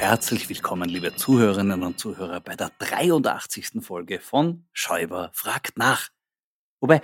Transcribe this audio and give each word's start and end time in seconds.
Herzlich 0.00 0.48
willkommen, 0.48 0.88
liebe 0.88 1.14
Zuhörerinnen 1.14 1.82
und 1.82 2.00
Zuhörer, 2.00 2.40
bei 2.40 2.56
der 2.56 2.72
83. 2.78 3.82
Folge 3.84 4.18
von 4.18 4.64
Schäuber 4.72 5.30
fragt 5.34 5.76
nach. 5.76 6.08
Wobei, 6.80 7.02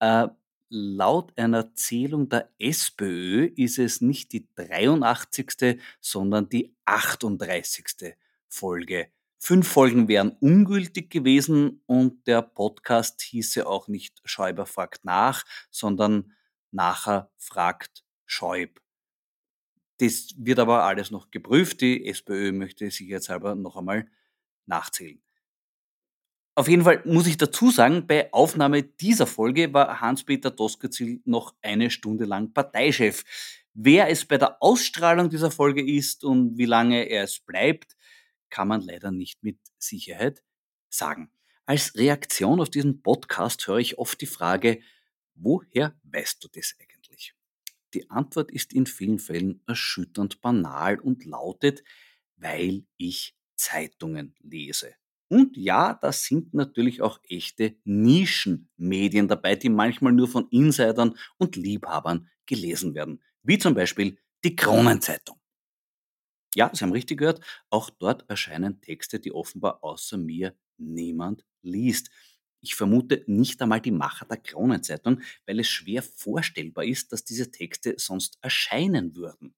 äh, 0.00 0.28
laut 0.70 1.36
einer 1.36 1.74
Zählung 1.74 2.30
der 2.30 2.50
SPÖ 2.58 3.50
ist 3.54 3.78
es 3.78 4.00
nicht 4.00 4.32
die 4.32 4.48
83., 4.54 5.78
sondern 6.00 6.48
die 6.48 6.74
38. 6.86 8.16
Folge. 8.48 9.10
Fünf 9.38 9.68
Folgen 9.68 10.08
wären 10.08 10.30
ungültig 10.40 11.10
gewesen 11.10 11.82
und 11.84 12.26
der 12.26 12.40
Podcast 12.40 13.20
hieße 13.20 13.66
auch 13.66 13.88
nicht 13.88 14.22
Schäuber 14.24 14.64
fragt 14.64 15.04
nach, 15.04 15.44
sondern 15.70 16.32
nachher 16.70 17.30
fragt 17.36 18.04
Schäub. 18.24 18.80
Das 19.98 20.34
wird 20.36 20.58
aber 20.58 20.84
alles 20.84 21.10
noch 21.10 21.30
geprüft. 21.30 21.80
Die 21.80 22.06
SPÖ 22.06 22.52
möchte 22.52 22.90
sicherheitshalber 22.90 23.54
noch 23.54 23.76
einmal 23.76 24.08
nachzählen. 24.66 25.20
Auf 26.54 26.66
jeden 26.66 26.82
Fall 26.82 27.02
muss 27.04 27.28
ich 27.28 27.36
dazu 27.36 27.70
sagen, 27.70 28.08
bei 28.08 28.32
Aufnahme 28.32 28.82
dieser 28.82 29.28
Folge 29.28 29.72
war 29.72 30.00
Hans-Peter 30.00 30.50
Doskozil 30.50 31.20
noch 31.24 31.54
eine 31.62 31.88
Stunde 31.88 32.24
lang 32.24 32.52
Parteichef. 32.52 33.24
Wer 33.74 34.08
es 34.08 34.24
bei 34.24 34.38
der 34.38 34.60
Ausstrahlung 34.60 35.30
dieser 35.30 35.52
Folge 35.52 35.84
ist 35.84 36.24
und 36.24 36.58
wie 36.58 36.64
lange 36.64 37.04
er 37.04 37.22
es 37.22 37.38
bleibt, 37.38 37.96
kann 38.50 38.66
man 38.66 38.80
leider 38.80 39.12
nicht 39.12 39.40
mit 39.44 39.58
Sicherheit 39.78 40.42
sagen. 40.88 41.30
Als 41.64 41.94
Reaktion 41.94 42.60
auf 42.60 42.70
diesen 42.70 43.02
Podcast 43.02 43.66
höre 43.68 43.78
ich 43.78 43.98
oft 43.98 44.20
die 44.20 44.26
Frage, 44.26 44.80
woher 45.34 45.94
weißt 46.02 46.42
du 46.42 46.48
das 46.52 46.74
eigentlich? 46.80 46.97
Die 47.94 48.10
Antwort 48.10 48.50
ist 48.50 48.72
in 48.72 48.86
vielen 48.86 49.18
Fällen 49.18 49.62
erschütternd 49.66 50.40
banal 50.40 50.98
und 51.00 51.24
lautet, 51.24 51.82
weil 52.36 52.84
ich 52.96 53.36
Zeitungen 53.56 54.34
lese. 54.40 54.94
Und 55.28 55.56
ja, 55.56 55.94
da 56.00 56.12
sind 56.12 56.54
natürlich 56.54 57.02
auch 57.02 57.20
echte 57.28 57.76
Nischenmedien 57.84 59.28
dabei, 59.28 59.56
die 59.56 59.68
manchmal 59.68 60.12
nur 60.12 60.28
von 60.28 60.48
Insidern 60.50 61.16
und 61.36 61.56
Liebhabern 61.56 62.28
gelesen 62.46 62.94
werden. 62.94 63.22
Wie 63.42 63.58
zum 63.58 63.74
Beispiel 63.74 64.18
die 64.44 64.56
Kronenzeitung. 64.56 65.38
Ja, 66.54 66.70
Sie 66.74 66.82
haben 66.84 66.92
richtig 66.92 67.18
gehört, 67.18 67.40
auch 67.70 67.90
dort 67.90 68.28
erscheinen 68.28 68.80
Texte, 68.80 69.20
die 69.20 69.32
offenbar 69.32 69.82
außer 69.84 70.16
mir 70.16 70.54
niemand 70.78 71.44
liest. 71.62 72.10
Ich 72.60 72.74
vermute 72.74 73.24
nicht 73.26 73.60
einmal 73.62 73.80
die 73.80 73.90
Macher 73.90 74.26
der 74.26 74.38
Kronenzeitung, 74.38 75.20
weil 75.46 75.60
es 75.60 75.68
schwer 75.68 76.02
vorstellbar 76.02 76.84
ist, 76.84 77.12
dass 77.12 77.24
diese 77.24 77.50
Texte 77.50 77.94
sonst 77.98 78.38
erscheinen 78.42 79.14
würden. 79.14 79.54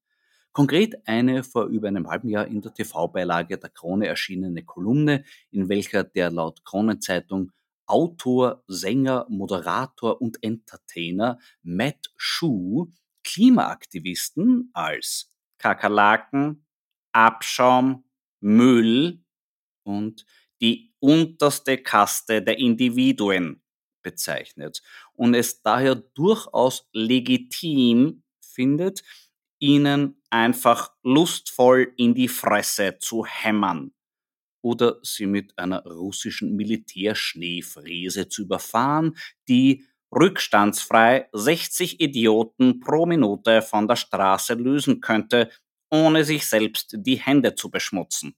Konkret 0.52 1.06
eine 1.06 1.44
vor 1.44 1.66
über 1.66 1.88
einem 1.88 2.08
halben 2.08 2.28
Jahr 2.28 2.46
in 2.46 2.60
der 2.60 2.74
TV-Beilage 2.74 3.56
der 3.56 3.70
Krone 3.70 4.08
erschienene 4.08 4.64
Kolumne, 4.64 5.24
in 5.50 5.68
welcher 5.68 6.04
der 6.04 6.30
laut 6.30 6.64
Kronenzeitung 6.64 7.52
Autor, 7.86 8.62
Sänger, 8.68 9.26
Moderator 9.28 10.20
und 10.20 10.42
Entertainer 10.42 11.38
Matt 11.62 12.12
Schuh 12.16 12.88
Klimaaktivisten 13.24 14.70
als 14.72 15.32
Kakerlaken, 15.58 16.64
Abschaum, 17.12 18.04
Müll 18.40 19.22
und 19.82 20.24
die 20.60 20.89
unterste 21.00 21.78
Kaste 21.78 22.42
der 22.42 22.58
Individuen 22.58 23.62
bezeichnet 24.02 24.82
und 25.14 25.34
es 25.34 25.62
daher 25.62 25.94
durchaus 25.94 26.88
legitim 26.92 28.22
findet, 28.40 29.02
ihnen 29.58 30.22
einfach 30.30 30.92
lustvoll 31.02 31.92
in 31.96 32.14
die 32.14 32.28
Fresse 32.28 32.98
zu 32.98 33.26
hämmern 33.26 33.92
oder 34.62 34.98
sie 35.02 35.26
mit 35.26 35.58
einer 35.58 35.84
russischen 35.84 36.56
Militärschneefräse 36.56 38.28
zu 38.28 38.42
überfahren, 38.42 39.16
die 39.48 39.84
rückstandsfrei 40.14 41.28
60 41.32 42.00
Idioten 42.00 42.80
pro 42.80 43.06
Minute 43.06 43.62
von 43.62 43.88
der 43.88 43.96
Straße 43.96 44.54
lösen 44.54 45.00
könnte, 45.00 45.50
ohne 45.90 46.24
sich 46.24 46.46
selbst 46.46 46.94
die 46.98 47.16
Hände 47.16 47.54
zu 47.54 47.70
beschmutzen. 47.70 48.34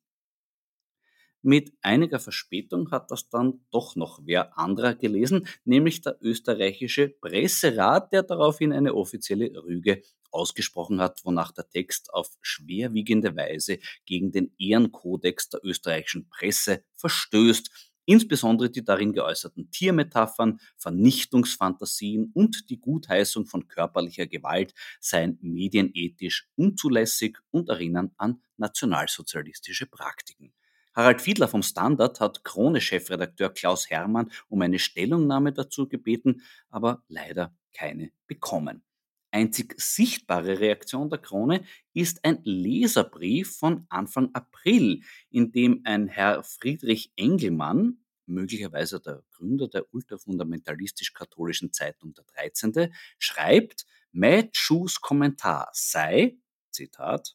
Mit 1.45 1.73
einiger 1.83 2.21
Verspätung 2.21 2.93
hat 2.93 3.11
das 3.11 3.29
dann 3.29 3.65
doch 3.73 3.97
noch 3.97 4.21
wer 4.25 4.57
anderer 4.57 4.95
gelesen, 4.95 5.49
nämlich 5.65 6.01
der 6.01 6.17
österreichische 6.21 7.09
Presserat, 7.09 8.13
der 8.13 8.23
daraufhin 8.23 8.73
eine 8.73 8.95
offizielle 8.95 9.51
Rüge 9.65 10.03
ausgesprochen 10.31 11.01
hat, 11.01 11.25
wonach 11.25 11.51
der 11.51 11.69
Text 11.69 12.15
auf 12.15 12.31
schwerwiegende 12.43 13.37
Weise 13.37 13.81
gegen 14.07 14.31
den 14.31 14.55
Ehrenkodex 14.57 15.49
der 15.49 15.65
österreichischen 15.65 16.29
Presse 16.29 16.85
verstößt, 16.95 17.91
insbesondere 18.05 18.71
die 18.71 18.85
darin 18.85 19.13
geäußerten 19.13 19.69
Tiermetaphern, 19.73 20.61
Vernichtungsfantasien 20.77 22.31
und 22.35 22.71
die 22.71 22.81
Gutheißung 22.81 23.47
von 23.47 23.67
körperlicher 23.67 24.29
Gewalt 24.29 24.75
seien 25.01 25.39
medienethisch 25.43 26.49
unzulässig 26.55 27.39
und 27.51 27.69
erinnern 27.69 28.13
an 28.17 28.43
nationalsozialistische 28.57 29.87
Praktiken. 29.87 30.53
Harald 30.95 31.23
Fiedler 31.23 31.49
vom 31.49 31.63
Standard 31.63 32.21
hat 32.21 32.45
Krone-Chefredakteur 32.45 33.51
Klaus 33.51 33.89
Hermann 33.89 34.31
um 34.49 34.61
eine 34.61 34.79
Stellungnahme 34.79 35.53
dazu 35.53 35.89
gebeten, 35.89 36.43
aber 36.69 37.03
leider 37.09 37.55
keine 37.73 38.13
bekommen. 38.27 38.85
Einzig 39.31 39.75
sichtbare 39.81 40.61
Reaktion 40.61 41.09
der 41.09 41.19
Krone 41.19 41.65
ist 41.95 42.23
ein 42.23 42.41
Leserbrief 42.45 43.57
von 43.57 43.87
Anfang 43.89 44.29
April, 44.35 45.03
in 45.31 45.53
dem 45.53 45.81
ein 45.85 46.09
Herr 46.09 46.43
Friedrich 46.43 47.13
Engelmann, 47.17 48.05
möglicherweise 48.27 49.01
der 49.01 49.23
Gründer 49.31 49.69
der 49.69 49.87
ultrafundamentalistisch-katholischen 49.95 51.73
Zeitung 51.73 52.13
der 52.13 52.25
13., 52.25 52.93
schreibt, 53.19 53.87
Matt 54.13 54.55
Schuhs 54.55 55.01
Kommentar 55.01 55.71
sei, 55.73 56.37
Zitat, 56.71 57.35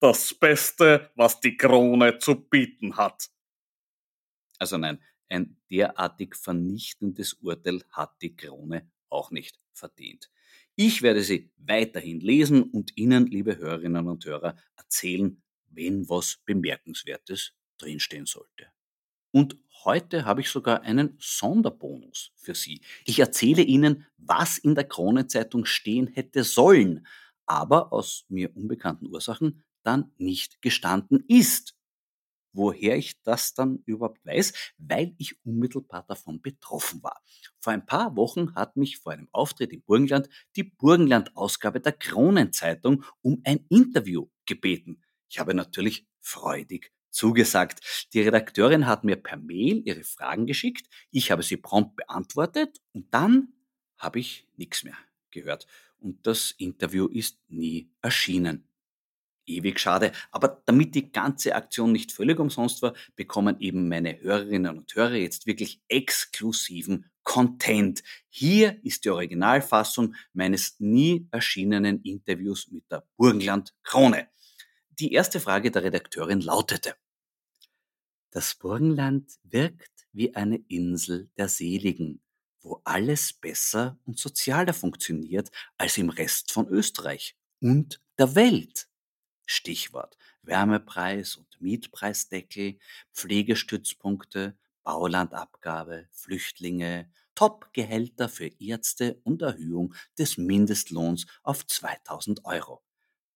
das 0.00 0.34
Beste, 0.34 1.10
was 1.14 1.40
die 1.40 1.56
Krone 1.56 2.18
zu 2.18 2.36
bieten 2.36 2.96
hat. 2.96 3.30
Also 4.58 4.78
nein, 4.78 5.02
ein 5.28 5.56
derartig 5.70 6.36
vernichtendes 6.36 7.34
Urteil 7.34 7.82
hat 7.90 8.20
die 8.20 8.36
Krone 8.36 8.90
auch 9.08 9.30
nicht 9.30 9.58
verdient. 9.72 10.30
Ich 10.74 11.02
werde 11.02 11.22
sie 11.22 11.50
weiterhin 11.56 12.20
lesen 12.20 12.62
und 12.62 12.96
Ihnen, 12.96 13.26
liebe 13.26 13.58
Hörerinnen 13.58 14.08
und 14.08 14.24
Hörer, 14.24 14.56
erzählen, 14.76 15.42
wenn 15.66 16.08
was 16.08 16.40
Bemerkenswertes 16.44 17.52
drinstehen 17.78 18.26
sollte. 18.26 18.68
Und 19.32 19.56
heute 19.84 20.24
habe 20.24 20.42
ich 20.42 20.50
sogar 20.50 20.82
einen 20.82 21.16
Sonderbonus 21.18 22.32
für 22.36 22.54
Sie. 22.54 22.82
Ich 23.04 23.18
erzähle 23.18 23.62
Ihnen, 23.62 24.06
was 24.18 24.58
in 24.58 24.74
der 24.74 24.84
Kronenzeitung 24.84 25.64
stehen 25.64 26.06
hätte 26.06 26.44
sollen, 26.44 27.06
aber 27.46 27.92
aus 27.92 28.24
mir 28.28 28.56
unbekannten 28.56 29.06
Ursachen 29.06 29.62
dann 29.82 30.12
nicht 30.18 30.62
gestanden 30.62 31.24
ist. 31.28 31.74
Woher 32.54 32.98
ich 32.98 33.22
das 33.22 33.54
dann 33.54 33.82
überhaupt 33.86 34.24
weiß? 34.26 34.52
Weil 34.76 35.14
ich 35.16 35.42
unmittelbar 35.44 36.04
davon 36.06 36.42
betroffen 36.42 37.02
war. 37.02 37.22
Vor 37.60 37.72
ein 37.72 37.86
paar 37.86 38.14
Wochen 38.16 38.54
hat 38.54 38.76
mich 38.76 38.98
vor 38.98 39.12
einem 39.12 39.28
Auftritt 39.32 39.72
im 39.72 39.82
Burgenland 39.82 40.28
die 40.56 40.64
Burgenland-Ausgabe 40.64 41.80
der 41.80 41.92
Kronenzeitung 41.92 43.04
um 43.22 43.40
ein 43.44 43.64
Interview 43.70 44.28
gebeten. 44.44 45.00
Ich 45.30 45.38
habe 45.38 45.54
natürlich 45.54 46.06
freudig 46.20 46.92
zugesagt. 47.10 48.08
Die 48.12 48.20
Redakteurin 48.20 48.86
hat 48.86 49.04
mir 49.04 49.16
per 49.16 49.38
Mail 49.38 49.82
ihre 49.84 50.04
Fragen 50.04 50.46
geschickt, 50.46 50.88
ich 51.10 51.30
habe 51.30 51.42
sie 51.42 51.56
prompt 51.56 51.96
beantwortet 51.96 52.80
und 52.92 53.12
dann 53.14 53.52
habe 53.98 54.18
ich 54.18 54.48
nichts 54.56 54.84
mehr 54.84 54.96
gehört. 55.30 55.66
Und 56.02 56.26
das 56.26 56.50
Interview 56.58 57.06
ist 57.06 57.38
nie 57.48 57.88
erschienen 58.00 58.64
ewig 59.46 59.78
schade. 59.78 60.12
Aber 60.30 60.62
damit 60.64 60.94
die 60.94 61.10
ganze 61.10 61.54
Aktion 61.54 61.92
nicht 61.92 62.12
völlig 62.12 62.38
umsonst 62.38 62.82
war, 62.82 62.94
bekommen 63.16 63.56
eben 63.60 63.88
meine 63.88 64.20
Hörerinnen 64.20 64.78
und 64.78 64.94
Hörer 64.94 65.14
jetzt 65.14 65.46
wirklich 65.46 65.80
exklusiven 65.88 67.10
Content. 67.22 68.02
Hier 68.28 68.84
ist 68.84 69.04
die 69.04 69.10
Originalfassung 69.10 70.14
meines 70.32 70.76
nie 70.80 71.28
erschienenen 71.30 72.02
Interviews 72.02 72.68
mit 72.70 72.90
der 72.90 73.04
Burgenland 73.16 73.74
Krone. 73.82 74.28
Die 74.98 75.12
erste 75.12 75.40
Frage 75.40 75.70
der 75.70 75.84
Redakteurin 75.84 76.40
lautete, 76.40 76.94
das 78.30 78.54
Burgenland 78.54 79.38
wirkt 79.44 80.06
wie 80.12 80.34
eine 80.34 80.56
Insel 80.68 81.30
der 81.36 81.48
Seligen, 81.48 82.20
wo 82.62 82.80
alles 82.84 83.32
besser 83.32 83.98
und 84.04 84.18
sozialer 84.18 84.74
funktioniert 84.74 85.50
als 85.78 85.98
im 85.98 86.10
Rest 86.10 86.52
von 86.52 86.68
Österreich 86.68 87.36
und 87.60 88.00
der 88.18 88.34
Welt. 88.34 88.88
Stichwort 89.46 90.16
Wärmepreis 90.42 91.36
und 91.36 91.60
Mietpreisdeckel, 91.60 92.78
Pflegestützpunkte, 93.12 94.56
Baulandabgabe, 94.82 96.08
Flüchtlinge, 96.10 97.10
Top-Gehälter 97.34 98.28
für 98.28 98.48
Ärzte 98.60 99.20
und 99.22 99.42
Erhöhung 99.42 99.94
des 100.18 100.36
Mindestlohns 100.36 101.26
auf 101.42 101.66
2000 101.66 102.44
Euro. 102.44 102.82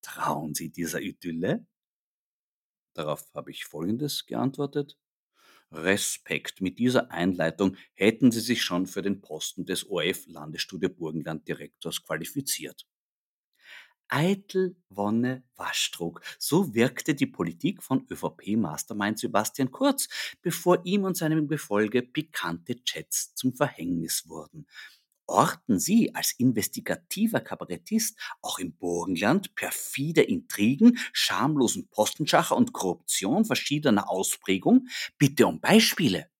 Trauen 0.02 0.54
Sie 0.54 0.70
dieser 0.70 1.00
Idylle? 1.00 1.66
Darauf 2.94 3.24
habe 3.34 3.50
ich 3.50 3.64
Folgendes 3.64 4.26
geantwortet. 4.26 4.96
Respekt. 5.72 6.60
Mit 6.60 6.78
dieser 6.78 7.10
Einleitung 7.10 7.76
hätten 7.94 8.30
Sie 8.30 8.40
sich 8.40 8.62
schon 8.62 8.86
für 8.86 9.02
den 9.02 9.20
Posten 9.20 9.66
des 9.66 9.88
ORF 9.88 10.26
Landesstudio 10.26 10.88
Burgenland 10.88 11.46
Direktors 11.48 12.02
qualifiziert. 12.02 12.86
Eitel 14.08 14.76
Wonne 14.88 15.42
Waschtrug. 15.56 16.20
So 16.38 16.74
wirkte 16.74 17.14
die 17.14 17.26
Politik 17.26 17.82
von 17.82 18.06
ÖVP-Mastermind 18.08 19.18
Sebastian 19.18 19.72
Kurz, 19.72 20.08
bevor 20.42 20.84
ihm 20.84 21.04
und 21.04 21.16
seinem 21.16 21.48
Gefolge 21.48 22.02
pikante 22.02 22.76
Chats 22.84 23.34
zum 23.34 23.54
Verhängnis 23.54 24.28
wurden. 24.28 24.66
Orten 25.26 25.78
Sie 25.80 26.14
als 26.14 26.32
investigativer 26.38 27.40
Kabarettist 27.40 28.18
auch 28.42 28.58
im 28.58 28.76
Burgenland 28.76 29.54
perfide 29.54 30.22
Intrigen, 30.22 30.98
schamlosen 31.12 31.88
Postenschacher 31.88 32.56
und 32.56 32.72
Korruption 32.72 33.44
verschiedener 33.44 34.08
Ausprägung? 34.08 34.88
Bitte 35.18 35.46
um 35.46 35.60
Beispiele. 35.60 36.30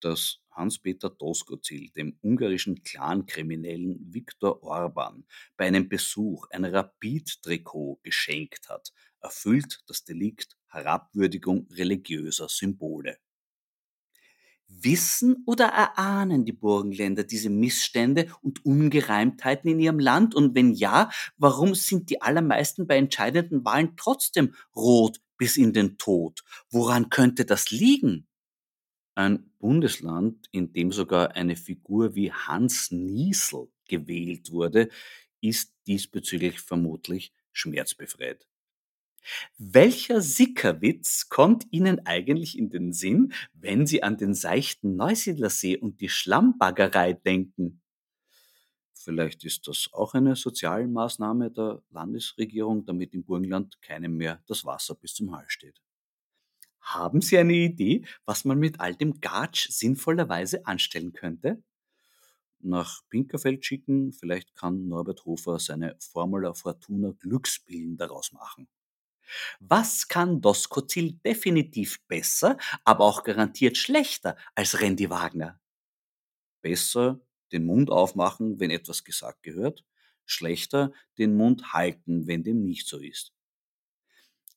Das 0.00 0.40
Hans-Peter 0.50 1.08
Doskozil 1.10 1.90
dem 1.90 2.18
ungarischen 2.20 2.82
Clankriminellen 2.82 4.12
Viktor 4.12 4.60
Orban 4.64 5.24
bei 5.56 5.66
einem 5.66 5.88
Besuch 5.88 6.48
ein 6.50 6.64
Rapid-Trikot 6.64 8.00
geschenkt 8.02 8.68
hat, 8.68 8.92
erfüllt 9.20 9.84
das 9.86 10.02
Delikt 10.02 10.56
Herabwürdigung 10.66 11.68
religiöser 11.70 12.48
Symbole. 12.48 13.18
Wissen 14.82 15.42
oder 15.46 15.66
erahnen 15.66 16.44
die 16.44 16.52
Burgenländer 16.52 17.24
diese 17.24 17.50
Missstände 17.50 18.28
und 18.42 18.64
Ungereimtheiten 18.64 19.70
in 19.70 19.80
ihrem 19.80 19.98
Land? 19.98 20.34
Und 20.34 20.54
wenn 20.54 20.72
ja, 20.72 21.10
warum 21.36 21.74
sind 21.74 22.10
die 22.10 22.22
allermeisten 22.22 22.86
bei 22.86 22.96
entscheidenden 22.96 23.64
Wahlen 23.64 23.94
trotzdem 23.96 24.54
rot 24.74 25.20
bis 25.36 25.56
in 25.56 25.72
den 25.72 25.98
Tod? 25.98 26.42
Woran 26.70 27.10
könnte 27.10 27.44
das 27.44 27.70
liegen? 27.70 28.26
Ein 29.14 29.50
Bundesland, 29.58 30.46
in 30.52 30.72
dem 30.72 30.92
sogar 30.92 31.32
eine 31.34 31.56
Figur 31.56 32.14
wie 32.14 32.32
Hans 32.32 32.92
Niesel 32.92 33.68
gewählt 33.88 34.52
wurde, 34.52 34.90
ist 35.40 35.74
diesbezüglich 35.86 36.60
vermutlich 36.60 37.32
schmerzbefreit. 37.52 38.46
Welcher 39.58 40.20
Sickerwitz 40.20 41.28
kommt 41.28 41.66
Ihnen 41.70 42.06
eigentlich 42.06 42.58
in 42.58 42.70
den 42.70 42.92
Sinn, 42.92 43.32
wenn 43.52 43.86
Sie 43.86 44.02
an 44.02 44.16
den 44.16 44.34
seichten 44.34 44.96
Neusiedlersee 44.96 45.76
und 45.76 46.00
die 46.00 46.08
Schlammbaggerei 46.08 47.12
denken? 47.12 47.80
Vielleicht 48.94 49.44
ist 49.44 49.66
das 49.68 49.88
auch 49.92 50.14
eine 50.14 50.36
Sozialmaßnahme 50.36 51.50
der 51.50 51.82
Landesregierung, 51.90 52.84
damit 52.84 53.14
im 53.14 53.24
Burgenland 53.24 53.80
keinem 53.80 54.16
mehr 54.16 54.42
das 54.46 54.64
Wasser 54.64 54.94
bis 54.94 55.14
zum 55.14 55.34
Hals 55.34 55.52
steht. 55.52 55.80
Haben 56.80 57.20
Sie 57.20 57.38
eine 57.38 57.54
Idee, 57.54 58.04
was 58.24 58.44
man 58.44 58.58
mit 58.58 58.80
all 58.80 58.94
dem 58.94 59.20
Gatsch 59.20 59.70
sinnvollerweise 59.70 60.66
anstellen 60.66 61.12
könnte? 61.12 61.62
Nach 62.60 63.02
Pinkerfeld 63.08 63.64
schicken, 63.64 64.12
vielleicht 64.12 64.54
kann 64.54 64.88
Norbert 64.88 65.24
Hofer 65.24 65.58
seine 65.58 65.96
Formula 66.00 66.54
Fortuna 66.54 67.12
Glückspillen 67.12 67.96
daraus 67.96 68.32
machen. 68.32 68.68
Was 69.60 70.08
kann 70.08 70.40
Doskozil 70.40 71.14
definitiv 71.24 72.00
besser, 72.06 72.56
aber 72.84 73.04
auch 73.04 73.24
garantiert 73.24 73.76
schlechter 73.76 74.36
als 74.54 74.80
Randy 74.80 75.10
Wagner? 75.10 75.60
Besser 76.62 77.20
den 77.52 77.64
Mund 77.64 77.90
aufmachen, 77.90 78.60
wenn 78.60 78.70
etwas 78.70 79.04
gesagt 79.04 79.42
gehört, 79.42 79.84
schlechter 80.26 80.92
den 81.18 81.34
Mund 81.34 81.72
halten, 81.72 82.26
wenn 82.26 82.44
dem 82.44 82.64
nicht 82.64 82.86
so 82.86 82.98
ist. 82.98 83.32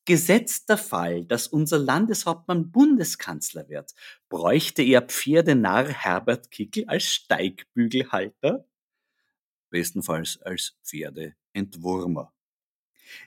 Gesetzt 0.04 0.68
der 0.68 0.78
Fall, 0.78 1.24
dass 1.24 1.46
unser 1.46 1.78
Landeshauptmann 1.78 2.72
Bundeskanzler 2.72 3.68
wird, 3.68 3.94
bräuchte 4.28 4.82
er 4.82 5.02
Pferdenarr 5.02 5.88
Herbert 5.88 6.50
Kickel 6.50 6.84
als 6.88 7.04
Steigbügelhalter? 7.04 8.66
Bestenfalls 9.70 10.42
als 10.42 10.76
Pferdeentwurmer. 10.82 12.34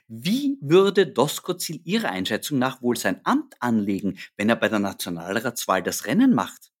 Wie 0.08 0.58
würde 0.60 1.06
Doskozil 1.06 1.80
Ihrer 1.84 2.10
Einschätzung 2.10 2.58
nach 2.58 2.82
wohl 2.82 2.96
sein 2.96 3.20
Amt 3.24 3.54
anlegen, 3.60 4.18
wenn 4.36 4.48
er 4.48 4.56
bei 4.56 4.68
der 4.68 4.78
Nationalratswahl 4.78 5.82
das 5.82 6.06
Rennen 6.06 6.34
macht? 6.34 6.72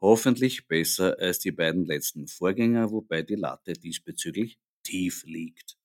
Hoffentlich 0.00 0.68
besser 0.68 1.16
als 1.18 1.38
die 1.38 1.52
beiden 1.52 1.86
letzten 1.86 2.26
Vorgänger, 2.26 2.90
wobei 2.90 3.22
die 3.22 3.36
Latte 3.36 3.72
diesbezüglich 3.72 4.58
tief 4.82 5.24
liegt. 5.24 5.78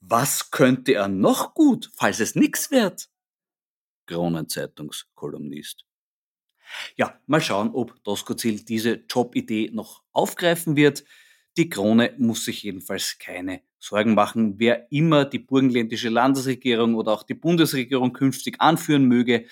Was 0.00 0.50
könnte 0.50 0.94
er 0.94 1.08
noch 1.08 1.54
gut, 1.54 1.90
falls 1.94 2.20
es 2.20 2.34
nix 2.34 2.70
wird? 2.70 3.08
Kronenzeitungskolumnist. 4.06 5.84
Ja, 6.96 7.20
mal 7.26 7.40
schauen, 7.40 7.70
ob 7.70 8.02
Doskozil 8.04 8.64
diese 8.64 9.04
Jobidee 9.08 9.70
noch 9.72 10.02
aufgreifen 10.12 10.76
wird. 10.76 11.04
Die 11.56 11.70
Krone 11.70 12.14
muss 12.18 12.44
sich 12.44 12.62
jedenfalls 12.62 13.18
keine 13.18 13.62
Sorgen 13.78 14.14
machen. 14.14 14.58
Wer 14.58 14.90
immer 14.92 15.24
die 15.24 15.38
burgenländische 15.38 16.10
Landesregierung 16.10 16.94
oder 16.94 17.12
auch 17.12 17.22
die 17.22 17.34
Bundesregierung 17.34 18.12
künftig 18.12 18.60
anführen 18.60 19.06
möge, 19.06 19.46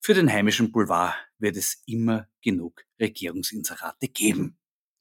für 0.00 0.14
den 0.14 0.30
heimischen 0.30 0.72
Boulevard 0.72 1.14
wird 1.38 1.56
es 1.56 1.82
immer 1.86 2.28
genug 2.42 2.84
Regierungsinserate 3.00 4.08
geben. 4.08 4.58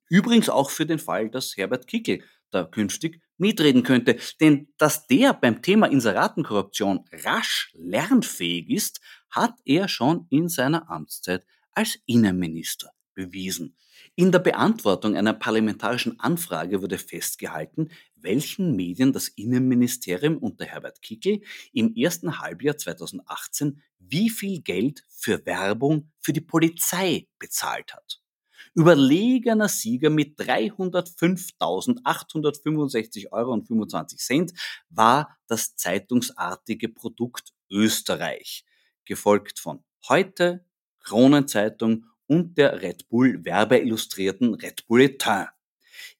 Übrigens 0.09 0.49
auch 0.49 0.69
für 0.69 0.85
den 0.85 0.99
Fall, 0.99 1.29
dass 1.29 1.57
Herbert 1.57 1.87
Kickel 1.87 2.23
da 2.51 2.63
künftig 2.63 3.21
mitreden 3.37 3.83
könnte. 3.83 4.17
Denn 4.39 4.67
dass 4.77 5.07
der 5.07 5.33
beim 5.33 5.61
Thema 5.61 5.87
Inseratenkorruption 5.87 7.03
rasch 7.11 7.71
lernfähig 7.73 8.69
ist, 8.69 9.01
hat 9.29 9.55
er 9.65 9.87
schon 9.87 10.27
in 10.29 10.49
seiner 10.49 10.89
Amtszeit 10.89 11.43
als 11.71 11.97
Innenminister 12.05 12.91
bewiesen. 13.15 13.75
In 14.15 14.31
der 14.31 14.37
Beantwortung 14.37 15.15
einer 15.15 15.33
parlamentarischen 15.33 16.19
Anfrage 16.19 16.83
wurde 16.83 16.99
festgehalten, 16.99 17.89
welchen 18.15 18.75
Medien 18.75 19.11
das 19.11 19.27
Innenministerium 19.29 20.37
unter 20.37 20.65
Herbert 20.65 21.01
Kickel 21.01 21.41
im 21.71 21.95
ersten 21.95 22.39
Halbjahr 22.39 22.77
2018 22.77 23.81
wie 23.97 24.29
viel 24.29 24.61
Geld 24.61 25.03
für 25.09 25.43
Werbung 25.47 26.11
für 26.19 26.31
die 26.31 26.41
Polizei 26.41 27.27
bezahlt 27.39 27.95
hat. 27.95 28.21
Überlegener 28.75 29.67
Sieger 29.67 30.11
mit 30.11 30.39
305.865 30.39 33.31
Euro 33.31 33.51
und 33.51 33.65
25 33.65 34.19
Cent 34.19 34.53
war 34.89 35.35
das 35.47 35.75
zeitungsartige 35.75 36.89
Produkt 36.89 37.55
Österreich, 37.71 38.63
gefolgt 39.05 39.57
von 39.57 39.83
Heute, 40.07 40.67
Kronenzeitung 40.99 42.05
und 42.27 42.57
der 42.57 42.81
Red 42.81 43.09
Bull 43.09 43.43
werbeillustrierten 43.43 44.53
Red 44.55 44.87
Bulletin. 44.87 45.47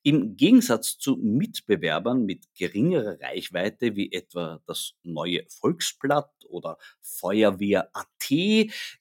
Im 0.02 0.36
Gegensatz 0.36 0.98
zu 0.98 1.18
Mitbewerbern 1.18 2.26
mit 2.26 2.54
geringerer 2.56 3.20
Reichweite 3.22 3.96
wie 3.96 4.12
etwa 4.12 4.62
das 4.66 4.94
neue 5.04 5.46
Volksblatt 5.50 6.32
oder 6.50 6.78
Feuerwehr.at 7.02 8.08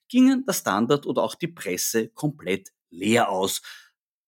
gingen 0.07 0.45
der 0.45 0.53
Standard 0.53 1.05
oder 1.05 1.23
auch 1.23 1.35
die 1.35 1.47
Presse 1.47 2.09
komplett 2.09 2.73
leer 2.89 3.29
aus, 3.29 3.61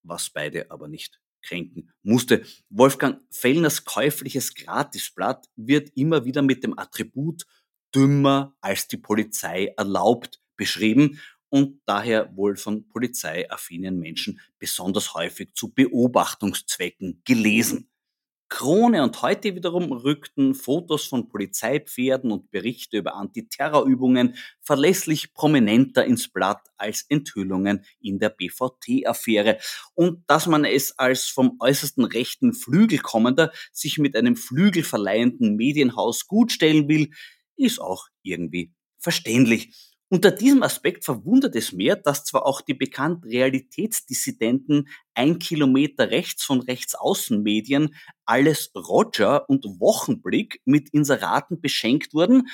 was 0.03 0.29
beide 0.29 0.69
aber 0.71 0.87
nicht 0.87 1.19
kränken 1.41 1.91
musste. 2.03 2.43
Wolfgang 2.69 3.21
Fellners 3.31 3.85
käufliches 3.85 4.55
Gratisblatt 4.55 5.47
wird 5.55 5.91
immer 5.95 6.25
wieder 6.25 6.41
mit 6.41 6.63
dem 6.63 6.77
Attribut 6.77 7.45
dümmer 7.93 8.55
als 8.61 8.87
die 8.87 8.97
Polizei 8.97 9.73
erlaubt 9.77 10.41
beschrieben 10.57 11.19
und 11.49 11.81
daher 11.85 12.35
wohl 12.35 12.55
von 12.55 12.87
polizeiaffinen 12.87 13.99
Menschen 13.99 14.39
besonders 14.59 15.13
häufig 15.13 15.53
zu 15.53 15.73
Beobachtungszwecken 15.73 17.21
gelesen. 17.25 17.89
Krone 18.47 19.01
und 19.01 19.21
heute 19.23 19.55
wiederum 19.55 19.91
rückten 19.91 20.53
Fotos 20.53 21.05
von 21.07 21.29
Polizeipferden 21.29 22.31
und 22.31 22.51
Berichte 22.51 22.97
über 22.97 23.15
Antiterrorübungen 23.15 24.35
verlässlich 24.61 25.33
prominenter 25.33 26.05
ins 26.05 26.27
Blatt 26.27 26.61
als 26.77 27.05
Enthüllungen 27.09 27.83
in 27.99 28.19
der 28.19 28.29
BVT-Affäre. 28.29 29.57
Und 29.95 30.23
dass 30.27 30.45
man 30.45 30.63
es 30.63 30.97
als 30.99 31.25
vom 31.25 31.57
äußersten 31.59 32.05
rechten 32.05 32.53
Flügel 32.53 32.99
kommender 32.99 33.51
sich 33.73 33.97
mit 33.97 34.15
einem 34.15 34.35
flügelverleihenden 34.35 35.55
Medienhaus 35.55 36.27
gutstellen 36.27 36.87
will, 36.87 37.09
ist 37.57 37.81
auch 37.81 38.07
irgendwie 38.21 38.73
verständlich. 38.99 39.94
Unter 40.09 40.29
diesem 40.31 40.61
Aspekt 40.61 41.03
verwundert 41.03 41.55
es 41.55 41.73
mehr, 41.73 41.95
dass 41.95 42.23
zwar 42.23 42.45
auch 42.45 42.61
die 42.61 42.75
bekannten 42.75 43.27
Realitätsdissidenten 43.27 44.87
ein 45.15 45.39
Kilometer 45.39 46.11
rechts 46.11 46.43
von 46.43 46.61
Rechtsaußenmedien 46.61 47.95
alles 48.25 48.71
Roger 48.75 49.49
und 49.49 49.65
Wochenblick 49.79 50.61
mit 50.63 50.89
Inseraten 50.89 51.59
beschenkt 51.59 52.13
wurden, 52.13 52.47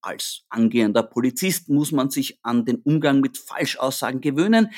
als 0.00 0.44
angehender 0.48 1.02
Polizist 1.02 1.68
muss 1.68 1.92
man 1.92 2.10
sich 2.10 2.38
an 2.42 2.64
den 2.64 2.76
Umgang 2.82 3.20
mit 3.20 3.38
Falschaussagen 3.38 4.20
gewöhnen, 4.20 4.70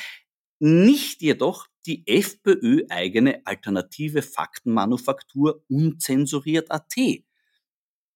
nicht 0.58 1.22
jedoch 1.22 1.66
die 1.86 2.06
FPÖ-eigene 2.06 3.40
alternative 3.46 4.22
Faktenmanufaktur 4.22 5.64
unzensuriert.at. 5.68 6.94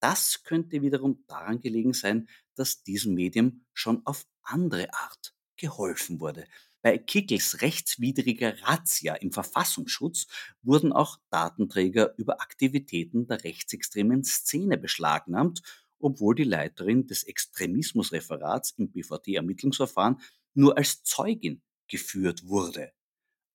Das 0.04 0.42
könnte 0.42 0.82
wiederum 0.82 1.24
daran 1.28 1.62
gelegen 1.62 1.94
sein, 1.94 2.28
dass 2.56 2.82
diesem 2.82 3.14
Medium 3.14 3.64
schon 3.72 4.04
auf 4.04 4.26
andere 4.42 4.92
Art 4.92 5.34
geholfen 5.56 6.20
wurde. 6.20 6.44
Bei 6.82 6.98
Kickels 6.98 7.62
rechtswidriger 7.62 8.54
Razzia 8.64 9.14
im 9.14 9.32
Verfassungsschutz 9.32 10.26
wurden 10.60 10.92
auch 10.92 11.16
Datenträger 11.30 12.12
über 12.18 12.42
Aktivitäten 12.42 13.26
der 13.26 13.44
rechtsextremen 13.44 14.24
Szene 14.24 14.76
beschlagnahmt, 14.76 15.62
obwohl 15.98 16.34
die 16.34 16.44
Leiterin 16.44 17.06
des 17.06 17.24
Extremismusreferats 17.24 18.74
im 18.76 18.90
BVT-Ermittlungsverfahren 18.92 20.20
nur 20.52 20.76
als 20.76 21.02
Zeugin 21.02 21.62
geführt 21.88 22.46
wurde. 22.46 22.92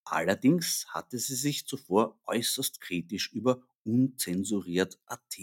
Allerdings 0.03 0.88
hatte 0.88 1.20
sie 1.20 1.36
sich 1.36 1.68
zuvor 1.68 2.20
äußerst 2.25 2.82
kritisch 2.82 3.32
über 3.34 3.62
unzensuriert.at 3.84 5.38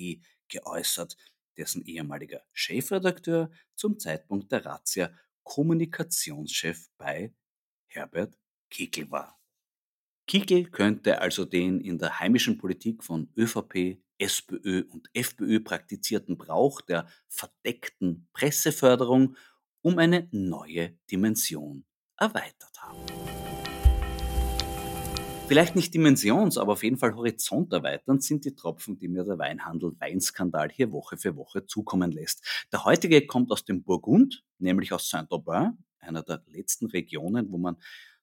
geäußert, 0.48 1.16
dessen 1.56 1.84
ehemaliger 1.84 2.42
Chefredakteur 2.52 3.50
zum 3.74 3.98
Zeitpunkt 3.98 4.52
der 4.52 4.64
Razzia 4.64 5.10
Kommunikationschef 5.42 6.88
bei 6.98 7.32
Herbert 7.86 8.36
Kickl 8.70 9.10
war. 9.10 9.38
Kickl 10.26 10.64
könnte 10.64 11.20
also 11.20 11.44
den 11.44 11.80
in 11.80 11.98
der 11.98 12.18
heimischen 12.18 12.58
Politik 12.58 13.04
von 13.04 13.32
ÖVP, 13.36 14.02
SPÖ 14.18 14.82
und 14.88 15.08
FPÖ 15.12 15.60
praktizierten 15.60 16.36
Brauch 16.36 16.80
der 16.80 17.08
verdeckten 17.28 18.28
Presseförderung 18.32 19.36
um 19.82 19.98
eine 19.98 20.28
neue 20.32 20.98
Dimension 21.08 21.84
erweitert 22.16 22.82
haben 22.82 23.45
vielleicht 25.46 25.76
nicht 25.76 25.94
dimensions-, 25.94 26.58
aber 26.58 26.72
auf 26.72 26.82
jeden 26.82 26.96
Fall 26.96 27.14
Horizont 27.14 27.72
erweitern, 27.72 28.20
sind 28.20 28.44
die 28.44 28.54
Tropfen, 28.54 28.98
die 28.98 29.08
mir 29.08 29.24
der 29.24 29.38
Weinhandel 29.38 29.92
Weinskandal 29.98 30.70
hier 30.70 30.90
Woche 30.90 31.16
für 31.16 31.36
Woche 31.36 31.66
zukommen 31.66 32.10
lässt. 32.10 32.66
Der 32.72 32.84
heutige 32.84 33.26
kommt 33.26 33.52
aus 33.52 33.64
dem 33.64 33.82
Burgund, 33.82 34.44
nämlich 34.58 34.92
aus 34.92 35.08
Saint-Aubin, 35.08 35.78
einer 36.00 36.22
der 36.22 36.42
letzten 36.46 36.86
Regionen, 36.86 37.50
wo 37.50 37.58
man 37.58 37.76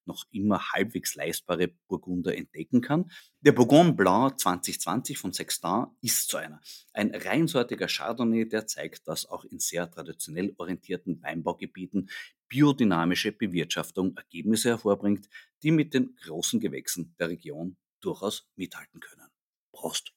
noch 0.08 0.26
immer 0.32 0.72
halbwegs 0.72 1.16
leistbare 1.16 1.70
Burgunder 1.88 2.36
entdecken 2.36 2.82
kann. 2.82 3.12
Der 3.42 3.52
Bourgogne 3.52 3.94
Blanc 3.94 4.40
2020 4.40 5.18
von 5.18 5.34
Sextin 5.34 5.88
ist 6.02 6.30
so 6.30 6.38
einer. 6.38 6.62
Ein 6.94 7.14
reinsortiger 7.14 7.88
Chardonnay, 7.88 8.48
der 8.48 8.68
zeigt, 8.68 9.08
dass 9.08 9.26
auch 9.26 9.46
in 9.46 9.60
sehr 9.60 9.90
traditionell 9.90 10.54
orientierten 10.58 11.22
Weinbaugebieten 11.22 12.10
biodynamische 12.48 13.32
Bewirtschaftung 13.32 14.16
Ergebnisse 14.16 14.70
hervorbringt, 14.70 15.28
die 15.64 15.72
mit 15.72 15.94
den 15.94 16.16
großen 16.24 16.60
Gewächsen 16.60 17.16
der 17.20 17.30
Region 17.30 17.78
durchaus 18.00 18.48
mithalten 18.56 19.00
können. 19.00 19.30
Prost! 19.72 20.14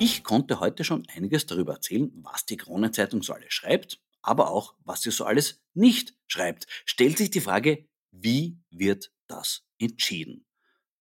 Ich 0.00 0.22
konnte 0.22 0.60
heute 0.60 0.84
schon 0.84 1.04
einiges 1.08 1.46
darüber 1.46 1.72
erzählen, 1.72 2.12
was 2.22 2.46
die 2.46 2.56
Kronenzeitung 2.56 3.22
so 3.22 3.32
alles 3.32 3.52
schreibt, 3.52 3.98
aber 4.22 4.50
auch, 4.50 4.74
was 4.84 5.02
sie 5.02 5.10
so 5.10 5.24
alles 5.24 5.62
nicht 5.74 6.14
schreibt. 6.26 6.66
Stellt 6.84 7.18
sich 7.18 7.30
die 7.30 7.40
Frage, 7.40 7.88
wie 8.10 8.58
wird 8.70 9.12
das 9.26 9.64
entschieden? 9.78 10.46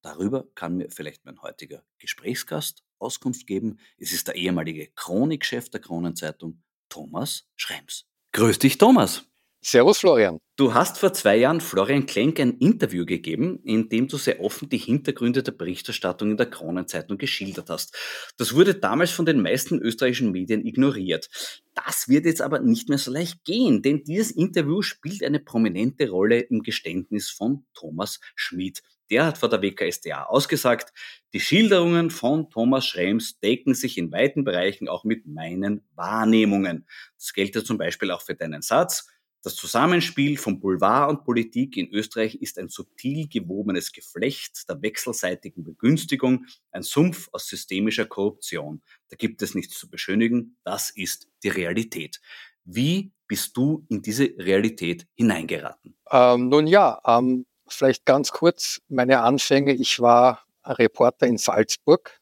Darüber 0.02 0.48
kann 0.56 0.78
mir 0.78 0.90
vielleicht 0.90 1.26
mein 1.26 1.42
heutiger 1.42 1.84
Gesprächsgast 1.98 2.84
Auskunft 3.00 3.48
geben. 3.48 3.80
Es 3.98 4.12
ist 4.12 4.28
der 4.28 4.36
ehemalige 4.36 4.88
Chronikchef 4.96 5.70
der 5.70 5.82
Kronenzeitung, 5.82 6.64
Thomas 6.90 7.48
Schrems. 7.56 8.06
Grüß 8.32 8.60
dich, 8.60 8.78
Thomas. 8.78 9.26
Servus, 9.62 9.98
Florian. 9.98 10.40
Du 10.56 10.74
hast 10.74 10.98
vor 10.98 11.14
zwei 11.14 11.38
Jahren 11.38 11.62
Florian 11.62 12.06
Klenk 12.06 12.40
ein 12.40 12.58
Interview 12.58 13.06
gegeben, 13.06 13.60
in 13.64 13.90
dem 13.90 14.08
du 14.08 14.18
sehr 14.18 14.40
offen 14.40 14.70
die 14.70 14.78
Hintergründe 14.78 15.44
der 15.44 15.52
Berichterstattung 15.52 16.32
in 16.32 16.38
der 16.38 16.50
Kronenzeitung 16.50 17.18
geschildert 17.18 17.70
hast. 17.70 17.96
Das 18.38 18.56
wurde 18.56 18.76
damals 18.76 19.12
von 19.12 19.26
den 19.26 19.42
meisten 19.42 19.80
österreichischen 19.80 20.32
Medien 20.32 20.66
ignoriert. 20.66 21.30
Das 21.74 22.08
wird 22.08 22.26
jetzt 22.26 22.42
aber 22.42 22.60
nicht 22.60 22.90
mehr 22.90 22.98
so 22.98 23.12
leicht 23.12 23.44
gehen, 23.46 23.82
denn 23.82 24.04
dieses 24.04 24.32
Interview 24.32 24.82
spielt 24.82 25.24
eine 25.24 25.40
prominente 25.40 26.10
Rolle 26.10 26.40
im 26.40 26.62
Geständnis 26.64 27.30
von 27.30 27.66
Thomas 27.74 28.20
Schmid. 28.36 28.82
Der 29.10 29.26
hat 29.26 29.38
vor 29.38 29.50
der 29.50 29.62
WKSDA 29.62 30.26
ausgesagt, 30.26 30.92
die 31.34 31.40
Schilderungen 31.40 32.10
von 32.10 32.50
Thomas 32.50 32.86
Schrems 32.86 33.40
decken 33.40 33.74
sich 33.74 33.98
in 33.98 34.12
weiten 34.12 34.44
Bereichen 34.44 34.90
auch 34.90 35.04
mit 35.04 35.26
meinen 35.28 35.82
Wahrnehmungen. 35.96 36.86
Das 37.18 37.34
gilt 37.34 37.56
ja 37.56 37.64
zum 37.64 37.78
Beispiel 37.78 38.12
auch 38.12 38.22
für 38.22 38.36
deinen 38.36 38.62
Satz, 38.62 39.08
das 39.44 39.56
Zusammenspiel 39.56 40.38
von 40.38 40.60
Boulevard 40.60 41.10
und 41.10 41.24
Politik 41.24 41.78
in 41.78 41.90
Österreich 41.92 42.36
ist 42.36 42.58
ein 42.58 42.70
subtil 42.70 43.28
gewobenes 43.28 43.92
Geflecht 43.92 44.68
der 44.68 44.82
wechselseitigen 44.82 45.64
Begünstigung, 45.64 46.46
ein 46.72 46.84
Sumpf 46.84 47.30
aus 47.32 47.48
systemischer 47.48 48.06
Korruption. 48.06 48.82
Da 49.10 49.16
gibt 49.16 49.42
es 49.42 49.56
nichts 49.56 49.78
zu 49.78 49.90
beschönigen, 49.90 50.58
das 50.64 50.90
ist 50.90 51.30
die 51.44 51.50
Realität. 51.50 52.20
Wie 52.66 53.12
bist 53.28 53.56
du 53.56 53.86
in 53.90 54.02
diese 54.02 54.26
Realität 54.38 55.08
hineingeraten? 55.16 55.96
Ähm, 56.12 56.50
nun 56.50 56.68
ja, 56.68 57.00
ähm, 57.06 57.46
vielleicht 57.68 58.06
ganz 58.06 58.32
kurz 58.32 58.82
meine 58.90 59.22
Anfänge. 59.22 59.74
Ich 59.74 60.00
war 60.00 60.46
Reporter 60.66 61.28
in 61.28 61.38
Salzburg, 61.38 62.20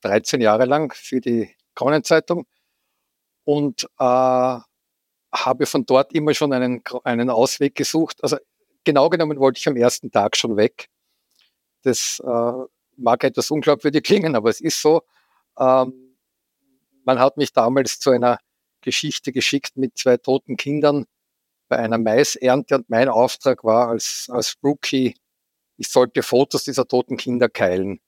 13 0.00 0.40
Jahre 0.40 0.64
lang 0.64 0.92
für 0.94 1.20
die 1.20 1.54
Kronenzeitung 1.74 2.46
und 3.44 3.88
äh, 3.98 4.58
habe 5.34 5.66
von 5.66 5.86
dort 5.86 6.12
immer 6.12 6.34
schon 6.34 6.52
einen, 6.52 6.82
einen 7.04 7.30
Ausweg 7.30 7.74
gesucht. 7.74 8.22
Also 8.22 8.36
genau 8.84 9.08
genommen 9.08 9.38
wollte 9.38 9.58
ich 9.58 9.68
am 9.68 9.76
ersten 9.76 10.10
Tag 10.10 10.36
schon 10.36 10.56
weg. 10.56 10.88
Das 11.82 12.20
äh, 12.24 12.52
mag 12.96 13.24
etwas 13.24 13.50
unglaubwürdig 13.50 14.04
klingen, 14.04 14.36
aber 14.36 14.50
es 14.50 14.60
ist 14.60 14.80
so. 14.80 15.02
Ähm, 15.58 16.16
man 17.04 17.18
hat 17.18 17.36
mich 17.36 17.52
damals 17.52 17.98
zu 17.98 18.10
einer 18.10 18.38
Geschichte 18.80 19.32
geschickt 19.32 19.76
mit 19.76 19.96
zwei 19.98 20.16
toten 20.16 20.56
Kindern 20.56 21.06
bei 21.68 21.78
einer 21.78 21.98
Maisernte 21.98 22.76
und 22.76 22.90
mein 22.90 23.08
Auftrag 23.08 23.64
war 23.64 23.88
als, 23.88 24.28
als 24.30 24.56
Rookie, 24.62 25.14
ich 25.78 25.88
sollte 25.88 26.22
Fotos 26.22 26.64
dieser 26.64 26.86
toten 26.86 27.16
Kinder 27.16 27.48
keilen. 27.48 28.00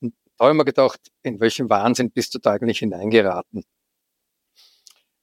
Und 0.00 0.14
da 0.36 0.44
habe 0.44 0.52
ich 0.52 0.58
mir 0.58 0.64
gedacht, 0.64 1.00
in 1.22 1.40
welchen 1.40 1.70
Wahnsinn 1.70 2.10
bist 2.10 2.34
du 2.34 2.38
da 2.38 2.52
eigentlich 2.52 2.80
hineingeraten? 2.80 3.64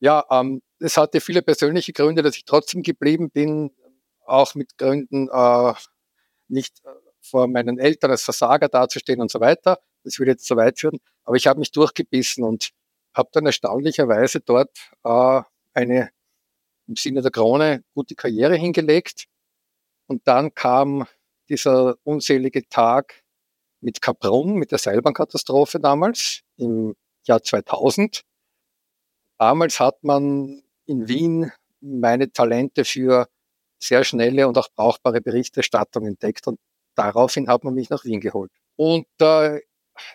Ja, 0.02 0.26
ähm, 0.32 0.64
es 0.80 0.98
hatte 0.98 1.22
viele 1.22 1.44
persönliche 1.44 1.94
Gründe, 1.94 2.24
dass 2.24 2.36
ich 2.36 2.46
trotzdem 2.46 2.82
geblieben 2.82 3.30
bin, 3.30 3.72
auch 4.26 4.56
mit 4.56 4.78
Gründen, 4.78 5.30
äh, 5.32 5.74
nicht 6.48 6.82
äh, 6.86 6.90
vor 7.22 7.48
meinen 7.48 7.78
Eltern 7.78 8.10
als 8.10 8.24
Versager 8.24 8.68
dazustehen 8.68 9.22
und 9.22 9.30
so 9.30 9.40
weiter. 9.40 9.80
Das 10.04 10.18
würde 10.18 10.32
jetzt 10.32 10.46
zu 10.46 10.58
weit 10.58 10.80
führen. 10.80 11.00
Aber 11.24 11.36
ich 11.36 11.46
habe 11.46 11.60
mich 11.60 11.72
durchgebissen 11.72 12.44
und 12.44 12.72
habe 13.14 13.30
dann 13.32 13.46
erstaunlicherweise 13.46 14.40
dort 14.40 14.76
äh, 15.04 15.42
eine 15.74 16.10
im 16.88 16.96
Sinne 16.96 17.22
der 17.22 17.32
Krone 17.32 17.84
gute 17.94 18.16
Karriere 18.16 18.56
hingelegt. 18.56 19.26
Und 20.08 20.28
dann 20.28 20.56
kam 20.56 21.06
dieser 21.48 21.96
unselige 22.04 22.68
Tag 22.70 23.24
mit 23.82 24.02
Kaprun, 24.02 24.56
mit 24.56 24.72
der 24.72 24.80
Seilbahnkatastrophe 24.80 25.80
damals 25.80 26.42
im 26.58 26.96
Jahr 27.28 27.44
2000. 27.44 28.24
Damals 29.42 29.80
hat 29.80 30.04
man 30.04 30.62
in 30.86 31.08
Wien 31.08 31.52
meine 31.80 32.32
Talente 32.32 32.86
für 32.86 33.28
sehr 33.80 34.04
schnelle 34.04 34.48
und 34.48 34.56
auch 34.56 34.70
brauchbare 34.76 35.20
Berichterstattung 35.20 36.06
entdeckt 36.06 36.46
und 36.46 36.60
daraufhin 36.94 37.48
hat 37.48 37.64
man 37.64 37.74
mich 37.74 37.90
nach 37.90 38.06
Wien 38.06 38.20
geholt. 38.20 38.52
Und 38.76 39.08
äh, 39.20 39.62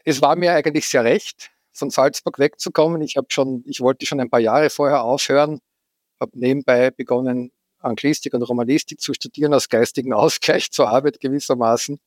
es 0.04 0.22
war 0.22 0.36
mir 0.36 0.52
eigentlich 0.52 0.86
sehr 0.88 1.02
recht, 1.02 1.50
von 1.72 1.90
Salzburg 1.90 2.38
wegzukommen. 2.38 3.02
Ich 3.02 3.16
habe 3.16 3.26
schon, 3.30 3.64
ich 3.66 3.80
wollte 3.80 4.06
schon 4.06 4.20
ein 4.20 4.30
paar 4.30 4.38
Jahre 4.38 4.70
vorher 4.70 5.02
aufhören, 5.02 5.58
habe 6.20 6.38
nebenbei 6.38 6.92
begonnen, 6.92 7.50
Anglistik 7.80 8.32
und 8.32 8.42
Romanistik 8.44 9.00
zu 9.00 9.12
studieren 9.12 9.52
als 9.52 9.68
geistigen 9.68 10.12
Ausgleich 10.12 10.70
zur 10.70 10.88
Arbeit 10.88 11.18
gewissermaßen, 11.18 11.98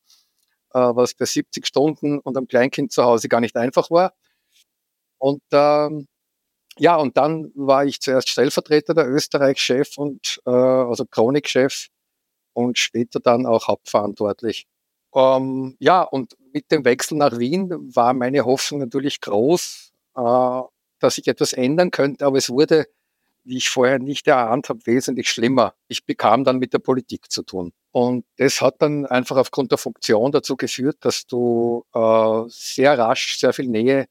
äh, 0.74 0.80
was 0.80 1.16
bei 1.16 1.26
70 1.26 1.68
Stunden 1.68 2.20
und 2.20 2.38
einem 2.38 2.48
Kleinkind 2.48 2.94
zu 2.94 3.04
Hause 3.04 3.28
gar 3.28 3.42
nicht 3.42 3.58
einfach 3.58 3.92
war. 3.92 4.14
Und 5.18 5.42
ähm, 5.52 6.08
ja, 6.80 6.96
und 6.96 7.18
dann 7.18 7.52
war 7.56 7.86
ich 7.86 8.02
zuerst 8.02 8.30
Stellvertreter 8.30 8.94
der 8.94 9.08
Österreich-Chef 9.08 9.98
und 9.98 10.42
äh, 10.46 10.50
also 10.50 11.06
Chronik-Chef 11.06 11.88
und 12.54 12.78
später 12.78 13.20
dann 13.20 13.46
auch 13.46 13.68
hauptverantwortlich. 13.68 14.66
Ähm, 15.14 15.76
ja, 15.80 16.02
und 16.02 16.38
mit 16.54 16.72
dem 16.72 16.86
Wechsel 16.86 17.18
nach 17.18 17.38
Wien 17.38 17.70
war 17.96 18.14
meine 18.14 18.46
Hoffnung 18.46 18.80
natürlich 18.80 19.22
groß, 19.22 19.92
äh, 20.16 20.62
dass 21.00 21.16
sich 21.16 21.28
etwas 21.28 21.54
ändern 21.54 21.92
könnte, 21.92 22.26
aber 22.26 22.38
es 22.38 22.50
wurde, 22.50 22.88
wie 23.44 23.58
ich 23.58 23.70
vorher 23.70 24.00
nicht 24.00 24.28
erahnt 24.28 24.70
habe, 24.70 24.86
wesentlich 24.86 25.30
schlimmer. 25.30 25.74
Ich 25.88 26.06
bekam 26.06 26.44
dann 26.44 26.60
mit 26.60 26.74
der 26.74 26.80
Politik 26.80 27.32
zu 27.32 27.44
tun. 27.44 27.74
Und 27.92 28.26
das 28.38 28.62
hat 28.62 28.82
dann 28.82 29.06
einfach 29.06 29.38
aufgrund 29.38 29.72
der 29.72 29.80
Funktion 29.80 30.32
dazu 30.32 30.56
geführt, 30.56 30.98
dass 31.02 31.26
du 31.26 31.86
äh, 31.94 32.44
sehr 32.48 32.98
rasch 32.98 33.40
sehr 33.40 33.54
viel 33.54 33.68
Nähe 33.68 34.08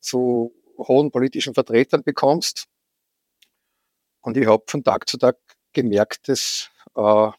zu 0.00 0.52
hohen 0.78 1.10
politischen 1.10 1.54
Vertretern 1.54 2.02
bekommst. 2.02 2.66
Und 4.20 4.36
ich 4.36 4.46
habe 4.46 4.64
von 4.66 4.82
Tag 4.82 5.08
zu 5.08 5.18
Tag 5.18 5.36
gemerkt, 5.72 6.28
es 6.28 6.70
äh, 6.94 7.30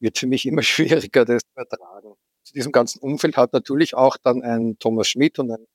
wird 0.00 0.18
für 0.18 0.26
mich 0.26 0.46
immer 0.46 0.62
schwieriger, 0.62 1.24
das 1.24 1.42
zu 1.42 1.56
ertragen. 1.56 2.14
Zu 2.44 2.54
diesem 2.54 2.72
ganzen 2.72 3.00
Umfeld 3.00 3.36
hat 3.36 3.52
natürlich 3.52 3.94
auch 3.94 4.16
dann 4.16 4.42
ein 4.42 4.78
Thomas 4.78 5.08
Schmidt 5.08 5.38
und 5.38 5.50
ein 5.50 5.66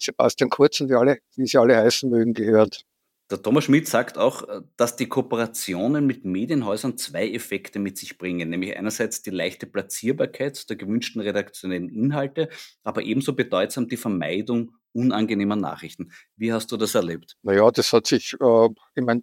Sebastian 0.00 0.50
Kurz 0.50 0.80
und 0.80 0.88
wie, 0.90 0.94
alle, 0.94 1.18
wie 1.34 1.46
sie 1.46 1.58
alle 1.58 1.76
heißen 1.76 2.08
mögen, 2.08 2.34
gehört. 2.34 2.84
Der 3.30 3.42
Thomas 3.42 3.64
Schmidt 3.64 3.86
sagt 3.86 4.16
auch, 4.16 4.48
äh, 4.48 4.62
dass 4.76 4.96
die 4.96 5.08
Kooperationen 5.08 6.06
mit 6.06 6.24
Medienhäusern 6.24 6.96
zwei 6.96 7.30
Effekte 7.30 7.78
mit 7.78 7.98
sich 7.98 8.16
bringen, 8.16 8.48
nämlich 8.48 8.76
einerseits 8.76 9.22
die 9.22 9.30
leichte 9.30 9.66
Platzierbarkeit 9.66 10.68
der 10.70 10.76
gewünschten 10.76 11.20
redaktionellen 11.20 11.90
Inhalte, 11.90 12.48
aber 12.84 13.02
ebenso 13.02 13.34
bedeutsam 13.34 13.88
die 13.88 13.98
Vermeidung 13.98 14.72
unangenehmer 14.92 15.56
Nachrichten. 15.56 16.10
Wie 16.36 16.52
hast 16.52 16.72
du 16.72 16.78
das 16.78 16.94
erlebt? 16.94 17.36
Naja, 17.42 17.70
das 17.70 17.92
hat 17.92 18.06
sich, 18.06 18.34
äh, 18.40 18.68
ich 18.94 19.04
meine, 19.04 19.22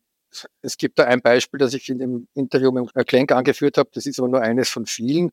es 0.61 0.77
gibt 0.77 0.99
da 0.99 1.05
ein 1.05 1.21
Beispiel, 1.21 1.57
das 1.57 1.73
ich 1.73 1.89
in 1.89 1.97
dem 1.97 2.27
Interview 2.35 2.71
mit 2.71 2.93
Herrn 2.93 3.05
Klenk 3.05 3.31
angeführt 3.31 3.77
habe, 3.77 3.89
das 3.93 4.05
ist 4.05 4.19
aber 4.19 4.27
nur 4.27 4.41
eines 4.41 4.69
von 4.69 4.85
vielen. 4.85 5.31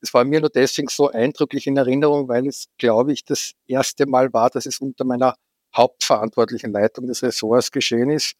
Es 0.00 0.12
war 0.12 0.24
mir 0.24 0.40
nur 0.40 0.50
deswegen 0.50 0.88
so 0.88 1.08
eindrücklich 1.10 1.66
in 1.66 1.78
Erinnerung, 1.78 2.28
weil 2.28 2.46
es, 2.46 2.66
glaube 2.76 3.14
ich, 3.14 3.24
das 3.24 3.52
erste 3.66 4.04
Mal 4.04 4.32
war, 4.34 4.50
dass 4.50 4.66
es 4.66 4.78
unter 4.78 5.04
meiner 5.04 5.36
hauptverantwortlichen 5.76 6.72
Leitung 6.72 7.06
des 7.06 7.22
Ressorts 7.22 7.70
geschehen 7.70 8.10
ist, 8.10 8.36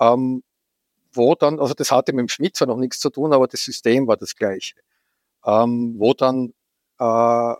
ähm, 0.00 0.42
wo 1.12 1.34
dann, 1.34 1.60
also 1.60 1.74
das 1.74 1.90
hatte 1.90 2.12
mit 2.12 2.20
dem 2.20 2.28
Schmidt 2.28 2.56
zwar 2.56 2.68
noch 2.68 2.76
nichts 2.76 3.00
zu 3.00 3.10
tun, 3.10 3.32
aber 3.32 3.48
das 3.48 3.64
System 3.64 4.06
war 4.06 4.16
das 4.16 4.36
gleiche, 4.36 4.74
ähm, 5.44 5.94
wo 5.98 6.14
dann 6.14 6.54
äh, 6.98 7.54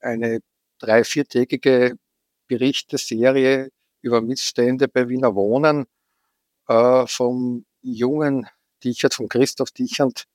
eine 0.00 0.40
drei-, 0.78 1.04
viertägige 1.04 1.96
Berichteserie 2.48 3.70
über 4.02 4.20
Missstände 4.20 4.88
bei 4.88 5.08
Wiener 5.08 5.34
Wohnen 5.34 5.86
äh, 6.68 7.06
vom 7.06 7.64
jungen 7.82 8.46
Dichert, 8.84 9.14
von 9.14 9.28
Christoph 9.28 9.70
Dichert, 9.72 10.26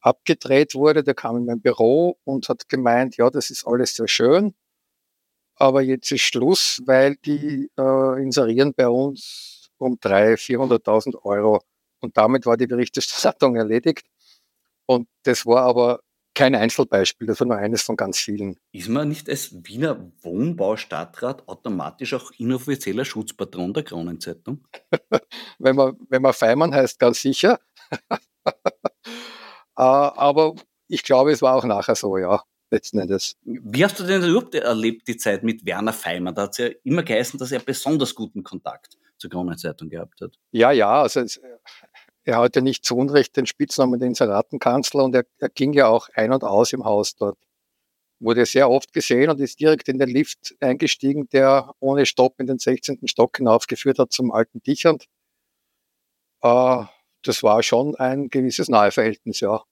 abgedreht 0.00 0.74
wurde. 0.74 1.02
Der 1.04 1.14
kam 1.14 1.36
in 1.36 1.44
mein 1.44 1.60
Büro 1.60 2.18
und 2.24 2.48
hat 2.48 2.68
gemeint, 2.68 3.16
ja, 3.16 3.30
das 3.30 3.50
ist 3.50 3.66
alles 3.66 3.94
sehr 3.96 4.08
schön, 4.08 4.54
aber 5.58 5.82
jetzt 5.82 6.10
ist 6.12 6.22
Schluss, 6.22 6.80
weil 6.86 7.16
die 7.16 7.70
äh, 7.76 8.22
inserieren 8.22 8.72
bei 8.74 8.88
uns 8.88 9.70
um 9.78 9.94
300.000, 9.94 10.82
400.000 10.84 11.24
Euro. 11.24 11.60
Und 12.00 12.16
damit 12.16 12.46
war 12.46 12.56
die 12.56 12.66
Berichterstattung 12.66 13.56
erledigt. 13.56 14.06
Und 14.86 15.08
das 15.24 15.44
war 15.44 15.62
aber 15.62 16.00
kein 16.34 16.54
Einzelbeispiel, 16.54 17.26
das 17.26 17.40
war 17.40 17.48
nur 17.48 17.56
eines 17.56 17.82
von 17.82 17.96
ganz 17.96 18.18
vielen. 18.18 18.60
Ist 18.70 18.88
man 18.88 19.08
nicht 19.08 19.28
als 19.28 19.52
Wiener 19.66 20.12
Wohnbaustadtrat 20.22 21.48
automatisch 21.48 22.14
auch 22.14 22.30
inoffizieller 22.38 23.04
Schutzpatron 23.04 23.74
der 23.74 23.82
Kronenzeitung? 23.82 24.64
wenn, 25.58 25.74
man, 25.74 25.96
wenn 26.08 26.22
man 26.22 26.32
Feimann 26.32 26.72
heißt, 26.74 26.98
ganz 26.98 27.20
sicher. 27.20 27.58
Äh, 29.80 29.82
aber 29.82 30.56
ich 30.88 31.04
glaube, 31.04 31.30
es 31.30 31.40
war 31.40 31.54
auch 31.54 31.62
nachher 31.62 31.94
so, 31.94 32.18
ja 32.18 32.42
letzten 32.70 32.98
Endes. 32.98 33.36
Wie 33.44 33.84
hast 33.84 33.98
du 33.98 34.04
denn 34.04 34.22
überhaupt 34.22 34.54
erlebt, 34.54 35.08
die 35.08 35.16
Zeit 35.16 35.42
mit 35.42 35.64
Werner 35.64 35.92
Feimer? 35.92 36.32
Da 36.32 36.42
hat 36.42 36.52
es 36.52 36.58
ja 36.58 36.68
immer 36.84 37.02
geheißen, 37.02 37.38
dass 37.38 37.52
er 37.52 37.60
besonders 37.60 38.14
guten 38.14 38.42
Kontakt 38.42 38.96
zur 39.18 39.30
Kronenzeitung 39.30 39.88
gehabt 39.88 40.20
hat. 40.20 40.38
Ja, 40.52 40.70
ja, 40.70 41.02
also 41.02 41.20
es, 41.20 41.40
er 42.24 42.36
hatte 42.36 42.62
nicht 42.62 42.84
zu 42.84 42.96
Unrecht 42.96 43.36
den 43.36 43.46
Spitznamen 43.46 43.98
den 43.98 44.10
Inseratenkanzler 44.10 45.04
und 45.04 45.14
er, 45.14 45.24
er 45.38 45.48
ging 45.48 45.72
ja 45.72 45.88
auch 45.88 46.08
ein 46.14 46.32
und 46.32 46.44
aus 46.44 46.72
im 46.72 46.84
Haus 46.84 47.16
dort. 47.16 47.38
Wurde 48.20 48.46
sehr 48.46 48.68
oft 48.68 48.92
gesehen 48.92 49.30
und 49.30 49.40
ist 49.40 49.60
direkt 49.60 49.88
in 49.88 49.98
den 49.98 50.08
Lift 50.08 50.54
eingestiegen, 50.60 51.28
der 51.30 51.72
ohne 51.78 52.04
Stopp 52.04 52.40
in 52.40 52.46
den 52.46 52.58
16. 52.58 53.06
Stock 53.06 53.36
hinaufgeführt 53.36 53.98
hat 53.98 54.12
zum 54.12 54.32
alten 54.32 54.60
Dichand. 54.62 55.06
Äh, 56.42 56.84
das 57.22 57.42
war 57.42 57.62
schon 57.62 57.94
ein 57.96 58.28
gewisses 58.28 58.68
Naheverhältnis, 58.68 59.40
ja. 59.40 59.62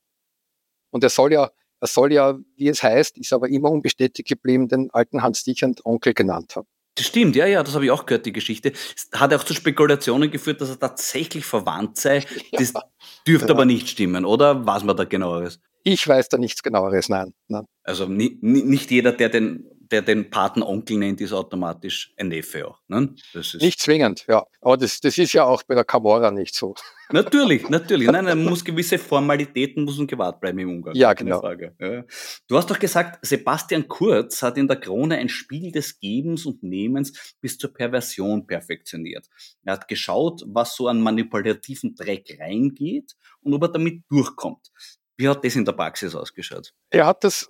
Und 0.90 1.04
er 1.04 1.10
soll 1.10 1.32
ja, 1.32 1.50
er 1.86 1.88
soll 1.88 2.12
ja, 2.12 2.36
wie 2.56 2.68
es 2.68 2.82
heißt, 2.82 3.16
ist 3.18 3.32
aber 3.32 3.48
immer 3.48 3.70
unbestätigt 3.70 4.28
geblieben, 4.28 4.68
den 4.68 4.90
alten 4.92 5.22
Hans 5.22 5.44
Dichand 5.44 5.86
Onkel 5.86 6.14
genannt 6.14 6.56
haben. 6.56 6.66
Das 6.96 7.06
stimmt, 7.06 7.36
ja, 7.36 7.46
ja, 7.46 7.62
das 7.62 7.74
habe 7.74 7.84
ich 7.84 7.90
auch 7.90 8.06
gehört, 8.06 8.24
die 8.26 8.32
Geschichte. 8.32 8.72
Es 8.72 9.08
hat 9.12 9.32
auch 9.34 9.44
zu 9.44 9.54
Spekulationen 9.54 10.30
geführt, 10.30 10.62
dass 10.62 10.70
er 10.70 10.78
tatsächlich 10.78 11.44
verwandt 11.44 11.98
sei. 11.98 12.24
Das 12.52 12.72
ja, 12.72 12.82
dürfte 13.26 13.48
ja. 13.48 13.54
aber 13.54 13.66
nicht 13.66 13.88
stimmen, 13.88 14.24
oder? 14.24 14.66
Was 14.66 14.82
man 14.82 14.96
da 14.96 15.04
genaueres? 15.04 15.60
Ich 15.84 16.08
weiß 16.08 16.30
da 16.30 16.38
nichts 16.38 16.62
genaueres, 16.62 17.08
nein. 17.08 17.34
nein. 17.48 17.64
Also 17.84 18.06
nicht 18.08 18.90
jeder, 18.90 19.12
der 19.12 19.28
den 19.28 19.66
der 19.90 20.02
den 20.02 20.30
Patenonkel 20.30 20.98
nennt, 20.98 21.20
ist 21.20 21.32
automatisch 21.32 22.12
ein 22.16 22.28
Neffe 22.28 22.66
auch. 22.66 22.80
Ne? 22.88 23.14
nicht 23.60 23.80
zwingend, 23.80 24.24
ja. 24.28 24.44
Aber 24.60 24.76
das, 24.76 25.00
das 25.00 25.18
ist 25.18 25.32
ja 25.32 25.44
auch 25.44 25.62
bei 25.62 25.74
der 25.74 25.84
Camorra 25.84 26.30
nicht 26.30 26.54
so. 26.54 26.74
Natürlich, 27.12 27.68
natürlich. 27.68 28.08
Nein, 28.08 28.24
man 28.24 28.44
muss 28.44 28.64
gewisse 28.64 28.98
Formalitäten 28.98 29.84
müssen 29.84 30.08
gewahrt 30.08 30.40
bleiben 30.40 30.58
im 30.58 30.70
Umgang. 30.70 30.92
Ja, 30.96 31.12
genau. 31.12 31.40
Ja. 31.48 32.02
Du 32.48 32.56
hast 32.56 32.68
doch 32.68 32.80
gesagt, 32.80 33.24
Sebastian 33.24 33.86
Kurz 33.86 34.42
hat 34.42 34.58
in 34.58 34.66
der 34.66 34.80
Krone 34.80 35.16
ein 35.16 35.28
Spiel 35.28 35.70
des 35.70 36.00
Gebens 36.00 36.46
und 36.46 36.64
Nehmens 36.64 37.36
bis 37.40 37.58
zur 37.58 37.72
Perversion 37.72 38.44
perfektioniert. 38.48 39.28
Er 39.62 39.74
hat 39.74 39.86
geschaut, 39.86 40.42
was 40.46 40.74
so 40.74 40.88
an 40.88 41.00
manipulativen 41.00 41.94
Dreck 41.94 42.38
reingeht 42.40 43.14
und 43.40 43.54
ob 43.54 43.62
er 43.62 43.68
damit 43.68 44.02
durchkommt. 44.08 44.72
Wie 45.16 45.28
hat 45.28 45.44
das 45.44 45.54
in 45.54 45.64
der 45.64 45.72
Praxis 45.72 46.14
ausgeschaut? 46.14 46.74
Er 46.90 47.06
hat 47.06 47.22
das 47.24 47.48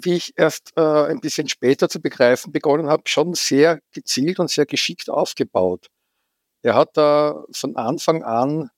wie 0.00 0.14
ich 0.14 0.32
erst 0.36 0.72
äh, 0.76 0.80
ein 0.80 1.20
bisschen 1.20 1.48
später 1.48 1.88
zu 1.88 2.00
begreifen 2.00 2.52
begonnen 2.52 2.86
habe, 2.88 3.02
schon 3.06 3.34
sehr 3.34 3.80
gezielt 3.92 4.38
und 4.38 4.50
sehr 4.50 4.66
geschickt 4.66 5.10
aufgebaut. 5.10 5.88
Er 6.62 6.74
hat 6.74 6.96
da 6.96 7.44
von 7.52 7.76
Anfang 7.76 8.22
an 8.22 8.70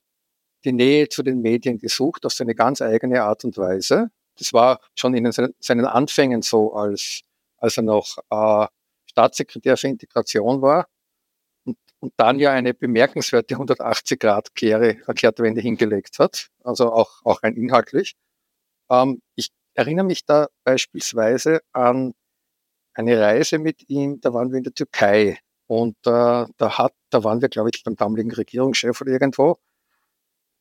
die 0.65 0.73
Nähe 0.73 1.09
zu 1.09 1.23
den 1.23 1.41
Medien 1.43 1.79
gesucht 1.79 2.27
auf 2.27 2.33
seine 2.33 2.55
ganz 2.55 2.83
eigene 2.83 3.23
Art 3.23 3.45
und 3.45 3.57
Weise. 3.59 4.11
das 4.39 4.53
war 4.53 4.81
schon 4.95 5.15
in 5.15 5.31
seinen 5.61 5.87
Anfängen 5.87 6.43
so, 6.43 6.75
als, 6.75 7.23
als 7.59 7.77
er 7.77 7.83
noch 7.83 8.19
äh, 8.31 8.67
Staatssekretär 9.11 9.77
für 9.77 9.89
Integration 9.89 10.63
war 10.63 10.87
und, 11.65 11.77
und 12.01 12.13
dann 12.17 12.39
ja 12.39 12.53
eine 12.53 12.75
bemerkenswerte 12.75 13.57
180-Grad-Kehrtwende 13.57 15.61
hingelegt 15.61 16.19
hat, 16.19 16.49
also 16.65 16.93
auch, 16.93 17.21
auch 17.25 17.43
rein 17.43 17.57
inhaltlich. 17.57 18.15
Ähm, 18.91 19.23
ich 19.37 19.51
erinnere 19.75 20.07
mich 20.07 20.25
da 20.25 20.49
beispielsweise 20.65 21.61
an 21.73 22.15
eine 22.95 23.21
Reise 23.21 23.59
mit 23.59 23.89
ihm, 23.89 24.21
da 24.21 24.35
waren 24.35 24.51
wir 24.51 24.59
in 24.59 24.65
der 24.65 24.75
Türkei 24.75 25.39
und 25.67 25.97
äh, 26.07 26.47
da, 26.57 26.79
hat, 26.79 26.95
da 27.11 27.25
waren 27.25 27.41
wir, 27.41 27.49
glaube 27.49 27.71
ich, 27.73 27.83
beim 27.85 27.97
damaligen 27.97 28.33
Regierungschef 28.33 29.01
oder 29.01 29.13
irgendwo. 29.13 29.59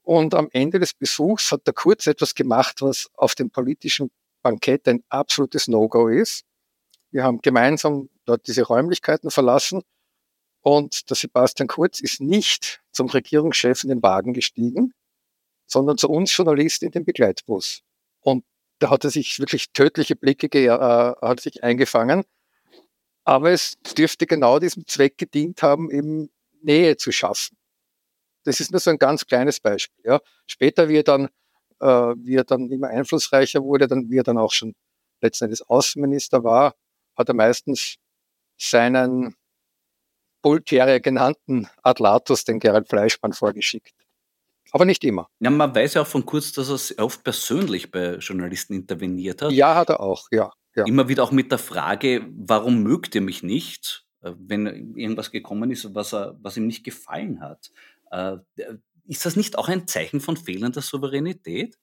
Und 0.03 0.33
am 0.33 0.49
Ende 0.51 0.79
des 0.79 0.93
Besuchs 0.93 1.51
hat 1.51 1.67
der 1.67 1.73
Kurz 1.73 2.07
etwas 2.07 2.35
gemacht, 2.35 2.81
was 2.81 3.09
auf 3.15 3.35
dem 3.35 3.49
politischen 3.49 4.11
Bankett 4.41 4.87
ein 4.87 5.03
absolutes 5.09 5.67
No-Go 5.67 6.07
ist. 6.07 6.45
Wir 7.11 7.23
haben 7.23 7.41
gemeinsam 7.41 8.09
dort 8.25 8.47
diese 8.47 8.63
Räumlichkeiten 8.63 9.31
verlassen 9.31 9.81
und 10.61 11.09
der 11.09 11.15
Sebastian 11.15 11.67
Kurz 11.67 11.99
ist 11.99 12.21
nicht 12.21 12.81
zum 12.91 13.07
Regierungschef 13.07 13.83
in 13.83 13.89
den 13.89 14.03
Wagen 14.03 14.33
gestiegen, 14.33 14.93
sondern 15.65 15.97
zu 15.97 16.09
uns 16.09 16.35
Journalisten 16.35 16.85
in 16.85 16.91
den 16.91 17.05
Begleitbus. 17.05 17.81
Da 18.79 18.89
hat 18.89 19.03
er 19.03 19.09
sich 19.09 19.39
wirklich 19.39 19.71
tödliche 19.73 20.15
Blicke 20.15 20.47
äh, 20.57 20.69
hat 20.69 21.41
sich 21.41 21.63
eingefangen. 21.63 22.23
Aber 23.25 23.51
es 23.51 23.77
dürfte 23.97 24.25
genau 24.25 24.59
diesem 24.59 24.87
Zweck 24.87 25.17
gedient 25.17 25.61
haben, 25.61 25.91
eben 25.91 26.29
Nähe 26.61 26.97
zu 26.97 27.11
schaffen. 27.11 27.57
Das 28.45 28.59
ist 28.59 28.71
nur 28.71 28.79
so 28.79 28.89
ein 28.89 28.97
ganz 28.97 29.25
kleines 29.25 29.59
Beispiel. 29.59 30.03
Ja. 30.05 30.21
Später, 30.47 30.89
wie 30.89 30.97
er 30.97 31.03
dann, 31.03 31.25
äh, 31.79 31.85
wie 31.87 32.35
er 32.35 32.43
dann 32.45 32.71
immer 32.71 32.87
einflussreicher 32.87 33.61
wurde, 33.63 33.87
dann, 33.87 34.09
wie 34.09 34.17
er 34.17 34.23
dann 34.23 34.37
auch 34.37 34.51
schon 34.51 34.73
letzten 35.21 35.45
Endes 35.45 35.61
Außenminister 35.61 36.43
war, 36.43 36.75
hat 37.17 37.27
er 37.27 37.35
meistens 37.35 37.97
seinen 38.57 39.35
Bullterrier 40.41 41.01
genannten 41.01 41.67
Adlatus, 41.83 42.45
den 42.45 42.59
Gerald 42.59 42.87
Fleischmann, 42.87 43.33
vorgeschickt. 43.33 43.93
Aber 44.71 44.85
nicht 44.85 45.03
immer. 45.03 45.27
Ja, 45.39 45.49
man 45.49 45.73
weiß 45.73 45.95
ja 45.95 46.03
auch 46.03 46.07
von 46.07 46.25
Kurz, 46.25 46.51
dass 46.51 46.91
er 46.91 47.05
oft 47.05 47.23
persönlich 47.23 47.91
bei 47.91 48.15
Journalisten 48.15 48.73
interveniert 48.73 49.41
hat. 49.41 49.51
Ja, 49.51 49.75
hat 49.75 49.89
er 49.89 49.99
auch, 49.99 50.27
ja. 50.31 50.51
ja. 50.75 50.85
Immer 50.85 51.07
wieder 51.07 51.23
auch 51.23 51.31
mit 51.31 51.51
der 51.51 51.57
Frage, 51.57 52.27
warum 52.37 52.83
mögt 52.83 53.15
ihr 53.15 53.21
mich 53.21 53.41
nicht, 53.41 54.05
äh, 54.21 54.33
wenn 54.37 54.95
irgendwas 54.95 55.31
gekommen 55.31 55.71
ist, 55.71 55.93
was, 55.95 56.13
er, 56.13 56.37
was 56.41 56.57
ihm 56.57 56.67
nicht 56.67 56.83
gefallen 56.83 57.41
hat. 57.41 57.71
Äh, 58.11 58.37
ist 59.05 59.25
das 59.25 59.35
nicht 59.35 59.57
auch 59.57 59.67
ein 59.69 59.87
Zeichen 59.87 60.19
von 60.19 60.37
fehlender 60.37 60.81
Souveränität? 60.81 61.77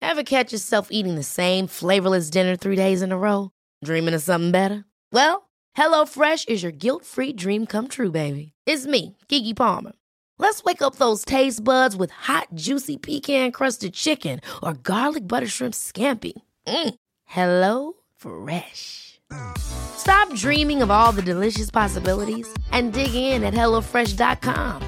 Ever 0.00 0.22
catch 0.22 0.52
yourself 0.52 0.88
eating 0.90 1.16
the 1.16 1.24
same 1.24 1.66
flavorless 1.66 2.30
dinner 2.30 2.56
three 2.56 2.76
days 2.76 3.02
in 3.02 3.10
a 3.10 3.16
row? 3.16 3.50
Dreaming 3.82 4.14
of 4.14 4.22
something 4.22 4.52
better? 4.52 4.84
Well, 5.12 5.48
HelloFresh 5.76 6.48
is 6.48 6.62
your 6.62 6.72
guilt-free 6.72 7.32
dream 7.32 7.66
come 7.66 7.88
true, 7.88 8.12
baby. 8.12 8.52
It's 8.66 8.86
me, 8.86 9.16
Kiki 9.28 9.52
Palmer. 9.52 9.92
Let's 10.38 10.62
wake 10.64 10.82
up 10.82 10.96
those 10.96 11.24
taste 11.24 11.64
buds 11.64 11.96
with 11.96 12.10
hot, 12.10 12.48
juicy 12.54 12.98
pecan 12.98 13.52
crusted 13.52 13.94
chicken 13.94 14.40
or 14.62 14.74
garlic 14.74 15.26
butter 15.26 15.46
shrimp 15.46 15.72
scampi. 15.74 16.34
Mm. 16.66 16.94
Hello 17.24 17.94
Fresh. 18.16 19.20
Stop 19.58 20.32
dreaming 20.34 20.82
of 20.82 20.90
all 20.90 21.10
the 21.10 21.22
delicious 21.22 21.70
possibilities 21.70 22.46
and 22.70 22.92
dig 22.92 23.14
in 23.14 23.42
at 23.42 23.54
HelloFresh.com. 23.54 24.82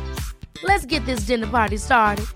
Let's 0.62 0.86
get 0.86 1.04
this 1.06 1.20
dinner 1.20 1.46
party 1.46 1.78
started. 1.78 2.26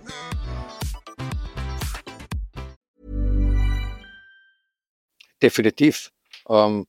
Definitiv. 5.40 6.10
Ähm, 6.48 6.86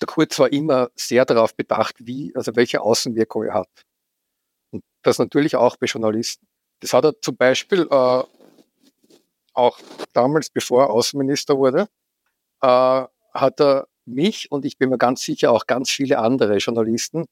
der 0.00 0.06
Kurz 0.06 0.38
war 0.38 0.52
immer 0.52 0.90
sehr 0.94 1.24
darauf 1.24 1.54
bedacht, 1.54 1.96
wie, 1.98 2.32
also 2.34 2.54
welche 2.54 2.80
Außenwirkung 2.80 3.44
er 3.44 3.54
hat. 3.54 3.84
Das 5.02 5.18
natürlich 5.18 5.56
auch 5.56 5.76
bei 5.76 5.86
Journalisten. 5.86 6.46
Das 6.80 6.92
hat 6.92 7.04
er 7.04 7.20
zum 7.20 7.36
Beispiel 7.36 7.88
äh, 7.90 8.22
auch 9.52 9.78
damals, 10.12 10.50
bevor 10.50 10.84
er 10.84 10.90
Außenminister 10.90 11.58
wurde, 11.58 11.88
äh, 12.62 13.04
hat 13.34 13.60
er 13.60 13.88
mich 14.06 14.50
und 14.50 14.64
ich 14.64 14.78
bin 14.78 14.90
mir 14.90 14.98
ganz 14.98 15.22
sicher 15.22 15.52
auch 15.52 15.66
ganz 15.66 15.90
viele 15.90 16.18
andere 16.18 16.56
Journalisten 16.56 17.26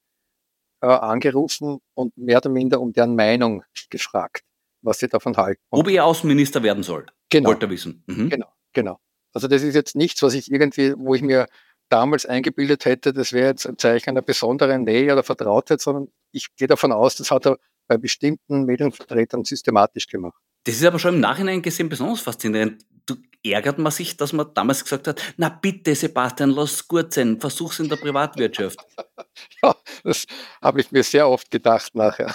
äh, 0.83 0.87
angerufen 0.87 1.79
und 1.95 2.17
mehr 2.17 2.39
oder 2.39 2.51
minder 2.51 2.81
um 2.81 2.93
deren 2.93 3.17
Meinung 3.17 3.65
gefragt, 3.91 4.43
was 4.83 4.99
sie 4.99 5.09
davon 5.09 5.37
halten. 5.37 5.63
Ob 5.71 5.89
er 5.89 6.05
Außenminister 6.05 6.63
werden 6.63 6.83
soll, 6.83 7.07
genau. 7.31 7.49
wollte 7.51 7.67
er 7.67 7.71
wissen. 7.71 8.05
Mhm. 8.07 8.29
Genau, 8.29 8.53
genau. 8.73 9.01
Also 9.33 9.49
das 9.49 9.63
ist 9.63 9.75
jetzt 9.75 9.97
nichts, 9.97 10.23
was 10.23 10.35
ich 10.35 10.51
irgendwie, 10.51 10.95
wo 10.97 11.15
ich 11.15 11.23
mir 11.23 11.47
damals 11.89 12.27
eingebildet 12.27 12.85
hätte, 12.85 13.13
das 13.13 13.33
wäre 13.33 13.49
jetzt 13.49 13.67
ein 13.67 13.79
Zeichen 13.79 14.11
einer 14.11 14.23
besonderen 14.23 14.85
Nähe 14.85 15.13
oder 15.13 15.23
Vertrautheit, 15.23 15.81
sondern 15.81 16.09
ich 16.33 16.55
gehe 16.57 16.69
davon 16.69 16.93
aus, 16.93 17.17
das 17.17 17.31
hat 17.31 17.47
er 17.47 17.59
bei 17.87 17.97
bestimmten 17.97 18.65
Medienvertretern 18.65 19.45
systematisch 19.45 20.07
gemacht. 20.07 20.41
Das 20.65 20.75
ist 20.75 20.85
aber 20.85 20.99
schon 20.99 21.15
im 21.15 21.21
Nachhinein 21.21 21.63
gesehen 21.63 21.89
besonders 21.89 22.21
faszinierend. 22.21 22.85
Du, 23.07 23.15
ärgert 23.45 23.79
man 23.79 23.93
sich, 23.93 24.17
dass 24.17 24.33
man 24.33 24.53
damals 24.53 24.83
gesagt 24.83 25.07
hat, 25.07 25.23
na 25.37 25.49
bitte 25.49 25.95
Sebastian, 25.95 26.51
lass 26.51 26.89
gut 26.89 27.13
sein, 27.13 27.39
versuch's 27.39 27.79
in 27.79 27.89
der 27.89 27.97
Privatwirtschaft. 27.97 28.81
ja, 29.63 29.77
das 30.03 30.27
habe 30.61 30.81
ich 30.81 30.91
mir 30.91 31.05
sehr 31.05 31.29
oft 31.29 31.51
gedacht 31.51 31.95
nachher. 31.95 32.35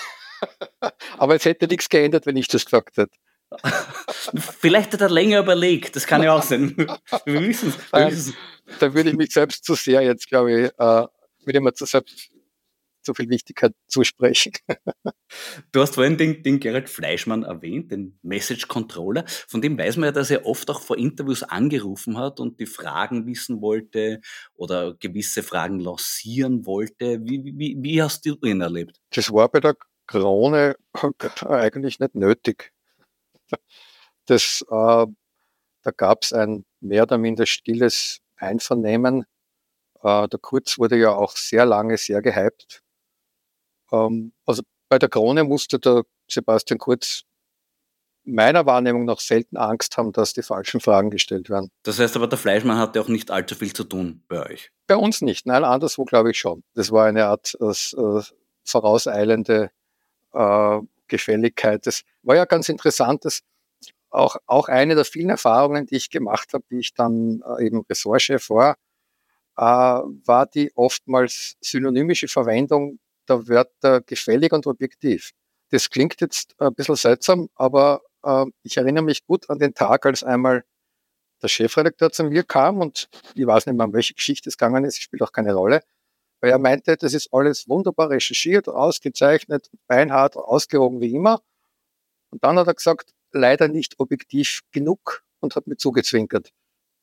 aber 1.18 1.36
es 1.36 1.44
hätte 1.44 1.68
nichts 1.68 1.90
geändert, 1.90 2.26
wenn 2.26 2.38
ich 2.38 2.48
das 2.48 2.64
gesagt 2.64 2.96
hätte. 2.98 3.18
Vielleicht 4.60 4.94
hat 4.94 5.02
er 5.02 5.10
länger 5.10 5.40
überlegt, 5.40 5.96
das 5.96 6.08
kann 6.08 6.24
ja 6.24 6.34
auch 6.34 6.44
sein. 6.44 6.76
Wir 7.26 7.42
wissen 7.42 7.74
es. 7.92 8.34
Da 8.80 8.94
würde 8.94 9.10
ich 9.10 9.16
mich 9.16 9.34
selbst 9.34 9.66
zu 9.66 9.76
sehr 9.76 10.02
jetzt, 10.02 10.28
glaube 10.28 10.52
ich, 10.52 10.66
äh, 10.78 11.08
würde 11.46 11.58
ich 11.58 11.60
mir 11.60 11.74
zu 11.74 11.86
selbst 11.86 12.32
zu 13.04 13.14
viel 13.14 13.30
Wichtigkeit 13.30 13.74
zusprechen. 13.88 14.54
Du 15.72 15.82
hast 15.82 15.96
vorhin 15.96 16.18
den, 16.18 16.44
den 16.44 16.60
Gerald 16.60 16.90
Fleischmann 16.90 17.44
erwähnt, 17.44 17.92
den 17.92 18.20
Message 18.22 18.68
Controller. 18.68 19.26
Von 19.48 19.62
dem 19.62 19.78
weiß 19.78 19.98
man 19.98 20.06
ja, 20.08 20.12
dass 20.12 20.30
er 20.30 20.46
oft 20.46 20.70
auch 20.70 20.82
vor 20.82 20.98
Interviews 20.98 21.44
angerufen 21.44 22.18
hat 22.18 22.40
und 22.40 22.60
die 22.60 22.66
Fragen 22.66 23.26
wissen 23.26 23.62
wollte 23.62 24.22
oder 24.54 24.94
gewisse 24.96 25.42
Fragen 25.42 25.80
lancieren 25.80 26.66
wollte. 26.66 27.20
Wie, 27.24 27.44
wie, 27.44 27.78
wie 27.80 28.02
hast 28.02 28.26
du 28.26 28.36
ihn 28.44 28.62
erlebt? 28.62 29.00
Das 29.12 29.32
war 29.32 29.50
bei 29.50 29.60
der 29.60 29.76
Krone 30.06 30.76
eigentlich 31.40 32.00
nicht 32.00 32.16
nötig. 32.16 32.72
Das, 34.28 34.64
äh, 34.70 35.06
da 35.82 35.92
gab 35.98 36.24
es 36.24 36.32
ein 36.32 36.64
mehr 36.80 37.04
oder 37.04 37.18
minder 37.18 37.46
stilles 37.48 38.22
Einvernehmen. 38.38 39.26
Äh, 40.04 40.28
der 40.28 40.40
Kurz 40.40 40.78
wurde 40.78 40.96
ja 40.98 41.12
auch 41.12 41.36
sehr 41.36 41.66
lange 41.66 41.98
sehr 41.98 42.22
gehypt. 42.22 42.84
Ähm, 43.92 44.34
also 44.46 44.62
bei 44.90 45.00
der 45.00 45.10
Krone 45.10 45.44
musste 45.44 45.80
der 45.80 46.04
Sebastian 46.30 46.78
Kurz 46.78 47.24
meiner 48.24 48.66
Wahrnehmung 48.66 49.06
nach 49.06 49.20
selten 49.20 49.58
Angst 49.58 49.98
haben, 49.98 50.12
dass 50.12 50.34
die 50.34 50.44
falschen 50.44 50.80
Fragen 50.80 51.10
gestellt 51.10 51.50
werden. 51.50 51.72
Das 51.84 52.00
heißt 52.00 52.16
aber, 52.16 52.28
der 52.28 52.38
Fleischmann 52.38 52.78
hatte 52.78 53.02
auch 53.02 53.08
nicht 53.08 53.32
allzu 53.32 53.56
viel 53.56 53.74
zu 53.74 53.84
tun 53.84 54.24
bei 54.28 54.46
euch. 54.50 54.72
Bei 54.88 54.96
uns 54.96 55.22
nicht, 55.22 55.46
nein, 55.46 55.64
anderswo 55.64 56.06
glaube 56.06 56.32
ich 56.32 56.40
schon. 56.40 56.64
Das 56.76 56.92
war 56.92 57.06
eine 57.06 57.26
Art 57.26 57.58
äh, 57.60 57.66
äh 57.66 58.24
vorauseilende 58.64 59.72
äh, 60.34 60.80
Gefälligkeit. 61.12 61.86
Das 61.86 62.02
war 62.24 62.36
ja 62.36 62.46
ganz 62.46 62.70
interessant, 62.70 63.26
dass 63.26 63.42
auch, 64.10 64.38
auch 64.46 64.68
eine 64.68 64.96
der 64.96 65.06
vielen 65.06 65.30
Erfahrungen, 65.30 65.86
die 65.86 65.96
ich 65.96 66.10
gemacht 66.10 66.54
habe, 66.54 66.64
wie 66.70 66.80
ich 66.80 66.94
dann 66.94 67.42
äh, 67.46 67.66
eben 67.66 67.82
Ressortchef 67.90 68.50
war, 68.50 68.76
äh, 69.58 69.62
war 69.64 70.48
die 70.48 70.72
oftmals 70.76 71.56
synonymische 71.62 72.28
Verwendung 72.28 73.00
der 73.28 73.48
Wörter 73.48 74.02
gefällig 74.02 74.52
und 74.54 74.68
objektiv. 74.68 75.32
Das 75.70 75.90
klingt 75.90 76.20
jetzt 76.22 76.56
ein 76.60 76.74
bisschen 76.74 76.96
seltsam, 76.96 77.50
aber 77.56 78.02
äh, 78.24 78.46
ich 78.64 78.78
erinnere 78.78 79.04
mich 79.04 79.26
gut 79.26 79.50
an 79.50 79.60
den 79.60 79.74
Tag, 79.74 80.06
als 80.06 80.24
einmal 80.24 80.64
der 81.42 81.48
Chefredakteur 81.48 82.12
zu 82.12 82.24
mir 82.26 82.44
kam 82.44 82.80
und 82.80 83.10
ich 83.36 83.46
weiß 83.46 83.66
nicht 83.66 83.76
mehr, 83.76 83.88
um 83.88 83.94
welche 83.94 84.14
Geschichte 84.14 84.50
es 84.50 84.58
gegangen 84.58 84.86
ist, 84.86 85.02
spielt 85.02 85.22
auch 85.24 85.32
keine 85.32 85.54
Rolle, 85.54 85.82
weil 86.42 86.52
er 86.52 86.60
meinte, 86.60 86.98
das 86.98 87.14
ist 87.14 87.34
alles 87.34 87.70
wunderbar 87.70 88.10
recherchiert, 88.10 88.68
ausgezeichnet, 88.68 89.70
beinhart, 89.88 90.36
ausgewogen 90.36 91.00
wie 91.00 91.14
immer. 91.14 91.42
Und 92.32 92.44
dann 92.44 92.58
hat 92.58 92.68
er 92.68 92.74
gesagt, 92.74 93.14
leider 93.32 93.68
nicht 93.68 94.00
objektiv 94.00 94.62
genug 94.72 95.24
und 95.40 95.56
hat 95.56 95.68
mir 95.68 95.78
zugezwinkert. 95.78 96.52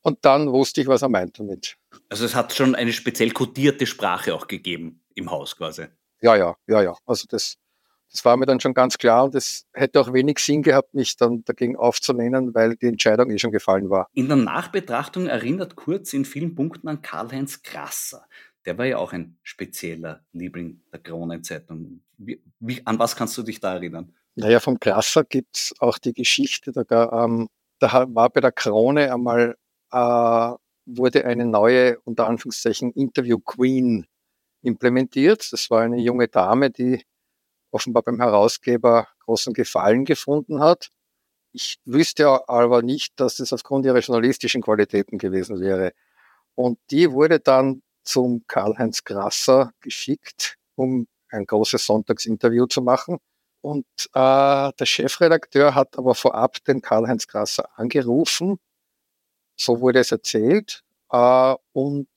Und 0.03 0.24
dann 0.24 0.53
wusste 0.53 0.81
ich, 0.81 0.87
was 0.87 1.03
er 1.03 1.09
meint 1.09 1.38
damit. 1.38 1.77
Also 2.09 2.24
es 2.24 2.35
hat 2.35 2.53
schon 2.53 2.74
eine 2.74 2.92
speziell 2.92 3.31
kodierte 3.31 3.87
Sprache 3.87 4.35
auch 4.35 4.46
gegeben 4.46 5.03
im 5.14 5.31
Haus 5.31 5.57
quasi. 5.57 5.87
Ja, 6.20 6.37
ja, 6.37 6.57
ja, 6.66 6.83
ja. 6.83 6.96
Also 7.05 7.27
das, 7.29 7.57
das 8.11 8.24
war 8.24 8.37
mir 8.37 8.46
dann 8.46 8.61
schon 8.61 8.74
ganz 8.74 8.98
klar 8.98 9.24
und 9.24 9.35
es 9.35 9.66
hätte 9.72 10.01
auch 10.01 10.12
wenig 10.12 10.38
Sinn 10.38 10.62
gehabt, 10.62 10.94
mich 10.94 11.16
dann 11.16 11.44
dagegen 11.44 11.77
aufzulehnen, 11.77 12.55
weil 12.55 12.77
die 12.77 12.87
Entscheidung 12.87 13.31
eh 13.31 13.38
schon 13.38 13.53
gefallen 13.53 13.90
war. 13.90 14.09
In 14.14 14.29
der 14.29 14.37
Nachbetrachtung 14.37 15.27
erinnert 15.27 15.77
Kurz 15.77 16.12
in 16.12 16.24
vielen 16.24 16.55
Punkten 16.55 16.88
an 16.88 17.03
Karl-Heinz 17.03 17.62
Krasser. 17.62 18.27
Der 18.68 18.76
war 18.76 18.85
ja 18.85 18.98
auch 18.98 19.14
ein 19.14 19.38
spezieller 19.42 20.26
Liebling 20.35 20.83
der 20.92 21.00
Kronenzeitung. 21.00 22.02
Wie, 22.18 22.42
wie, 22.61 22.87
an 22.87 22.98
was 22.98 23.16
kannst 23.16 23.38
du 23.38 23.42
dich 23.42 23.61
da 23.61 23.72
erinnern? 23.72 24.14
Naja, 24.35 24.61
vom 24.61 24.78
Krasser 24.78 25.24
gibt 25.24 25.57
es 25.57 25.74
auch 25.78 25.96
die 25.96 26.12
Geschichte, 26.12 26.72
da 26.72 27.24
ähm, 27.24 27.48
da 27.78 28.07
war 28.14 28.28
bei 28.28 28.42
der 28.42 28.52
Krone 28.52 29.11
einmal, 29.11 29.57
äh, 29.90 30.52
wurde 30.85 31.24
eine 31.24 31.46
neue, 31.46 31.98
unter 32.00 32.26
Anführungszeichen, 32.26 32.92
Interview 32.92 33.38
Queen 33.38 34.07
implementiert. 34.61 35.50
Das 35.50 35.70
war 35.70 35.81
eine 35.81 35.98
junge 36.02 36.28
Dame, 36.28 36.70
die 36.70 37.07
offenbar 37.70 38.02
beim 38.02 38.20
Herausgeber 38.20 39.09
großen 39.20 39.54
Gefallen 39.54 40.04
gefunden 40.04 40.61
hat. 40.61 40.90
Ich 41.52 41.78
wüsste 41.87 42.46
aber 42.50 42.83
nicht, 42.83 43.18
dass 43.18 43.40
es 43.40 43.54
aufgrund 43.54 43.87
ihrer 43.87 44.00
journalistischen 44.00 44.61
Qualitäten 44.61 45.16
gewesen 45.16 45.59
wäre. 45.59 45.94
Und 46.54 46.78
die 46.90 47.11
wurde 47.12 47.40
dann 47.40 47.81
zum 48.09 48.42
Karl-Heinz 48.47 49.05
Grasser 49.05 49.73
geschickt, 49.81 50.57
um 50.77 51.07
ein 51.29 51.44
großes 51.44 51.85
Sonntagsinterview 51.85 52.66
zu 52.66 52.81
machen. 52.81 53.18
Und 53.61 53.85
äh, 54.14 54.73
der 54.73 54.87
Chefredakteur 54.87 55.75
hat 55.75 55.99
aber 55.99 56.14
vorab 56.14 56.64
den 56.64 56.81
Karl-Heinz 56.81 57.27
Grasser 57.27 57.68
angerufen, 57.79 58.59
so 59.57 59.81
wurde 59.81 59.99
es 59.99 60.11
erzählt, 60.11 60.85
äh, 61.11 61.55
und 61.73 62.09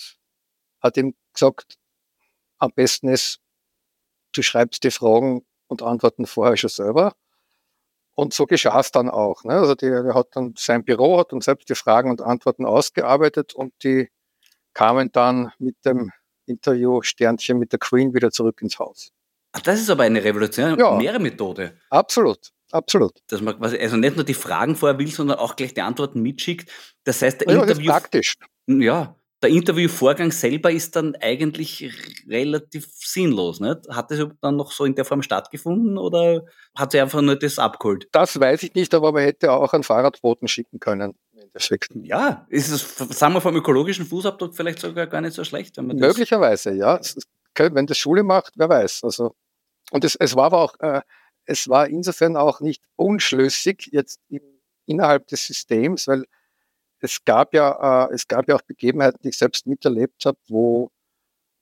hat 0.79 0.95
ihm 0.95 1.13
gesagt, 1.33 1.75
am 2.57 2.71
besten 2.71 3.09
ist, 3.09 3.41
du 4.31 4.43
schreibst 4.43 4.83
die 4.85 4.91
Fragen 4.91 5.45
und 5.67 5.81
Antworten 5.81 6.25
vorher 6.25 6.55
schon 6.55 6.69
selber. 6.69 7.15
Und 8.15 8.33
so 8.33 8.45
geschah 8.45 8.79
es 8.79 8.91
dann 8.91 9.09
auch. 9.09 9.43
Ne? 9.43 9.53
Also 9.53 9.75
der, 9.75 10.13
hat 10.13 10.35
dann 10.35 10.53
sein 10.57 10.85
Büro, 10.85 11.19
hat 11.19 11.33
dann 11.33 11.41
selbst 11.41 11.69
die 11.69 11.75
Fragen 11.75 12.09
und 12.09 12.21
Antworten 12.21 12.65
ausgearbeitet 12.65 13.53
und 13.53 13.73
die 13.83 14.09
kamen 14.73 15.11
dann 15.11 15.51
mit 15.59 15.75
dem 15.85 16.11
Interview 16.45 17.01
Sternchen 17.01 17.59
mit 17.59 17.71
der 17.71 17.79
Queen 17.79 18.13
wieder 18.13 18.31
zurück 18.31 18.61
ins 18.61 18.79
Haus. 18.79 19.11
Ach, 19.53 19.61
das 19.61 19.81
ist 19.81 19.89
aber 19.89 20.03
eine 20.03 20.23
revolutionäre 20.23 21.03
ja, 21.03 21.19
Methode. 21.19 21.77
Absolut, 21.89 22.51
absolut. 22.71 23.19
Dass 23.27 23.41
man 23.41 23.57
quasi 23.57 23.77
also 23.77 23.97
nicht 23.97 24.15
nur 24.15 24.25
die 24.25 24.33
Fragen 24.33 24.75
vorher 24.75 24.97
will, 24.97 25.11
sondern 25.11 25.39
auch 25.39 25.55
gleich 25.55 25.73
die 25.73 25.81
Antworten 25.81 26.21
mitschickt. 26.21 26.69
Das 27.03 27.21
heißt, 27.21 27.41
der 27.41 27.49
ja, 27.49 27.61
Interview. 27.61 27.87
Das 27.87 27.97
ist 27.97 28.01
praktisch. 28.01 28.35
Ja, 28.67 29.15
der 29.41 29.49
Interviewvorgang 29.49 30.31
selber 30.31 30.71
ist 30.71 30.95
dann 30.95 31.15
eigentlich 31.15 31.91
relativ 32.29 32.87
sinnlos. 32.93 33.59
Nicht? 33.59 33.89
Hat 33.89 34.11
das 34.11 34.27
dann 34.39 34.55
noch 34.55 34.71
so 34.71 34.85
in 34.85 34.95
der 34.95 35.03
Form 35.03 35.23
stattgefunden 35.23 35.97
oder 35.97 36.45
hat 36.75 36.91
sie 36.91 37.01
einfach 37.01 37.21
nur 37.21 37.35
das 37.35 37.57
abgeholt? 37.57 38.07
Das 38.11 38.39
weiß 38.39 38.63
ich 38.63 38.75
nicht, 38.75 38.93
aber 38.93 39.11
man 39.11 39.23
hätte 39.23 39.51
auch 39.51 39.73
einen 39.73 39.83
Fahrradboten 39.83 40.47
schicken 40.47 40.79
können. 40.79 41.15
Ja, 42.05 42.45
ist 42.49 42.69
es, 42.69 42.97
sagen 43.17 43.33
wir 43.33 43.41
vom 43.41 43.55
ökologischen 43.55 44.05
Fußabdruck 44.05 44.55
vielleicht 44.55 44.79
sogar 44.79 45.07
gar 45.07 45.21
nicht 45.21 45.33
so 45.33 45.43
schlecht. 45.43 45.77
Wenn 45.77 45.87
man 45.87 45.97
Möglicherweise, 45.97 46.73
ja. 46.73 46.99
Wenn 47.57 47.85
das 47.85 47.97
Schule 47.97 48.23
macht, 48.23 48.53
wer 48.55 48.69
weiß. 48.69 49.03
Also, 49.03 49.35
und 49.91 50.05
es, 50.05 50.15
es 50.15 50.35
war 50.35 50.45
aber 50.45 50.59
auch, 50.59 50.79
äh, 50.79 51.01
es 51.45 51.67
war 51.67 51.87
insofern 51.87 52.37
auch 52.37 52.61
nicht 52.61 52.81
unschlüssig 52.95 53.89
jetzt 53.91 54.19
im, 54.29 54.41
innerhalb 54.85 55.27
des 55.27 55.45
Systems, 55.45 56.07
weil 56.07 56.23
es 56.99 57.23
gab 57.25 57.53
ja, 57.53 58.05
äh, 58.07 58.13
es 58.13 58.27
gab 58.27 58.47
ja 58.47 58.55
auch 58.55 58.61
Begebenheiten, 58.61 59.19
die 59.23 59.29
ich 59.29 59.37
selbst 59.37 59.67
miterlebt 59.67 60.25
habe, 60.25 60.37
wo 60.47 60.91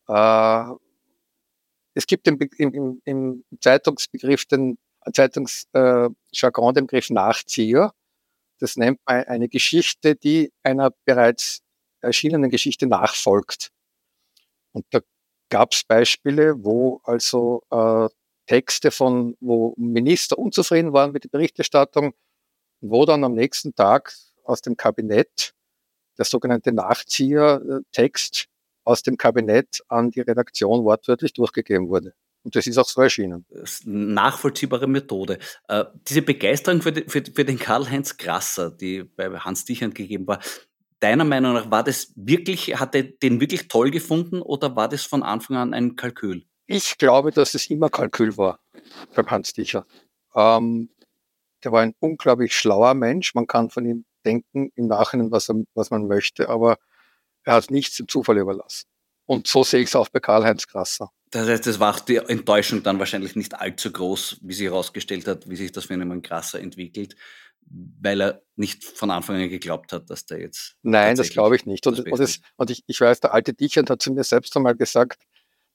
äh, 0.08 0.74
es 1.94 2.06
gibt 2.06 2.28
im, 2.28 2.40
im, 2.58 3.02
im 3.04 3.44
Zeitungsbegriff 3.60 4.46
den 4.46 4.78
Zeitungsjargon 5.14 6.70
äh, 6.70 6.74
den 6.74 6.88
Begriff 6.88 7.10
Nachzieher. 7.10 7.94
Das 8.60 8.78
nennt 8.78 9.00
man 9.06 9.24
eine 9.24 9.50
Geschichte, 9.50 10.16
die 10.16 10.52
einer 10.64 10.92
bereits 11.06 11.62
erschienenen 12.02 12.50
Geschichte 12.50 12.88
nachfolgt. 12.88 13.72
Und 14.74 14.86
da 14.92 15.00
gab 15.50 15.74
es 15.74 15.84
Beispiele, 15.84 16.64
wo 16.64 17.02
also 17.04 17.64
äh, 17.72 18.08
Texte 18.46 18.92
von, 18.92 19.36
wo 19.40 19.74
Minister 19.78 20.38
unzufrieden 20.38 20.94
waren 20.94 21.12
mit 21.12 21.24
der 21.24 21.30
Berichterstattung, 21.30 22.14
wo 22.82 23.06
dann 23.06 23.24
am 23.24 23.34
nächsten 23.34 23.76
Tag 23.76 24.14
aus 24.44 24.62
dem 24.62 24.78
Kabinett, 24.78 25.54
der 26.18 26.26
sogenannte 26.26 26.72
Nachzieher-Text 26.72 28.48
aus 28.84 29.04
dem 29.04 29.18
Kabinett 29.18 29.82
an 29.88 30.12
die 30.12 30.22
Redaktion 30.22 30.84
wortwörtlich 30.84 31.34
durchgegeben 31.34 31.90
wurde. 31.90 32.14
Und 32.50 32.56
das 32.56 32.66
ist 32.66 32.80
auch 32.80 32.88
so 32.88 33.00
erschienen. 33.00 33.46
Nachvollziehbare 33.86 34.88
Methode. 34.88 35.38
Äh, 35.68 35.86
diese 36.08 36.24
Begeisterung 36.24 36.82
für, 36.82 36.92
für, 37.06 37.24
für 37.24 37.46
den 37.46 37.60
Karl-Heinz 37.60 38.18
Grasser, 38.18 38.72
die 38.72 39.04
bei 39.04 39.30
Hans 39.30 39.66
Dichern 39.66 39.94
gegeben 39.94 40.26
war, 40.26 40.40
deiner 41.00 41.26
Meinung 41.26 41.54
nach, 41.54 41.70
war 41.70 41.84
das 41.84 42.12
wirklich, 42.16 42.80
hat 42.80 42.96
er 42.96 43.04
den 43.04 43.40
wirklich 43.40 43.68
toll 43.68 43.92
gefunden 43.92 44.42
oder 44.42 44.76
war 44.76 44.90
das 44.90 45.04
von 45.04 45.22
Anfang 45.22 45.58
an 45.58 45.76
ein 45.76 45.96
Kalkül? 45.96 46.44
Ich 46.66 46.98
glaube, 46.98 47.30
dass 47.30 47.54
es 47.54 47.70
immer 47.70 47.92
Kalkül 47.92 48.36
war 48.36 48.60
beim 49.14 49.30
Hans 49.30 49.54
Dicher. 49.54 49.86
Ähm, 50.34 50.90
der 51.64 51.72
war 51.72 51.82
ein 51.82 51.94
unglaublich 52.00 52.56
schlauer 52.56 52.96
Mensch. 52.96 53.36
Man 53.36 53.46
kann 53.46 53.70
von 53.70 53.86
ihm 53.86 54.06
denken 54.26 54.72
im 54.74 54.88
Nachhinein, 54.88 55.30
was, 55.30 55.50
er, 55.50 55.64
was 55.76 55.92
man 55.92 56.08
möchte, 56.08 56.50
aber 56.50 56.80
er 57.44 57.54
hat 57.54 57.70
nichts 57.70 57.98
dem 57.98 58.08
Zufall 58.08 58.40
überlassen. 58.40 58.88
Und 59.28 59.46
so 59.46 59.64
sehe 59.64 59.82
ich 59.82 59.90
es 59.90 59.96
auch 59.96 60.10
bei 60.10 60.20
Karl-Heinz 60.20 60.66
Grasser. 60.66 61.12
Das 61.32 61.48
heißt, 61.48 61.68
es 61.68 61.80
war 61.80 61.96
die 62.08 62.18
Enttäuschung 62.18 62.82
dann 62.82 62.98
wahrscheinlich 62.98 63.36
nicht 63.36 63.60
allzu 63.60 63.92
groß, 63.92 64.40
wie 64.42 64.54
sich 64.54 64.66
herausgestellt 64.66 65.28
hat, 65.28 65.48
wie 65.48 65.56
sich 65.56 65.72
das 65.72 65.86
Phänomen 65.86 66.24
Grasser 66.24 66.60
entwickelt, 66.60 67.16
weil 67.70 68.22
er 68.22 68.42
nicht 68.56 68.84
von 68.84 69.12
Anfang 69.12 69.36
an 69.36 69.50
geglaubt 69.50 69.94
hat, 69.94 70.10
dass 70.10 70.26
der 70.26 70.40
jetzt. 70.40 70.76
Nein, 70.82 71.16
das 71.16 71.30
glaube 71.30 71.56
ich 71.56 71.66
nicht. 71.68 71.86
Und, 71.86 72.00
und, 72.00 72.20
es, 72.20 72.42
und 72.56 72.72
ich, 72.72 72.84
ich, 72.88 73.00
weiß, 73.00 73.20
der 73.20 73.34
alte 73.34 73.54
Dichand 73.54 73.92
hat 73.92 74.02
zu 74.02 74.12
mir 74.12 74.24
selbst 74.24 74.56
einmal 74.58 74.76
gesagt, 74.76 75.22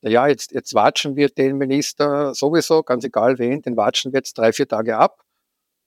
na 0.01 0.11
ja, 0.11 0.27
jetzt, 0.27 0.53
jetzt 0.53 0.75
watschen 0.75 1.15
wir 1.15 1.29
den 1.29 1.57
Minister 1.57 2.35
sowieso, 2.35 2.83
ganz 2.83 3.05
egal 3.05 3.39
wen, 3.39 3.63
den 3.63 3.77
watschen 3.77 4.13
wir 4.13 4.19
jetzt 4.19 4.37
drei, 4.37 4.53
vier 4.53 4.67
Tage 4.67 4.99
ab. 4.99 5.25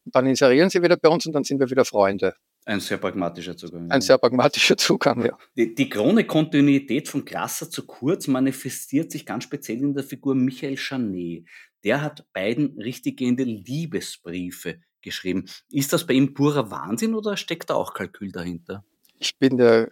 Dann 0.06 0.26
inserieren 0.26 0.70
sie 0.70 0.82
wieder 0.82 0.96
bei 0.96 1.10
uns 1.10 1.26
und 1.26 1.34
dann 1.34 1.44
sind 1.44 1.60
wir 1.60 1.70
wieder 1.70 1.84
Freunde. 1.84 2.36
Ein 2.68 2.82
sehr 2.82 2.98
pragmatischer 2.98 3.56
Zugang. 3.56 3.90
Ein 3.90 4.02
sehr 4.02 4.18
pragmatischer 4.18 4.76
Zugang, 4.76 5.24
ja. 5.26 5.38
Die, 5.56 5.74
die 5.74 5.88
krone 5.88 6.26
Kontinuität 6.26 7.08
von 7.08 7.24
Grasser 7.24 7.70
zu 7.70 7.86
Kurz 7.86 8.28
manifestiert 8.28 9.10
sich 9.10 9.26
ganz 9.26 9.46
speziell 9.46 9.82
in 9.82 9.94
der 9.94 10.04
Figur 10.04 10.36
Michael 10.36 10.76
Chanet. 10.76 11.48
Der 11.86 12.02
hat 12.02 12.26
beiden 12.34 12.78
richtiggehende 12.82 13.44
Liebesbriefe 13.44 14.82
geschrieben. 15.02 15.46
Ist 15.72 15.94
das 15.94 16.06
bei 16.06 16.16
ihm 16.16 16.34
purer 16.34 16.70
Wahnsinn 16.70 17.16
oder 17.16 17.38
steckt 17.38 17.70
da 17.70 17.76
auch 17.76 17.94
Kalkül 17.94 18.34
dahinter? 18.34 18.84
Ich 19.18 19.38
bin 19.38 19.58
ja 19.58 19.88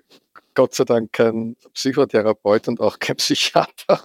Gott 0.54 0.76
sei 0.76 0.84
Dank 0.84 1.14
kein 1.14 1.56
Psychotherapeut 1.74 2.68
und 2.68 2.82
auch 2.82 3.00
kein 3.00 3.16
Psychiater. 3.16 4.04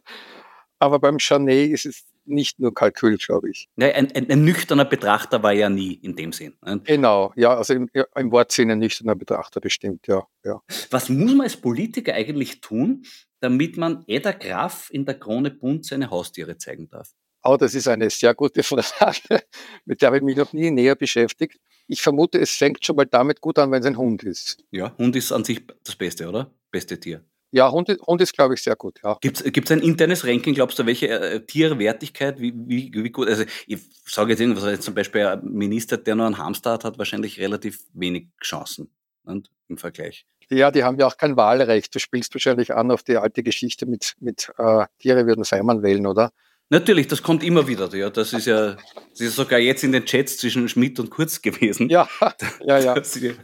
Aber 0.79 1.01
beim 1.01 1.19
Chanet 1.19 1.73
ist 1.73 1.87
es 1.87 2.05
nicht 2.25 2.59
nur 2.61 2.75
Kalkül, 2.75 3.17
glaube 3.17 3.51
ich. 3.51 3.69
Ja, 3.77 3.89
ein, 3.89 4.11
ein, 4.13 4.31
ein, 4.31 4.45
nüchterner 4.45 4.85
Betrachter 4.85 5.43
war 5.43 5.53
ja 5.53 5.69
nie 5.69 5.95
in 5.95 6.17
dem 6.17 6.33
Sinn. 6.33 6.55
Ne? 6.65 6.81
Genau, 6.85 7.33
ja, 7.37 7.57
also 7.57 7.75
im, 7.75 7.89
im 8.17 8.33
Wortsinne 8.33 8.77
nüchterner 8.77 9.15
Betrachter 9.15 9.61
bestimmt, 9.61 10.07
ja, 10.07 10.27
ja. 10.45 10.61
Was 10.91 11.09
muss 11.09 11.33
man 11.33 11.43
als 11.43 11.57
Politiker 11.57 12.15
eigentlich 12.15 12.61
tun, 12.61 13.05
damit 13.41 13.77
man 13.77 14.05
Edda 14.07 14.33
Graf 14.33 14.89
in 14.91 15.05
der 15.05 15.19
Krone 15.19 15.51
Bund 15.51 15.85
seine 15.85 16.11
Haustiere 16.11 16.57
zeigen 16.59 16.89
darf? 16.89 17.11
Oh, 17.43 17.57
das 17.57 17.75
ist 17.75 17.89
eine 17.89 18.11
sehr 18.11 18.35
gute 18.35 18.63
Frage, 18.63 19.43
mit 19.85 20.03
der 20.03 20.09
habe 20.09 20.19
ich 20.19 20.23
mich 20.23 20.37
noch 20.37 20.53
nie 20.53 20.71
näher 20.71 20.95
beschäftigt. 20.95 21.59
Ich 21.87 22.03
vermute, 22.03 22.39
es 22.39 22.51
fängt 22.51 22.85
schon 22.85 22.97
mal 22.97 23.07
damit 23.07 23.41
gut 23.41 23.59
an, 23.59 23.71
wenn 23.73 23.81
es 23.81 23.87
ein 23.87 23.97
Hund 23.97 24.23
ist. 24.23 24.63
Ja, 24.71 24.97
Hund 24.99 25.17
ist 25.17 25.33
an 25.33 25.45
sich 25.45 25.67
das 25.83 25.97
Beste, 25.97 26.29
oder? 26.29 26.55
Beste 26.71 27.01
Tier. 27.01 27.25
Ja, 27.53 27.71
Hund, 27.73 27.89
Hund 28.07 28.21
ist, 28.21 28.33
glaube 28.33 28.55
ich, 28.55 28.63
sehr 28.63 28.77
gut. 28.77 29.01
Ja. 29.03 29.19
Gibt 29.21 29.41
es 29.41 29.71
ein 29.73 29.81
internes 29.81 30.25
Ranking, 30.25 30.55
glaubst 30.55 30.79
du, 30.79 30.87
welche 30.87 31.09
äh, 31.09 31.45
Tierwertigkeit, 31.45 32.41
wie, 32.41 32.53
wie, 32.55 32.93
wie 32.95 33.11
gut? 33.11 33.29
Also 33.29 33.45
ich 33.67 33.81
sage 34.07 34.31
jetzt 34.31 34.41
irgendwas, 34.41 34.65
also 34.65 34.81
zum 34.81 34.95
Beispiel 34.95 35.27
ein 35.27 35.45
Minister, 35.45 35.97
der 35.97 36.15
nur 36.15 36.27
einen 36.27 36.39
Hamster 36.39 36.73
hat, 36.73 36.85
hat 36.85 36.99
wahrscheinlich 36.99 37.41
relativ 37.41 37.81
wenig 37.93 38.29
Chancen 38.43 38.91
und, 39.25 39.51
im 39.69 39.79
Vergleich. 39.79 40.27
Ja, 40.49 40.71
die 40.71 40.83
haben 40.83 40.99
ja 40.99 41.07
auch 41.07 41.17
kein 41.17 41.37
Wahlrecht. 41.37 41.95
Du 41.95 42.01
spielst 42.01 42.35
wahrscheinlich 42.35 42.75
an 42.75 42.91
auf 42.91 43.03
die 43.03 43.17
alte 43.17 43.43
Geschichte 43.43 43.87
mit, 43.87 44.15
mit 44.21 44.51
äh, 44.59 44.87
Tiere 44.99 45.27
würden 45.27 45.45
Feimann 45.45 45.83
wählen, 45.83 46.07
oder? 46.07 46.33
Natürlich, 46.73 47.09
das 47.09 47.23
kommt 47.23 47.43
immer 47.43 47.67
wieder. 47.67 47.93
Ja, 47.97 48.11
das 48.11 48.33
ist 48.33 48.47
ja, 48.47 48.77
das 49.11 49.21
ist 49.21 49.35
sogar 49.35 49.59
jetzt 49.59 49.83
in 49.83 49.91
den 49.91 50.05
Chats 50.05 50.39
zwischen 50.39 50.69
Schmidt 50.69 51.01
und 51.01 51.11
Kurz 51.11 51.43
gewesen. 51.43 51.89
Ja, 51.89 52.09
ja, 52.65 52.79
ja. 52.79 52.95
Dass 52.95 53.13
sie 53.13 53.35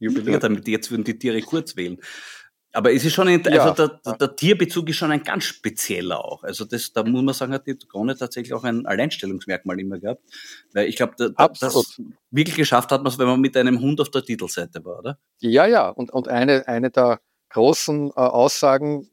jubiliert 0.00 0.42
haben, 0.42 0.60
jetzt 0.66 0.90
würden 0.90 1.04
die 1.04 1.16
Tiere 1.16 1.40
Kurz 1.42 1.76
wählen. 1.76 1.98
Aber 2.74 2.92
es 2.92 3.04
ist 3.04 3.12
schon, 3.12 3.28
ein, 3.28 3.46
also 3.46 3.70
der, 3.74 4.00
der, 4.04 4.16
der, 4.16 4.36
Tierbezug 4.36 4.88
ist 4.88 4.96
schon 4.96 5.10
ein 5.10 5.22
ganz 5.22 5.44
spezieller 5.44 6.24
auch. 6.24 6.42
Also 6.42 6.64
das, 6.64 6.92
da 6.92 7.04
muss 7.04 7.22
man 7.22 7.34
sagen, 7.34 7.52
hat 7.52 7.66
die 7.66 7.76
Krone 7.76 8.16
tatsächlich 8.16 8.54
auch 8.54 8.64
ein 8.64 8.86
Alleinstellungsmerkmal 8.86 9.78
immer 9.78 9.98
gehabt. 9.98 10.22
Weil 10.72 10.88
ich 10.88 10.96
glaube, 10.96 11.14
da, 11.18 11.48
das 11.48 12.00
wirklich 12.30 12.56
geschafft 12.56 12.90
hat 12.90 13.02
man 13.02 13.12
es, 13.12 13.18
wenn 13.18 13.26
man 13.26 13.40
mit 13.40 13.56
einem 13.56 13.80
Hund 13.80 14.00
auf 14.00 14.10
der 14.10 14.24
Titelseite 14.24 14.84
war, 14.84 15.00
oder? 15.00 15.18
Ja, 15.40 15.66
ja. 15.66 15.90
Und, 15.90 16.12
und 16.12 16.28
eine, 16.28 16.66
eine 16.66 16.90
der 16.90 17.20
großen 17.50 18.08
äh, 18.08 18.12
Aussagen 18.14 19.10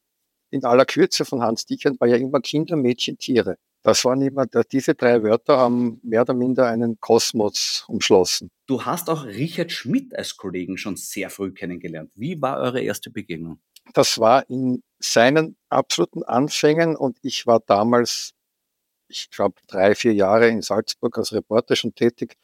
in 0.51 0.63
aller 0.63 0.85
Kürze 0.85 1.25
von 1.25 1.41
Hans 1.41 1.65
Dichern 1.65 1.99
war 1.99 2.07
ja 2.07 2.15
immer 2.15 2.39
Kinder, 2.39 2.75
Mädchen, 2.75 3.17
Tiere. 3.17 3.57
Das 3.81 4.03
waren 4.05 4.21
immer, 4.21 4.45
diese 4.45 4.93
drei 4.95 5.23
Wörter 5.23 5.57
haben 5.57 5.99
mehr 6.03 6.21
oder 6.21 6.33
minder 6.33 6.67
einen 6.67 6.99
Kosmos 6.99 7.85
umschlossen. 7.87 8.51
Du 8.67 8.83
hast 8.85 9.09
auch 9.09 9.25
Richard 9.25 9.71
Schmidt 9.71 10.15
als 10.15 10.35
Kollegen 10.35 10.77
schon 10.77 10.97
sehr 10.97 11.29
früh 11.29 11.51
kennengelernt. 11.53 12.11
Wie 12.15 12.41
war 12.41 12.59
eure 12.59 12.81
erste 12.81 13.09
Begegnung? 13.09 13.59
Das 13.93 14.19
war 14.19 14.49
in 14.49 14.83
seinen 14.99 15.55
absoluten 15.69 16.23
Anfängen 16.23 16.95
und 16.95 17.17
ich 17.21 17.47
war 17.47 17.61
damals, 17.61 18.33
ich 19.07 19.31
glaube, 19.31 19.55
drei, 19.67 19.95
vier 19.95 20.13
Jahre 20.13 20.49
in 20.49 20.61
Salzburg 20.61 21.17
als 21.17 21.33
Reporter 21.33 21.75
schon 21.75 21.95
tätig. 21.95 22.35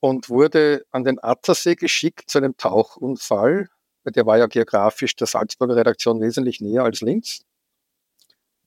und 0.00 0.28
wurde 0.28 0.84
an 0.90 1.04
den 1.04 1.22
Attersee 1.22 1.74
geschickt 1.76 2.28
zu 2.30 2.38
einem 2.38 2.56
Tauchunfall. 2.56 3.68
Der 4.04 4.26
war 4.26 4.36
ja 4.38 4.46
geografisch 4.46 5.16
der 5.16 5.26
Salzburger 5.26 5.76
Redaktion 5.76 6.20
wesentlich 6.20 6.60
näher 6.60 6.84
als 6.84 7.00
Linz. 7.00 7.42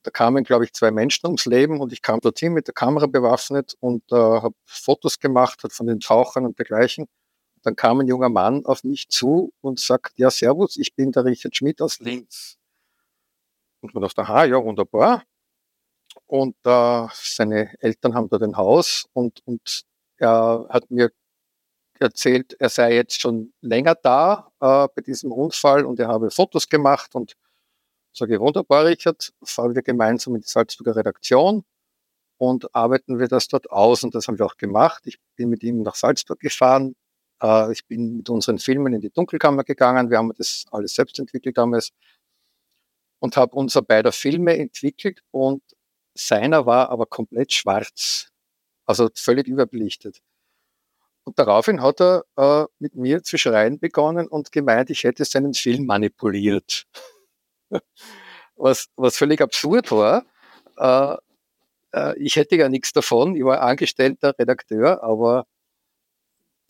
Da 0.02 0.10
kamen, 0.10 0.44
glaube 0.44 0.64
ich, 0.64 0.72
zwei 0.72 0.90
Menschen 0.90 1.26
ums 1.26 1.44
Leben 1.44 1.80
und 1.80 1.92
ich 1.92 2.02
kam 2.02 2.20
dorthin 2.20 2.52
mit 2.52 2.66
der 2.66 2.74
Kamera 2.74 3.06
bewaffnet 3.06 3.74
und 3.80 4.02
äh, 4.12 4.16
habe 4.16 4.54
Fotos 4.64 5.18
gemacht 5.18 5.60
von 5.70 5.86
den 5.86 6.00
Tauchern 6.00 6.46
und 6.46 6.58
dergleichen. 6.58 7.06
Dann 7.62 7.76
kam 7.76 8.00
ein 8.00 8.08
junger 8.08 8.28
Mann 8.28 8.64
auf 8.64 8.84
mich 8.84 9.08
zu 9.08 9.52
und 9.60 9.80
sagt, 9.80 10.18
ja, 10.18 10.30
Servus, 10.30 10.76
ich 10.76 10.94
bin 10.94 11.12
der 11.12 11.24
Richard 11.24 11.56
Schmidt 11.56 11.82
aus 11.82 11.98
Linz. 11.98 12.56
Und 13.80 13.94
man 13.94 14.02
dachte, 14.02 14.22
aha, 14.22 14.44
ja, 14.44 14.62
wunderbar. 14.62 15.24
Und 16.26 16.56
äh, 16.64 17.06
seine 17.12 17.74
Eltern 17.80 18.14
haben 18.14 18.28
dort 18.28 18.42
ein 18.42 18.56
Haus 18.56 19.06
und, 19.12 19.40
und 19.46 19.82
er 20.18 20.66
hat 20.68 20.90
mir 20.90 21.10
erzählt, 22.00 22.56
er 22.60 22.68
sei 22.68 22.94
jetzt 22.94 23.20
schon 23.20 23.52
länger 23.60 23.94
da 23.94 24.50
äh, 24.60 24.88
bei 24.94 25.02
diesem 25.02 25.32
Unfall 25.32 25.84
und 25.84 25.98
er 26.00 26.08
habe 26.08 26.30
Fotos 26.30 26.68
gemacht 26.68 27.14
und 27.14 27.34
sage, 28.12 28.40
wunderbar, 28.40 28.86
Richard, 28.86 29.32
fahren 29.42 29.74
wir 29.74 29.82
gemeinsam 29.82 30.34
in 30.34 30.40
die 30.42 30.48
Salzburger 30.48 30.96
Redaktion 30.96 31.64
und 32.38 32.74
arbeiten 32.74 33.18
wir 33.18 33.28
das 33.28 33.48
dort 33.48 33.70
aus 33.70 34.04
und 34.04 34.14
das 34.14 34.28
haben 34.28 34.38
wir 34.38 34.46
auch 34.46 34.56
gemacht. 34.56 35.02
Ich 35.06 35.18
bin 35.36 35.50
mit 35.50 35.62
ihm 35.62 35.82
nach 35.82 35.94
Salzburg 35.94 36.40
gefahren. 36.40 36.94
Äh, 37.42 37.72
ich 37.72 37.86
bin 37.86 38.18
mit 38.18 38.30
unseren 38.30 38.58
Filmen 38.58 38.94
in 38.94 39.00
die 39.00 39.10
Dunkelkammer 39.10 39.64
gegangen. 39.64 40.10
Wir 40.10 40.18
haben 40.18 40.32
das 40.36 40.64
alles 40.70 40.94
selbst 40.94 41.18
entwickelt 41.18 41.58
damals 41.58 41.90
und 43.20 43.36
habe 43.36 43.56
unser 43.56 43.82
beider 43.82 44.12
Filme 44.12 44.56
entwickelt 44.56 45.22
und 45.30 45.62
seiner 46.14 46.66
war 46.66 46.90
aber 46.90 47.06
komplett 47.06 47.52
schwarz, 47.52 48.30
also 48.86 49.08
völlig 49.14 49.46
überbelichtet. 49.46 50.20
Und 51.24 51.38
daraufhin 51.38 51.82
hat 51.82 52.00
er 52.00 52.24
äh, 52.36 52.64
mit 52.78 52.94
mir 52.94 53.22
zu 53.22 53.36
schreien 53.36 53.78
begonnen 53.78 54.28
und 54.28 54.50
gemeint, 54.50 54.90
ich 54.90 55.04
hätte 55.04 55.24
seinen 55.24 55.54
Film 55.54 55.86
manipuliert. 55.86 56.86
Was, 58.56 58.88
was 58.96 59.16
völlig 59.16 59.40
absurd 59.40 59.90
war. 59.90 60.24
Äh, 60.76 61.16
äh, 61.92 62.18
ich 62.18 62.36
hätte 62.36 62.56
ja 62.56 62.68
nichts 62.68 62.92
davon. 62.92 63.36
Ich 63.36 63.44
war 63.44 63.62
angestellter 63.62 64.34
Redakteur, 64.38 65.02
aber 65.02 65.46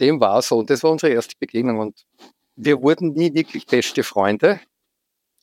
dem 0.01 0.21
war 0.21 0.43
so. 0.43 0.59
Und 0.59 0.71
das 0.71 0.83
war 0.83 0.91
unsere 0.91 1.13
erste 1.13 1.35
Begegnung. 1.39 1.79
Und 1.79 2.07
wir 2.57 2.83
wurden 2.83 3.13
nie 3.13 3.35
wirklich 3.35 3.67
beste 3.67 4.03
Freunde. 4.03 4.61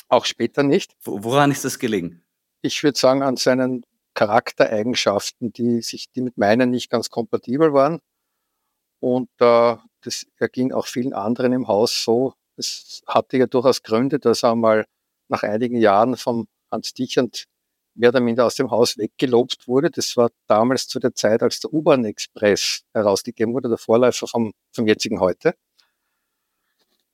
Auch 0.07 0.25
später 0.25 0.63
nicht. 0.63 0.95
Woran 1.03 1.51
ist 1.51 1.65
das 1.65 1.79
gelegen? 1.79 2.23
Ich 2.61 2.83
würde 2.83 2.97
sagen, 2.97 3.23
an 3.23 3.37
seinen 3.37 3.85
Charaktereigenschaften, 4.13 5.51
die 5.51 5.81
sich, 5.81 6.11
die 6.11 6.21
mit 6.21 6.37
meinen 6.37 6.71
nicht 6.71 6.89
ganz 6.89 7.09
kompatibel 7.09 7.73
waren. 7.73 7.99
Und 8.99 9.29
äh, 9.39 9.75
das 10.01 10.25
erging 10.37 10.71
auch 10.71 10.87
vielen 10.87 11.13
anderen 11.13 11.53
im 11.53 11.67
Haus 11.67 12.03
so. 12.03 12.33
Es 12.55 13.01
hatte 13.07 13.37
ja 13.37 13.47
durchaus 13.47 13.83
Gründe, 13.83 14.19
dass 14.19 14.43
er 14.43 14.55
mal 14.55 14.85
nach 15.27 15.43
einigen 15.43 15.77
Jahren 15.77 16.17
vom 16.17 16.47
Hans 16.71 16.93
Dichand 16.93 17.45
mehr 17.95 18.09
oder 18.09 18.19
minder 18.19 18.45
aus 18.45 18.55
dem 18.55 18.71
Haus 18.71 18.97
weggelobt 18.97 19.67
wurde. 19.67 19.89
Das 19.89 20.17
war 20.17 20.29
damals 20.47 20.87
zu 20.87 20.99
der 20.99 21.15
Zeit, 21.15 21.41
als 21.41 21.59
der 21.59 21.73
U-Bahn-Express 21.73 22.83
herausgegeben 22.93 23.53
wurde, 23.53 23.69
der 23.69 23.77
Vorläufer 23.77 24.27
vom, 24.27 24.53
vom 24.73 24.87
jetzigen 24.87 25.19
heute. 25.19 25.55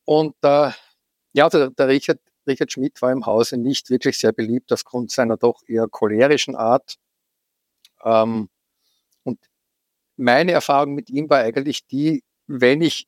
Und 0.06 0.36
äh, 0.42 0.72
ja, 1.34 1.50
der, 1.50 1.70
der 1.70 1.88
Richard, 1.88 2.20
Richard 2.48 2.72
Schmidt 2.72 3.02
war 3.02 3.12
im 3.12 3.26
Hause 3.26 3.58
nicht 3.58 3.90
wirklich 3.90 4.18
sehr 4.18 4.34
beliebt 4.34 4.74
aufgrund 4.74 5.12
seiner 5.12 5.38
doch 5.38 5.62
eher 5.68 5.88
cholerischen 5.88 6.56
Art. 6.56 6.96
Ähm, 8.04 8.50
und 9.24 9.40
meine 10.18 10.52
Erfahrung 10.52 10.96
mit 10.96 11.10
ihm 11.10 11.30
war 11.30 11.40
eigentlich 11.40 11.86
die, 11.86 12.24
wenn 12.48 12.82
ich 12.82 13.08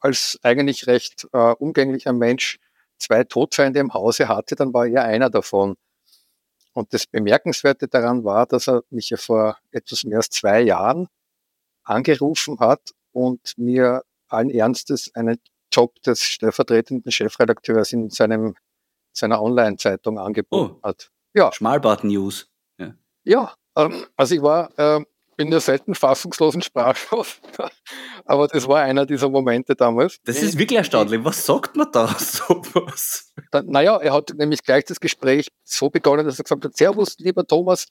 als 0.00 0.38
eigentlich 0.42 0.86
recht 0.86 1.28
äh, 1.32 1.52
umgänglicher 1.52 2.12
Mensch 2.12 2.58
zwei 3.02 3.24
Todfeinde 3.24 3.80
im 3.80 3.92
Hause 3.94 4.28
hatte, 4.28 4.54
dann 4.54 4.72
war 4.72 4.86
er 4.86 5.04
einer 5.04 5.30
davon. 5.30 5.76
Und 6.72 6.94
das 6.94 7.06
Bemerkenswerte 7.06 7.88
daran 7.88 8.24
war, 8.24 8.46
dass 8.46 8.68
er 8.68 8.82
mich 8.90 9.10
ja 9.10 9.16
vor 9.18 9.58
etwas 9.70 10.04
mehr 10.04 10.18
als 10.18 10.30
zwei 10.30 10.62
Jahren 10.62 11.08
angerufen 11.84 12.58
hat 12.60 12.92
und 13.12 13.40
mir 13.58 14.02
allen 14.28 14.50
Ernstes 14.50 15.10
einen 15.14 15.38
Job 15.70 16.00
des 16.02 16.22
stellvertretenden 16.22 17.12
Chefredakteurs 17.12 17.92
in 17.92 18.10
seinem, 18.10 18.54
seiner 19.12 19.42
Online-Zeitung 19.42 20.18
angeboten 20.18 20.78
oh, 20.82 20.82
hat. 20.82 21.10
Ja. 21.34 21.52
Schmalbart 21.52 22.04
News. 22.04 22.48
Ja, 22.78 22.94
ja 23.24 23.54
ähm, 23.76 24.06
also 24.16 24.34
ich 24.34 24.42
war, 24.42 24.70
ähm, 24.78 25.06
bin 25.36 25.50
ja 25.50 25.60
selten 25.60 25.94
fassungslosen 25.94 26.62
sprachlos, 26.62 27.40
aber 28.24 28.48
das 28.48 28.68
war 28.68 28.82
einer 28.82 29.06
dieser 29.06 29.28
Momente 29.28 29.74
damals. 29.74 30.18
Das 30.24 30.42
ist 30.42 30.58
wirklich 30.58 30.78
erstaunlich. 30.78 31.24
Was 31.24 31.44
sagt 31.44 31.76
man 31.76 31.88
da 31.92 32.08
sowas? 32.18 33.32
Dann, 33.50 33.66
naja, 33.66 33.96
er 33.98 34.12
hat 34.12 34.32
nämlich 34.36 34.62
gleich 34.62 34.84
das 34.84 35.00
Gespräch 35.00 35.48
so 35.64 35.90
begonnen, 35.90 36.26
dass 36.26 36.38
er 36.38 36.44
gesagt 36.44 36.64
hat, 36.64 36.76
Servus, 36.76 37.16
lieber 37.18 37.46
Thomas, 37.46 37.86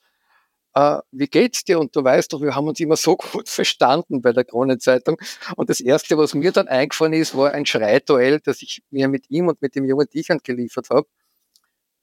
äh, 0.74 0.98
wie 1.10 1.26
geht's 1.26 1.64
dir? 1.64 1.78
Und 1.80 1.94
du 1.94 2.02
weißt 2.02 2.32
doch, 2.32 2.40
wir 2.40 2.54
haben 2.54 2.68
uns 2.68 2.80
immer 2.80 2.96
so 2.96 3.16
gut 3.32 3.48
verstanden 3.48 4.22
bei 4.22 4.32
der 4.32 4.44
Kronenzeitung. 4.44 5.18
Und 5.56 5.68
das 5.70 5.80
Erste, 5.80 6.16
was 6.16 6.34
mir 6.34 6.52
dann 6.52 6.68
eingefallen 6.68 7.12
ist, 7.12 7.36
war 7.36 7.52
ein 7.52 7.66
Schreituell, 7.66 8.40
das 8.40 8.62
ich 8.62 8.82
mir 8.90 9.08
mit 9.08 9.30
ihm 9.30 9.48
und 9.48 9.60
mit 9.60 9.74
dem 9.74 9.84
jungen 9.84 10.08
Dichand 10.08 10.44
geliefert 10.44 10.88
habe, 10.90 11.06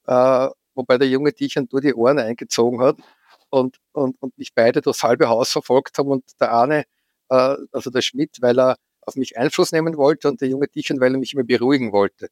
äh, 0.08 0.54
wobei 0.76 0.98
der 0.98 1.08
junge 1.08 1.32
Dichand 1.32 1.72
nur 1.72 1.82
die 1.82 1.94
Ohren 1.94 2.20
eingezogen 2.20 2.82
hat 2.82 2.98
und, 3.50 3.78
und, 3.94 4.22
und 4.22 4.38
mich 4.38 4.54
beide 4.54 4.82
durchs 4.82 5.04
halbe 5.04 5.30
Haus 5.30 5.52
verfolgt 5.52 5.98
haben 5.98 6.10
und 6.10 6.24
der 6.40 6.56
eine, 6.56 6.86
äh, 7.30 7.56
also 7.72 7.90
der 7.90 8.02
Schmidt, 8.02 8.38
weil 8.42 8.60
er 8.60 8.78
auf 9.02 9.16
mich 9.16 9.38
Einfluss 9.38 9.72
nehmen 9.72 9.98
wollte 9.98 10.30
und 10.30 10.42
der 10.42 10.50
junge 10.50 10.68
Dichen, 10.68 11.00
weil 11.00 11.14
er 11.14 11.20
mich 11.20 11.34
immer 11.34 11.44
beruhigen 11.44 11.92
wollte. 11.92 12.30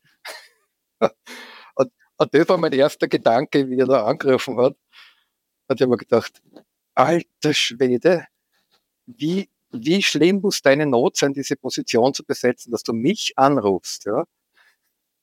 und, 1.76 1.92
und 2.18 2.34
das 2.34 2.50
war 2.50 2.58
mein 2.58 2.74
erster 2.74 3.08
Gedanke, 3.08 3.70
wie 3.70 3.80
er 3.80 3.88
da 3.88 4.06
angerufen 4.06 4.58
hat. 4.58 4.76
Hat 5.70 5.82
ich 5.82 5.88
mir 5.88 5.98
gedacht, 5.98 6.42
alter 6.96 7.54
Schwede, 7.54 8.28
wie, 9.06 9.50
wie 9.72 10.04
schlimm 10.04 10.42
muss 10.42 10.62
deine 10.62 10.86
Not 10.86 11.18
sein, 11.18 11.34
diese 11.34 11.56
Position 11.58 12.14
zu 12.14 12.24
besetzen, 12.24 12.72
dass 12.72 12.84
du 12.84 12.94
mich 12.94 13.38
anrufst, 13.38 14.06
ja? 14.06 14.26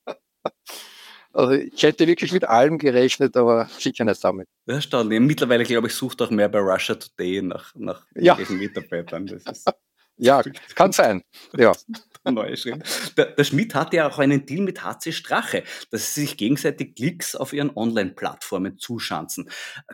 Also 1.34 1.52
ich 1.52 1.82
hätte 1.82 2.06
wirklich 2.06 2.32
mit 2.32 2.44
allem 2.44 2.78
gerechnet, 2.78 3.36
aber 3.36 3.68
sicher 3.78 4.04
nicht 4.04 4.22
damit. 4.22 4.46
Das 4.66 4.74
ist 4.78 4.84
erstaunlich. 4.84 5.20
Mittlerweile, 5.20 5.64
glaube 5.64 5.88
ich, 5.88 5.94
sucht 5.94 6.22
auch 6.22 6.30
mehr 6.30 6.48
bei 6.48 6.60
Russia 6.60 6.94
Today 6.94 7.42
nach, 7.42 7.74
nach 7.74 8.06
ja. 8.14 8.38
Mitarbeitern. 8.48 9.28
ja, 10.16 10.42
kann 10.76 10.92
sein. 10.92 11.22
Ja. 11.56 11.72
Der 12.24 12.32
neue 12.32 12.56
Schritt. 12.56 12.82
Der, 13.18 13.32
der 13.32 13.44
Schmidt 13.44 13.74
hatte 13.74 13.96
ja 13.96 14.08
auch 14.08 14.18
einen 14.18 14.46
Deal 14.46 14.62
mit 14.62 14.82
HC 14.82 15.12
Strache, 15.12 15.62
dass 15.90 16.14
sie 16.14 16.22
sich 16.22 16.38
gegenseitig 16.38 16.94
Klicks 16.94 17.36
auf 17.36 17.52
ihren 17.52 17.76
Online-Plattformen 17.76 18.78
zuschanzen. 18.78 19.50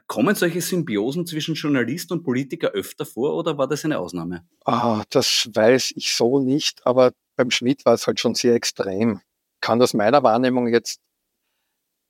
Kommen 0.06 0.36
solche 0.36 0.60
Symbiosen 0.60 1.26
zwischen 1.26 1.56
Journalist 1.56 2.12
und 2.12 2.22
Politiker 2.22 2.68
öfter 2.68 3.04
vor 3.04 3.34
oder 3.34 3.58
war 3.58 3.66
das 3.66 3.84
eine 3.84 3.98
Ausnahme? 3.98 4.46
Ah, 4.64 5.02
das 5.10 5.50
weiß 5.52 5.94
ich 5.96 6.14
so 6.14 6.38
nicht, 6.38 6.86
aber 6.86 7.10
beim 7.34 7.50
Schmidt 7.50 7.84
war 7.84 7.94
es 7.94 8.06
halt 8.06 8.20
schon 8.20 8.36
sehr 8.36 8.54
extrem. 8.54 9.20
Kann 9.60 9.82
aus 9.82 9.92
meiner 9.92 10.22
Wahrnehmung 10.22 10.68
jetzt 10.68 11.00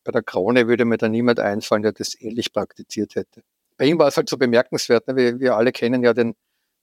bei 0.04 0.12
der 0.12 0.22
Krone 0.22 0.68
würde 0.68 0.84
mir 0.84 0.98
da 0.98 1.08
niemand 1.08 1.40
einfallen, 1.40 1.82
der 1.82 1.92
das 1.92 2.20
ähnlich 2.20 2.52
praktiziert 2.52 3.14
hätte. 3.14 3.42
Bei 3.76 3.86
ihm 3.86 3.98
war 3.98 4.08
es 4.08 4.16
halt 4.16 4.28
so 4.28 4.36
bemerkenswert. 4.36 5.08
Ne? 5.08 5.16
Wir, 5.16 5.40
wir 5.40 5.56
alle 5.56 5.72
kennen 5.72 6.02
ja 6.02 6.12
den, 6.12 6.34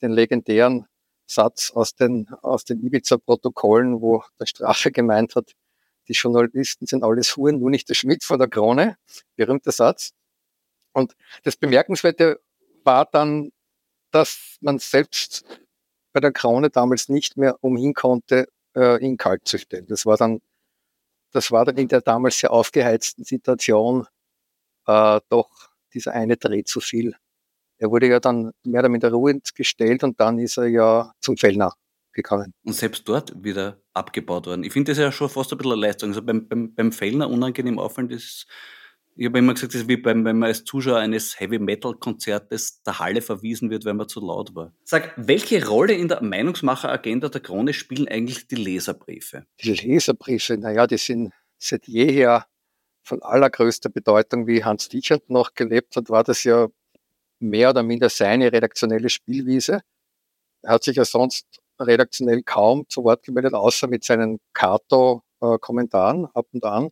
den 0.01 0.11
legendären 0.11 0.87
Satz 1.25 1.71
aus 1.71 1.95
den, 1.95 2.29
aus 2.41 2.63
den 2.63 2.81
Ibiza-Protokollen, 2.81 4.01
wo 4.01 4.23
der 4.39 4.45
Strafe 4.45 4.91
gemeint 4.91 5.35
hat, 5.35 5.51
die 6.07 6.13
Journalisten 6.13 6.85
sind 6.85 7.03
alles 7.03 7.35
Huren, 7.35 7.59
nur 7.59 7.69
nicht 7.69 7.89
der 7.89 7.93
Schmidt 7.93 8.23
vor 8.23 8.37
der 8.37 8.47
Krone. 8.47 8.97
Berühmter 9.35 9.71
Satz. 9.71 10.11
Und 10.93 11.15
das 11.43 11.57
Bemerkenswerte 11.57 12.39
war 12.83 13.05
dann, 13.11 13.51
dass 14.11 14.57
man 14.61 14.79
selbst 14.79 15.43
bei 16.13 16.21
der 16.21 16.31
Krone 16.31 16.69
damals 16.69 17.09
nicht 17.09 17.37
mehr 17.37 17.57
umhin 17.61 17.93
konnte, 17.93 18.47
äh, 18.75 19.03
ihn 19.03 19.17
kalt 19.17 19.47
zu 19.47 19.57
stellen. 19.57 19.85
Das 19.87 20.05
war 20.05 20.17
dann 20.17 20.39
das 21.37 21.51
war 21.51 21.65
dann 21.65 21.77
in 21.77 21.87
der 21.87 22.01
damals 22.01 22.39
sehr 22.39 22.51
aufgeheizten 22.51 23.23
Situation 23.23 24.07
äh, 24.87 25.19
doch 25.29 25.49
dieser 25.93 26.13
eine 26.13 26.35
Dreh 26.35 26.63
zu 26.63 26.79
viel. 26.79 27.13
Er 27.77 27.91
wurde 27.91 28.07
ja 28.07 28.19
dann 28.19 28.53
mehr 28.63 28.79
oder 28.79 28.89
minder 28.89 29.11
ruhend 29.11 29.53
gestellt 29.53 30.03
und 30.03 30.19
dann 30.19 30.39
ist 30.39 30.57
er 30.57 30.65
ja 30.65 31.13
zum 31.21 31.37
Fellner 31.37 31.73
gegangen. 32.11 32.55
Und 32.63 32.73
selbst 32.73 33.07
dort 33.07 33.31
wieder 33.43 33.79
abgebaut 33.93 34.47
worden. 34.47 34.63
Ich 34.63 34.73
finde 34.73 34.91
das 34.91 34.97
ja 34.97 35.11
schon 35.11 35.29
fast 35.29 35.51
ein 35.51 35.59
bisschen 35.59 35.73
eine 35.73 35.81
Leistung. 35.81 36.09
Also 36.09 36.23
beim, 36.23 36.47
beim, 36.47 36.73
beim 36.73 36.91
Fellner 36.91 37.29
unangenehm 37.29 37.77
auffallen, 37.77 38.09
das 38.09 38.47
ich 39.17 39.25
habe 39.25 39.39
immer 39.39 39.53
gesagt, 39.55 39.73
das 39.73 39.81
ist 39.81 39.87
wie 39.87 39.97
beim, 39.97 40.23
wenn 40.25 40.37
man 40.37 40.49
als 40.49 40.63
Zuschauer 40.63 40.99
eines 40.99 41.39
Heavy-Metal-Konzertes 41.39 42.83
der 42.83 42.99
Halle 42.99 43.21
verwiesen 43.21 43.71
wird, 43.71 43.83
weil 43.83 43.95
man 43.95 44.07
zu 44.07 44.19
laut 44.19 44.53
war. 44.53 44.73
Sag, 44.83 45.13
welche 45.17 45.67
Rolle 45.67 45.93
in 45.93 46.07
der 46.07 46.21
Meinungsmacher-Agenda 46.21 47.29
der 47.29 47.41
Krone 47.41 47.73
spielen 47.73 48.07
eigentlich 48.07 48.47
die 48.47 48.55
Leserbriefe? 48.55 49.45
Die 49.61 49.73
Leserbriefe, 49.73 50.57
naja, 50.57 50.85
die 50.85 50.97
sind 50.97 51.33
seit 51.57 51.87
jeher 51.87 52.45
von 53.03 53.23
allergrößter 53.23 53.89
Bedeutung. 53.89 54.45
Wie 54.45 54.63
Hans 54.63 54.87
Dichand 54.89 55.29
noch 55.29 55.55
gelebt 55.55 55.95
hat, 55.95 56.09
war 56.09 56.23
das 56.23 56.43
ja 56.43 56.67
mehr 57.39 57.71
oder 57.71 57.81
minder 57.81 58.09
seine 58.09 58.51
redaktionelle 58.51 59.09
Spielwiese. 59.09 59.81
Er 60.61 60.73
hat 60.73 60.83
sich 60.83 60.97
ja 60.97 61.05
sonst 61.05 61.45
redaktionell 61.79 62.43
kaum 62.43 62.85
zu 62.89 63.03
Wort 63.03 63.23
gemeldet, 63.23 63.53
außer 63.53 63.87
mit 63.87 64.03
seinen 64.03 64.39
Kato-Kommentaren 64.53 66.27
ab 66.33 66.45
und 66.51 66.65
an. 66.65 66.89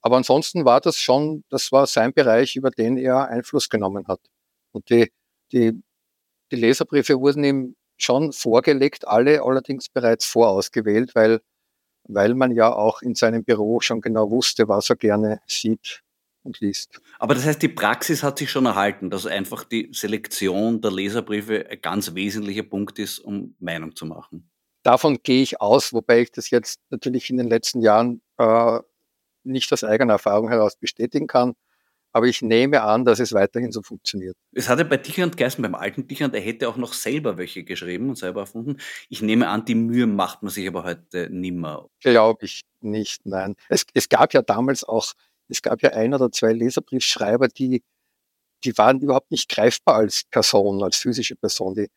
Aber 0.00 0.16
ansonsten 0.16 0.64
war 0.64 0.80
das 0.80 0.96
schon, 0.96 1.44
das 1.48 1.72
war 1.72 1.86
sein 1.86 2.12
Bereich, 2.12 2.56
über 2.56 2.70
den 2.70 2.96
er 2.96 3.28
Einfluss 3.28 3.68
genommen 3.68 4.06
hat. 4.06 4.20
Und 4.72 4.88
die, 4.90 5.10
die, 5.52 5.82
die 6.52 6.56
Leserbriefe 6.56 7.18
wurden 7.20 7.44
ihm 7.44 7.76
schon 7.96 8.32
vorgelegt, 8.32 9.06
alle 9.08 9.42
allerdings 9.42 9.88
bereits 9.88 10.24
vorausgewählt, 10.24 11.14
weil, 11.14 11.40
weil 12.04 12.34
man 12.34 12.52
ja 12.52 12.72
auch 12.72 13.02
in 13.02 13.14
seinem 13.14 13.44
Büro 13.44 13.80
schon 13.80 14.00
genau 14.00 14.30
wusste, 14.30 14.68
was 14.68 14.88
er 14.88 14.96
gerne 14.96 15.40
sieht 15.46 16.02
und 16.44 16.60
liest. 16.60 17.00
Aber 17.18 17.34
das 17.34 17.44
heißt, 17.44 17.60
die 17.60 17.68
Praxis 17.68 18.22
hat 18.22 18.38
sich 18.38 18.50
schon 18.50 18.66
erhalten, 18.66 19.10
dass 19.10 19.26
einfach 19.26 19.64
die 19.64 19.90
Selektion 19.92 20.80
der 20.80 20.92
Leserbriefe 20.92 21.66
ein 21.68 21.80
ganz 21.80 22.14
wesentlicher 22.14 22.62
Punkt 22.62 22.98
ist, 22.98 23.18
um 23.18 23.56
Meinung 23.58 23.96
zu 23.96 24.06
machen. 24.06 24.50
Davon 24.84 25.18
gehe 25.22 25.42
ich 25.42 25.60
aus, 25.60 25.92
wobei 25.92 26.20
ich 26.20 26.32
das 26.32 26.50
jetzt 26.50 26.80
natürlich 26.90 27.30
in 27.30 27.36
den 27.36 27.48
letzten 27.48 27.82
Jahren 27.82 28.22
äh, 28.38 28.78
nicht 29.48 29.72
aus 29.72 29.84
eigener 29.84 30.14
Erfahrung 30.14 30.48
heraus 30.48 30.76
bestätigen 30.76 31.26
kann. 31.26 31.54
Aber 32.12 32.26
ich 32.26 32.40
nehme 32.40 32.82
an, 32.82 33.04
dass 33.04 33.20
es 33.20 33.32
weiterhin 33.32 33.70
so 33.70 33.82
funktioniert. 33.82 34.34
Es 34.52 34.68
hatte 34.68 34.84
bei 34.84 34.96
Dichand 34.96 35.36
geheißen, 35.36 35.60
beim 35.60 35.74
alten 35.74 36.06
Dichand, 36.06 36.34
er 36.34 36.40
hätte 36.40 36.68
auch 36.68 36.76
noch 36.76 36.94
selber 36.94 37.36
welche 37.36 37.64
geschrieben 37.64 38.08
und 38.08 38.16
selber 38.16 38.40
erfunden. 38.40 38.78
Ich 39.10 39.20
nehme 39.20 39.48
an, 39.48 39.66
die 39.66 39.74
Mühe 39.74 40.06
macht 40.06 40.42
man 40.42 40.50
sich 40.50 40.66
aber 40.66 40.84
heute 40.84 41.28
nimmer. 41.30 41.88
Glaube 42.00 42.46
ich 42.46 42.62
nicht, 42.80 43.26
nein. 43.26 43.56
Es, 43.68 43.84
es 43.92 44.08
gab 44.08 44.32
ja 44.32 44.40
damals 44.40 44.84
auch, 44.84 45.12
es 45.48 45.60
gab 45.60 45.82
ja 45.82 45.90
ein 45.90 46.14
oder 46.14 46.32
zwei 46.32 46.52
Leserbriefschreiber, 46.52 47.48
die, 47.48 47.82
die 48.64 48.76
waren 48.78 49.00
überhaupt 49.00 49.30
nicht 49.30 49.48
greifbar 49.50 49.96
als 49.96 50.24
Person, 50.30 50.82
als 50.82 50.96
physische 50.96 51.36
Person. 51.36 51.74
Die 51.74 51.88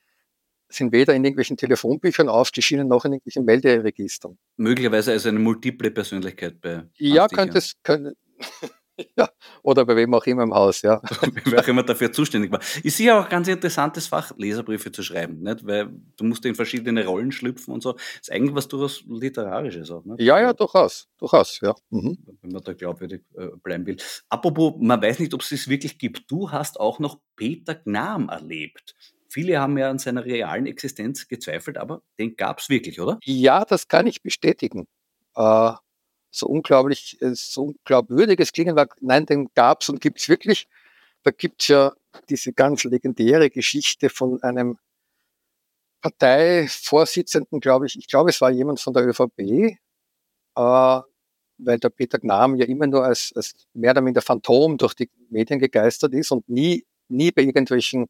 sind 0.74 0.92
weder 0.92 1.14
in 1.14 1.24
irgendwelchen 1.24 1.58
Telefonbüchern 1.58 2.30
aufgeschieden 2.30 2.88
noch 2.88 3.06
in 3.06 3.14
irgendwelchen 3.14 3.46
Melderegistern. 3.46 4.38
Möglicherweise 4.58 5.12
also 5.12 5.30
eine 5.30 5.40
multiple 5.40 5.92
Persönlichkeit 5.92 6.62
bei. 6.62 6.84
Ja, 6.98 7.28
könnte 7.28 7.58
es, 7.58 7.74
könnte, 7.84 8.16
ja, 9.18 9.30
oder 9.64 9.86
bei 9.86 9.96
wem 9.96 10.14
auch 10.14 10.26
immer 10.26 10.44
im 10.44 10.54
Haus, 10.54 10.82
ja. 10.82 11.02
Wer 11.46 11.60
auch 11.60 11.68
immer 11.68 11.84
dafür 11.84 12.12
zuständig 12.12 12.52
war. 12.52 12.60
Ist 12.84 12.98
sicher 12.98 13.20
auch 13.20 13.26
ein 13.26 13.30
ganz 13.30 13.48
interessantes 13.48 14.08
Fach, 14.08 14.32
Leserbriefe 14.38 14.92
zu 14.92 15.04
schreiben, 15.04 15.42
nicht? 15.42 15.66
Weil 15.66 15.90
du 16.18 16.24
musst 16.24 16.46
in 16.46 16.56
verschiedene 16.56 17.06
Rollen 17.06 17.32
schlüpfen 17.32 17.74
und 17.74 17.82
so. 17.82 17.94
Das 17.94 18.04
ist 18.22 18.32
eigentlich 18.32 18.56
was 18.56 18.68
durchaus 18.68 19.04
Literarisches 19.08 19.92
auch, 19.92 20.04
nicht? 20.06 20.22
Ja, 20.22 20.40
ja, 20.40 20.54
durchaus, 20.54 21.08
durchaus, 21.18 21.60
ja. 21.62 21.76
Mhm. 21.90 22.18
Wenn 22.42 22.52
man 22.52 22.64
da 22.64 22.74
glaubwürdig 22.74 23.22
äh, 23.36 23.48
bleiben 23.64 23.86
will. 23.86 23.98
Apropos, 24.30 24.76
man 24.80 25.02
weiß 25.02 25.20
nicht, 25.20 25.34
ob 25.34 25.42
es 25.42 25.52
es 25.52 25.68
wirklich 25.68 25.98
gibt. 25.98 26.30
Du 26.30 26.52
hast 26.52 26.80
auch 26.80 27.00
noch 27.00 27.20
Peter 27.36 27.76
Gnam 27.76 28.30
erlebt. 28.30 28.96
Viele 29.32 29.62
haben 29.62 29.78
ja 29.78 29.90
an 29.90 29.98
seiner 29.98 30.26
realen 30.26 30.66
Existenz 30.66 31.30
gezweifelt, 31.30 31.78
aber 31.78 32.02
den 32.20 32.36
gab 32.36 32.60
es 32.60 32.68
wirklich, 32.68 33.00
oder? 33.00 33.18
Ja, 33.24 33.64
das 33.64 33.88
kann 33.88 34.06
ich 34.06 34.22
bestätigen. 34.22 34.88
Äh, 35.36 35.72
so 36.32 36.48
unglaublich, 36.48 37.18
äh, 37.22 37.34
so 37.34 37.64
unglaubwürdiges 37.64 38.52
klingen 38.52 38.76
war, 38.76 38.90
nein, 39.00 39.26
den 39.26 39.48
gab 39.56 39.84
es 39.84 39.90
und 39.90 40.02
gibt 40.02 40.20
es 40.20 40.28
wirklich. 40.28 40.68
Da 41.24 41.32
gibt 41.32 41.62
es 41.62 41.70
ja 41.70 41.94
diese 42.28 42.52
ganz 42.52 42.84
legendäre 42.84 43.50
Geschichte 43.50 44.10
von 44.10 44.44
einem 44.44 44.78
Parteivorsitzenden, 46.02 47.62
glaube 47.62 47.86
ich, 47.86 47.98
ich 47.98 48.08
glaube, 48.08 48.32
es 48.32 48.42
war 48.42 48.52
jemand 48.52 48.82
von 48.82 48.94
der 48.94 49.08
ÖVP, 49.08 49.40
äh, 49.40 49.78
weil 50.56 51.80
der 51.80 51.90
Peter 51.90 52.20
Gnam 52.20 52.56
ja 52.56 52.66
immer 52.66 52.88
nur 52.88 53.06
als, 53.06 53.32
als 53.34 53.54
mehr 53.74 53.92
oder 53.92 54.02
minder 54.02 54.22
Phantom 54.22 54.78
durch 54.78 54.94
die 54.94 55.10
Medien 55.30 55.60
gegeistert 55.60 56.14
ist 56.16 56.32
und 56.32 56.50
nie, 56.50 56.86
nie 57.08 57.32
bei 57.32 57.44
irgendwelchen 57.44 58.08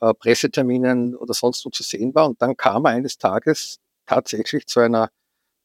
äh, 0.00 0.14
Presseterminen 0.14 1.14
oder 1.16 1.34
sonst 1.34 1.64
wo 1.64 1.70
zu 1.70 1.82
sehen 1.82 2.14
war. 2.14 2.28
Und 2.28 2.40
dann 2.42 2.56
kam 2.56 2.84
er 2.84 2.92
eines 2.92 3.18
Tages 3.18 3.78
tatsächlich 4.06 4.66
zu 4.66 4.80
einer 4.80 5.10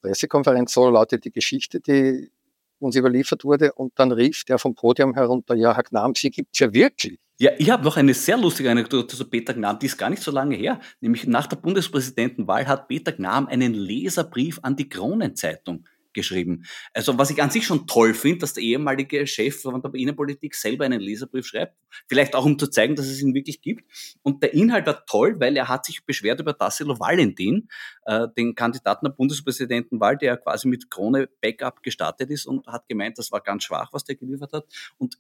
Pressekonferenz, 0.01 0.73
so 0.73 0.89
lautet 0.89 1.25
die 1.25 1.31
Geschichte, 1.31 1.79
die 1.79 2.31
uns 2.79 2.95
überliefert 2.95 3.43
wurde. 3.43 3.73
Und 3.73 3.93
dann 3.95 4.11
rief 4.11 4.43
der 4.43 4.57
vom 4.57 4.75
Podium 4.75 5.13
herunter, 5.13 5.55
ja, 5.55 5.75
Herr 5.75 5.83
Gnam, 5.83 6.15
Sie 6.15 6.31
gibt's 6.31 6.59
ja 6.59 6.73
wirklich. 6.73 7.19
Ja, 7.39 7.51
ich 7.57 7.71
habe 7.71 7.83
noch 7.83 7.97
eine 7.97 8.13
sehr 8.13 8.37
lustige 8.37 8.69
Anekdote 8.69 9.15
zu 9.15 9.27
Peter 9.27 9.53
Gnam, 9.53 9.79
die 9.79 9.87
ist 9.87 9.97
gar 9.97 10.09
nicht 10.09 10.21
so 10.21 10.31
lange 10.31 10.55
her. 10.55 10.79
Nämlich 10.99 11.25
nach 11.25 11.47
der 11.47 11.57
Bundespräsidentenwahl 11.57 12.67
hat 12.67 12.87
Peter 12.87 13.11
Gnam 13.11 13.47
einen 13.47 13.73
Leserbrief 13.73 14.59
an 14.61 14.75
die 14.75 14.89
Kronenzeitung 14.89 15.85
geschrieben. 16.13 16.65
Also 16.93 17.17
was 17.17 17.29
ich 17.29 17.41
an 17.41 17.49
sich 17.49 17.65
schon 17.65 17.87
toll 17.87 18.13
finde, 18.13 18.39
dass 18.39 18.53
der 18.53 18.63
ehemalige 18.63 19.25
Chef 19.27 19.61
von 19.61 19.81
der 19.81 19.93
Innenpolitik 19.93 20.55
selber 20.55 20.85
einen 20.85 20.99
Leserbrief 20.99 21.47
schreibt, 21.47 21.75
vielleicht 22.07 22.35
auch 22.35 22.45
um 22.45 22.57
zu 22.57 22.67
zeigen, 22.67 22.95
dass 22.95 23.07
es 23.07 23.21
ihn 23.21 23.33
wirklich 23.33 23.61
gibt. 23.61 23.83
Und 24.21 24.43
der 24.43 24.53
Inhalt 24.53 24.85
war 24.87 25.05
toll, 25.05 25.39
weil 25.39 25.55
er 25.57 25.67
hat 25.67 25.85
sich 25.85 26.05
beschwert 26.05 26.39
über 26.39 26.57
Tassilo 26.57 26.99
Valentin, 26.99 27.69
äh, 28.05 28.27
den 28.37 28.55
Kandidaten 28.55 29.05
der 29.05 29.13
Bundespräsidentenwahl, 29.13 30.17
der 30.17 30.37
quasi 30.37 30.67
mit 30.67 30.89
Krone 30.89 31.29
Backup 31.41 31.83
gestartet 31.83 32.29
ist 32.29 32.45
und 32.45 32.67
hat 32.67 32.87
gemeint, 32.87 33.17
das 33.17 33.31
war 33.31 33.41
ganz 33.41 33.63
schwach, 33.63 33.89
was 33.93 34.03
der 34.03 34.15
geliefert 34.15 34.53
hat. 34.53 34.65
Und 34.97 35.17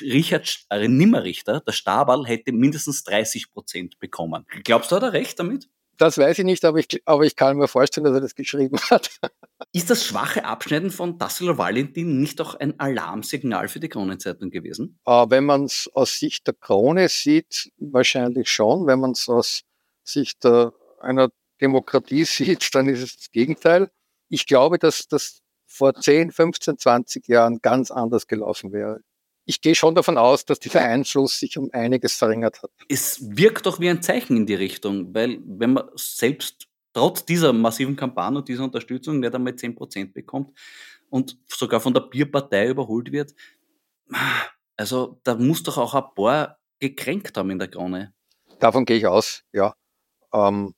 Richard 0.00 0.66
äh, 0.70 0.88
Nimmerrichter, 0.88 1.60
der 1.60 1.72
Stabal, 1.72 2.26
hätte 2.26 2.52
mindestens 2.52 3.04
30 3.04 3.52
Prozent 3.52 3.98
bekommen. 3.98 4.46
Glaubst 4.64 4.90
du, 4.90 4.96
hat 4.96 5.02
er 5.02 5.12
recht 5.12 5.38
damit? 5.38 5.68
Das 6.00 6.16
weiß 6.16 6.38
ich 6.38 6.46
nicht, 6.46 6.64
aber 6.64 6.78
ich, 6.78 7.02
aber 7.04 7.24
ich 7.24 7.36
kann 7.36 7.58
mir 7.58 7.68
vorstellen, 7.68 8.06
dass 8.06 8.14
er 8.14 8.22
das 8.22 8.34
geschrieben 8.34 8.78
hat. 8.90 9.10
Ist 9.72 9.90
das 9.90 10.06
schwache 10.06 10.46
Abschneiden 10.46 10.90
von 10.90 11.18
Tassilo 11.18 11.58
Valentin 11.58 12.18
nicht 12.18 12.40
auch 12.40 12.54
ein 12.54 12.80
Alarmsignal 12.80 13.68
für 13.68 13.80
die 13.80 13.90
Kronenzeitung 13.90 14.48
gewesen? 14.48 14.98
Äh, 15.04 15.26
wenn 15.28 15.44
man 15.44 15.64
es 15.64 15.90
aus 15.92 16.18
Sicht 16.18 16.46
der 16.46 16.54
Krone 16.54 17.10
sieht, 17.10 17.70
wahrscheinlich 17.76 18.48
schon. 18.48 18.86
Wenn 18.86 18.98
man 18.98 19.10
es 19.10 19.28
aus 19.28 19.60
Sicht 20.02 20.42
der, 20.42 20.72
einer 21.00 21.28
Demokratie 21.60 22.24
sieht, 22.24 22.74
dann 22.74 22.88
ist 22.88 23.02
es 23.02 23.16
das 23.18 23.30
Gegenteil. 23.30 23.90
Ich 24.30 24.46
glaube, 24.46 24.78
dass 24.78 25.06
das 25.06 25.42
vor 25.66 25.92
10, 25.94 26.32
15, 26.32 26.78
20 26.78 27.28
Jahren 27.28 27.58
ganz 27.60 27.90
anders 27.90 28.26
gelaufen 28.26 28.72
wäre 28.72 29.02
ich 29.44 29.60
gehe 29.60 29.74
schon 29.74 29.94
davon 29.94 30.18
aus, 30.18 30.44
dass 30.44 30.58
dieser 30.58 30.82
Einfluss 30.82 31.38
sich 31.38 31.58
um 31.58 31.70
einiges 31.72 32.14
verringert 32.14 32.62
hat. 32.62 32.70
Es 32.88 33.18
wirkt 33.36 33.66
doch 33.66 33.80
wie 33.80 33.88
ein 33.88 34.02
Zeichen 34.02 34.36
in 34.36 34.46
die 34.46 34.54
Richtung, 34.54 35.14
weil 35.14 35.40
wenn 35.44 35.72
man 35.72 35.88
selbst 35.96 36.68
trotz 36.92 37.24
dieser 37.24 37.52
massiven 37.52 37.96
Kampagne 37.96 38.38
und 38.38 38.48
dieser 38.48 38.64
Unterstützung 38.64 39.20
nicht 39.20 39.34
einmal 39.34 39.54
10% 39.54 40.12
bekommt 40.12 40.56
und 41.08 41.38
sogar 41.46 41.80
von 41.80 41.94
der 41.94 42.02
Bierpartei 42.02 42.68
überholt 42.68 43.12
wird, 43.12 43.34
also 44.76 45.20
da 45.24 45.34
muss 45.34 45.62
doch 45.62 45.78
auch 45.78 45.94
ein 45.94 46.14
paar 46.14 46.58
gekränkt 46.78 47.36
haben 47.36 47.50
in 47.50 47.58
der 47.58 47.68
Krone. 47.68 48.14
Davon 48.58 48.84
gehe 48.84 48.96
ich 48.96 49.06
aus, 49.06 49.42
ja. 49.52 49.74
Ähm, 50.32 50.74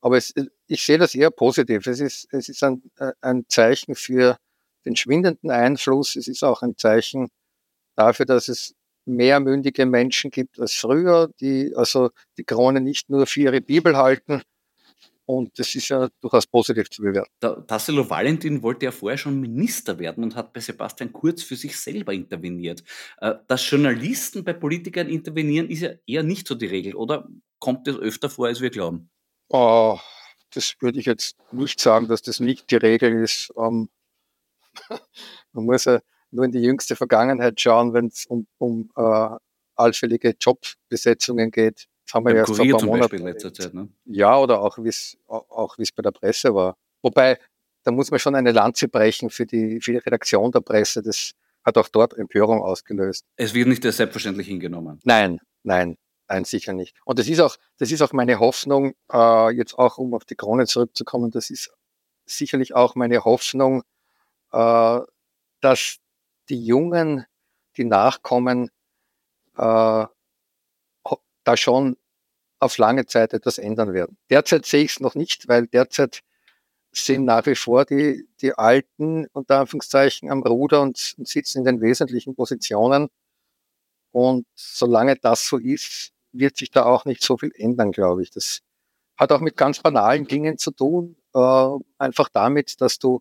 aber 0.00 0.16
es, 0.16 0.32
ich 0.66 0.84
sehe 0.84 0.98
das 0.98 1.14
eher 1.14 1.30
positiv. 1.30 1.86
Es 1.86 2.00
ist, 2.00 2.28
es 2.30 2.48
ist 2.48 2.62
ein, 2.62 2.82
äh, 2.96 3.12
ein 3.20 3.44
Zeichen 3.48 3.94
für 3.94 4.38
den 4.84 4.96
schwindenden 4.96 5.50
Einfluss. 5.50 6.16
Es 6.16 6.28
ist 6.28 6.44
auch 6.44 6.62
ein 6.62 6.76
Zeichen 6.76 7.28
dafür, 7.98 8.26
dass 8.26 8.48
es 8.48 8.74
mehr 9.04 9.40
mündige 9.40 9.86
Menschen 9.86 10.30
gibt 10.30 10.60
als 10.60 10.74
früher, 10.74 11.30
die 11.40 11.72
also 11.74 12.10
die 12.36 12.44
Krone 12.44 12.80
nicht 12.80 13.08
nur 13.08 13.26
für 13.26 13.40
ihre 13.40 13.60
Bibel 13.60 13.96
halten. 13.96 14.42
Und 15.24 15.58
das 15.58 15.74
ist 15.74 15.88
ja 15.88 16.08
durchaus 16.22 16.46
positiv 16.46 16.88
zu 16.88 17.02
bewerten. 17.02 17.30
Der 17.42 17.66
Tassilo 17.66 18.08
Valentin 18.08 18.62
wollte 18.62 18.86
ja 18.86 18.92
vorher 18.92 19.18
schon 19.18 19.38
Minister 19.38 19.98
werden 19.98 20.24
und 20.24 20.34
hat 20.34 20.54
bei 20.54 20.60
Sebastian 20.60 21.12
Kurz 21.12 21.42
für 21.42 21.56
sich 21.56 21.76
selber 21.78 22.14
interveniert. 22.14 22.82
Äh, 23.18 23.34
dass 23.46 23.70
Journalisten 23.70 24.42
bei 24.42 24.54
Politikern 24.54 25.08
intervenieren, 25.08 25.68
ist 25.68 25.80
ja 25.80 25.90
eher 26.06 26.22
nicht 26.22 26.48
so 26.48 26.54
die 26.54 26.66
Regel, 26.66 26.94
oder 26.94 27.28
kommt 27.58 27.86
das 27.86 27.96
öfter 27.96 28.30
vor, 28.30 28.46
als 28.46 28.62
wir 28.62 28.70
glauben? 28.70 29.10
Oh, 29.50 29.98
das 30.54 30.74
würde 30.80 30.98
ich 30.98 31.04
jetzt 31.04 31.36
nicht 31.52 31.78
sagen, 31.78 32.08
dass 32.08 32.22
das 32.22 32.40
nicht 32.40 32.70
die 32.70 32.76
Regel 32.76 33.22
ist. 33.22 33.52
Ähm, 33.58 33.90
man 35.52 35.64
muss 35.66 35.84
ja 35.84 36.00
nur 36.30 36.44
in 36.44 36.52
die 36.52 36.60
jüngste 36.60 36.96
Vergangenheit 36.96 37.60
schauen, 37.60 37.92
wenn 37.94 38.06
es 38.06 38.26
um, 38.26 38.46
um 38.58 38.90
äh, 38.96 39.36
allfällige 39.74 40.34
Jobbesetzungen 40.38 41.50
geht. 41.50 41.86
Das 42.06 42.14
haben 42.14 42.26
wir 42.26 42.32
ja 42.32 42.38
erst 42.38 42.56
vor 42.56 42.64
ein 42.64 42.70
paar 42.70 42.84
Monaten. 42.84 43.38
Zeit, 43.38 43.74
ne? 43.74 43.88
Ja, 44.06 44.38
oder 44.38 44.60
auch 44.60 44.78
wie 44.78 44.88
es 44.88 45.16
auch 45.26 45.76
wie 45.78 45.82
es 45.82 45.92
bei 45.92 46.02
der 46.02 46.10
Presse 46.10 46.54
war. 46.54 46.76
Wobei, 47.02 47.38
da 47.84 47.90
muss 47.90 48.10
man 48.10 48.18
schon 48.18 48.34
eine 48.34 48.52
Lanze 48.52 48.88
brechen 48.88 49.30
für 49.30 49.46
die, 49.46 49.80
für 49.80 49.92
die 49.92 49.98
Redaktion 49.98 50.50
der 50.50 50.60
Presse. 50.60 51.02
Das 51.02 51.32
hat 51.64 51.78
auch 51.78 51.88
dort 51.88 52.14
Empörung 52.14 52.62
ausgelöst. 52.62 53.24
Es 53.36 53.54
wird 53.54 53.68
nicht 53.68 53.82
selbstverständlich 53.82 54.46
hingenommen. 54.46 55.00
Nein, 55.04 55.38
nein, 55.62 55.96
nein, 56.28 56.44
sicher 56.44 56.72
nicht. 56.72 56.96
Und 57.04 57.18
das 57.18 57.28
ist 57.28 57.40
auch, 57.40 57.56
das 57.78 57.92
ist 57.92 58.00
auch 58.02 58.12
meine 58.12 58.40
Hoffnung, 58.40 58.94
äh, 59.12 59.50
jetzt 59.50 59.78
auch 59.78 59.98
um 59.98 60.14
auf 60.14 60.24
die 60.24 60.34
Krone 60.34 60.66
zurückzukommen, 60.66 61.30
das 61.30 61.50
ist 61.50 61.70
sicherlich 62.26 62.74
auch 62.74 62.94
meine 62.94 63.24
Hoffnung, 63.24 63.82
äh, 64.52 65.00
dass 65.60 65.98
die 66.48 66.64
Jungen, 66.64 67.26
die 67.76 67.84
nachkommen, 67.84 68.70
äh, 69.56 70.06
da 71.44 71.56
schon 71.56 71.96
auf 72.60 72.78
lange 72.78 73.06
Zeit 73.06 73.32
etwas 73.32 73.58
ändern 73.58 73.92
werden. 73.94 74.18
Derzeit 74.30 74.66
sehe 74.66 74.84
ich 74.84 74.92
es 74.92 75.00
noch 75.00 75.14
nicht, 75.14 75.48
weil 75.48 75.66
derzeit 75.66 76.20
sind 76.92 77.24
nach 77.24 77.46
wie 77.46 77.54
vor 77.54 77.84
die, 77.84 78.28
die 78.40 78.52
Alten 78.54 79.26
unter 79.32 79.60
Anführungszeichen 79.60 80.30
am 80.30 80.42
Ruder 80.42 80.82
und, 80.82 81.14
und 81.18 81.28
sitzen 81.28 81.58
in 81.58 81.64
den 81.64 81.80
wesentlichen 81.80 82.34
Positionen. 82.34 83.08
Und 84.12 84.46
solange 84.54 85.16
das 85.16 85.46
so 85.46 85.58
ist, 85.58 86.12
wird 86.32 86.56
sich 86.56 86.70
da 86.70 86.84
auch 86.84 87.04
nicht 87.04 87.22
so 87.22 87.36
viel 87.36 87.52
ändern, 87.54 87.92
glaube 87.92 88.22
ich. 88.22 88.30
Das 88.30 88.60
hat 89.16 89.32
auch 89.32 89.40
mit 89.40 89.56
ganz 89.56 89.80
banalen 89.80 90.26
Dingen 90.26 90.58
zu 90.58 90.70
tun. 90.70 91.16
Äh, 91.34 91.68
einfach 91.98 92.28
damit, 92.30 92.80
dass 92.80 92.98
du, 92.98 93.20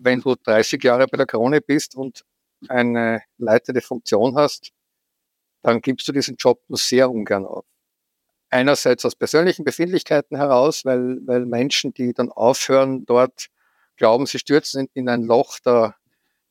wenn 0.00 0.20
du 0.20 0.34
30 0.34 0.82
Jahre 0.82 1.06
bei 1.06 1.16
der 1.16 1.26
Krone 1.26 1.60
bist 1.60 1.96
und 1.96 2.24
eine 2.68 3.22
leitende 3.38 3.80
Funktion 3.80 4.36
hast, 4.36 4.72
dann 5.62 5.80
gibst 5.80 6.06
du 6.08 6.12
diesen 6.12 6.36
Job 6.36 6.60
nur 6.68 6.78
sehr 6.78 7.10
ungern 7.10 7.44
auf. 7.44 7.64
Einerseits 8.50 9.04
aus 9.04 9.16
persönlichen 9.16 9.64
Befindlichkeiten 9.64 10.36
heraus, 10.36 10.84
weil, 10.84 11.18
weil 11.26 11.44
Menschen, 11.46 11.92
die 11.92 12.14
dann 12.14 12.30
aufhören, 12.30 13.04
dort 13.04 13.48
glauben, 13.96 14.26
sie 14.26 14.38
stürzen 14.38 14.82
in, 14.82 14.88
in 14.94 15.08
ein 15.08 15.22
Loch 15.24 15.58
der, 15.58 15.96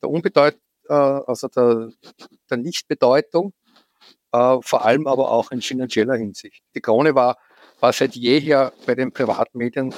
der 0.02 0.10
Unbedeut 0.10 0.58
äh, 0.88 0.94
also 0.94 1.48
der, 1.48 1.90
der 2.50 2.56
Nichtbedeutung, 2.58 3.52
äh, 4.32 4.58
vor 4.60 4.84
allem 4.84 5.06
aber 5.06 5.30
auch 5.30 5.50
in 5.50 5.62
finanzieller 5.62 6.16
Hinsicht. 6.16 6.62
Die 6.74 6.80
Krone 6.80 7.14
war, 7.14 7.38
war 7.80 7.92
seit 7.92 8.14
jeher 8.14 8.72
bei 8.86 8.94
den 8.94 9.12
Privatmedien 9.12 9.94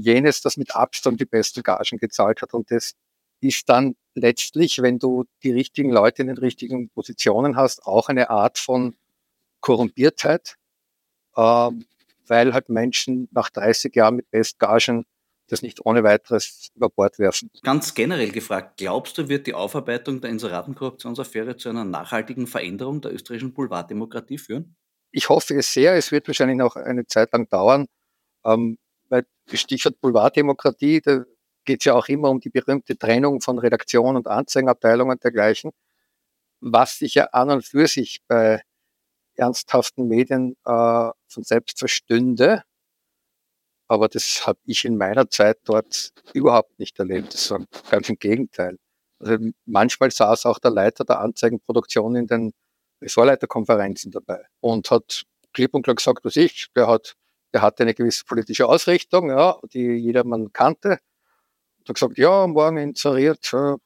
jenes, 0.00 0.40
das 0.40 0.56
mit 0.56 0.74
Abstand 0.74 1.20
die 1.20 1.26
besten 1.26 1.62
Gagen 1.62 1.98
gezahlt 1.98 2.42
hat. 2.42 2.54
Und 2.54 2.70
das 2.70 2.94
ist 3.40 3.68
dann 3.68 3.96
letztlich, 4.14 4.82
wenn 4.82 4.98
du 4.98 5.24
die 5.42 5.52
richtigen 5.52 5.90
Leute 5.90 6.22
in 6.22 6.28
den 6.28 6.38
richtigen 6.38 6.90
Positionen 6.90 7.56
hast, 7.56 7.84
auch 7.84 8.08
eine 8.08 8.30
Art 8.30 8.58
von 8.58 8.96
Korrumpiertheit, 9.60 10.56
äh, 11.36 11.70
weil 12.26 12.54
halt 12.54 12.68
Menschen 12.68 13.28
nach 13.32 13.50
30 13.50 13.94
Jahren 13.94 14.16
mit 14.16 14.30
Bestgagen 14.30 15.04
das 15.50 15.62
nicht 15.62 15.84
ohne 15.84 16.04
weiteres 16.04 16.68
über 16.74 16.88
Bord 16.88 17.18
werfen. 17.18 17.50
Ganz 17.62 17.94
generell 17.94 18.30
gefragt, 18.30 18.78
glaubst 18.78 19.18
du, 19.18 19.28
wird 19.28 19.46
die 19.46 19.54
Aufarbeitung 19.54 20.20
der 20.20 20.30
Inseratenkorruptionsaffäre 20.30 21.56
zu 21.56 21.68
einer 21.68 21.84
nachhaltigen 21.84 22.46
Veränderung 22.46 23.00
der 23.00 23.12
österreichischen 23.12 23.52
Boulevarddemokratie 23.52 24.38
führen? 24.38 24.76
Ich 25.10 25.28
hoffe 25.28 25.56
es 25.56 25.72
sehr. 25.72 25.94
Es 25.96 26.12
wird 26.12 26.28
wahrscheinlich 26.28 26.56
noch 26.56 26.76
eine 26.76 27.06
Zeit 27.06 27.32
lang 27.32 27.48
dauern, 27.48 27.86
ähm, 28.44 28.78
Stichwort 29.56 30.00
Boulevarddemokratie, 30.00 31.00
da 31.00 31.24
geht 31.64 31.80
es 31.80 31.84
ja 31.84 31.94
auch 31.94 32.08
immer 32.08 32.30
um 32.30 32.40
die 32.40 32.50
berühmte 32.50 32.96
Trennung 32.96 33.40
von 33.40 33.58
Redaktion 33.58 34.16
und 34.16 34.26
Anzeigenabteilung 34.26 35.10
und 35.10 35.22
dergleichen, 35.22 35.72
was 36.60 36.98
sich 36.98 37.14
ja 37.14 37.26
an 37.26 37.50
und 37.50 37.64
für 37.64 37.86
sich 37.86 38.20
bei 38.28 38.62
ernsthaften 39.36 40.06
Medien 40.08 40.56
äh, 40.64 41.10
von 41.28 41.44
selbst 41.44 41.78
verstünde. 41.78 42.62
Aber 43.88 44.08
das 44.08 44.46
habe 44.46 44.58
ich 44.66 44.84
in 44.84 44.96
meiner 44.96 45.28
Zeit 45.30 45.58
dort 45.64 46.12
überhaupt 46.32 46.78
nicht 46.78 46.98
erlebt. 46.98 47.34
Das 47.34 47.50
war 47.50 47.64
ganz 47.90 48.08
im 48.08 48.16
Gegenteil. 48.18 48.76
Also 49.18 49.36
manchmal 49.66 50.10
saß 50.10 50.46
auch 50.46 50.58
der 50.58 50.70
Leiter 50.70 51.04
der 51.04 51.20
Anzeigenproduktion 51.20 52.16
in 52.16 52.26
den 52.26 52.52
Ressortleiterkonferenzen 53.02 54.12
dabei 54.12 54.44
und 54.60 54.90
hat 54.90 55.24
klipp 55.52 55.74
und 55.74 55.82
klar 55.82 55.96
gesagt, 55.96 56.24
was 56.24 56.36
ich, 56.36 56.68
der 56.76 56.86
hat, 56.86 57.16
der 57.52 57.62
hatte 57.62 57.82
eine 57.82 57.94
gewisse 57.94 58.24
politische 58.24 58.66
Ausrichtung, 58.68 59.30
ja, 59.30 59.58
die 59.72 59.86
jedermann 59.86 60.52
kannte. 60.52 60.98
Und 61.78 61.88
hat 61.88 61.94
gesagt, 61.94 62.18
ja, 62.18 62.46
morgen 62.46 62.76
inseriert 62.78 63.52
äh, 63.52 63.76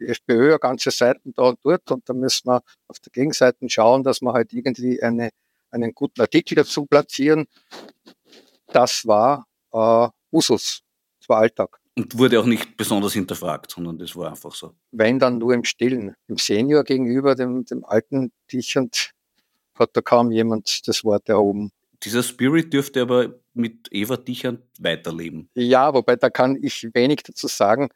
die 0.00 0.06
FPÖ 0.06 0.58
ganze 0.58 0.90
Seiten 0.90 1.32
da 1.34 1.42
und 1.44 1.58
dort 1.62 1.90
und 1.90 2.08
da 2.08 2.12
müssen 2.12 2.48
wir 2.48 2.62
auf 2.88 2.98
der 3.00 3.12
Gegenseite 3.12 3.68
schauen, 3.68 4.02
dass 4.02 4.20
wir 4.20 4.32
halt 4.32 4.52
irgendwie 4.52 5.02
eine, 5.02 5.30
einen 5.70 5.94
guten 5.94 6.20
Artikel 6.20 6.54
dazu 6.54 6.86
platzieren. 6.86 7.46
Das 8.66 9.06
war 9.06 9.46
äh, 9.72 10.08
Usus, 10.30 10.82
das 11.20 11.28
war 11.28 11.38
Alltag. 11.38 11.78
Und 11.94 12.18
wurde 12.18 12.40
auch 12.40 12.46
nicht 12.46 12.76
besonders 12.76 13.12
hinterfragt, 13.12 13.70
sondern 13.70 13.98
das 13.98 14.16
war 14.16 14.30
einfach 14.30 14.54
so. 14.54 14.74
Wenn 14.92 15.18
dann 15.18 15.38
nur 15.38 15.52
im 15.52 15.64
Stillen. 15.64 16.14
Dem 16.26 16.38
Senior 16.38 16.84
gegenüber, 16.84 17.34
dem, 17.34 17.66
dem 17.66 17.84
alten 17.84 18.32
Dichand, 18.50 19.12
hat 19.78 19.90
da 19.92 20.00
kaum 20.00 20.30
jemand 20.30 20.86
das 20.88 21.04
Wort 21.04 21.28
erhoben. 21.28 21.70
Dieser 22.04 22.22
Spirit 22.22 22.72
dürfte 22.72 23.02
aber 23.02 23.34
mit 23.54 23.88
Eva 23.92 24.16
Dichand 24.16 24.60
weiterleben. 24.78 25.48
Ja, 25.54 25.94
wobei 25.94 26.16
da 26.16 26.30
kann 26.30 26.58
ich 26.60 26.88
wenig 26.94 27.22
dazu 27.22 27.46
sagen. 27.46 27.90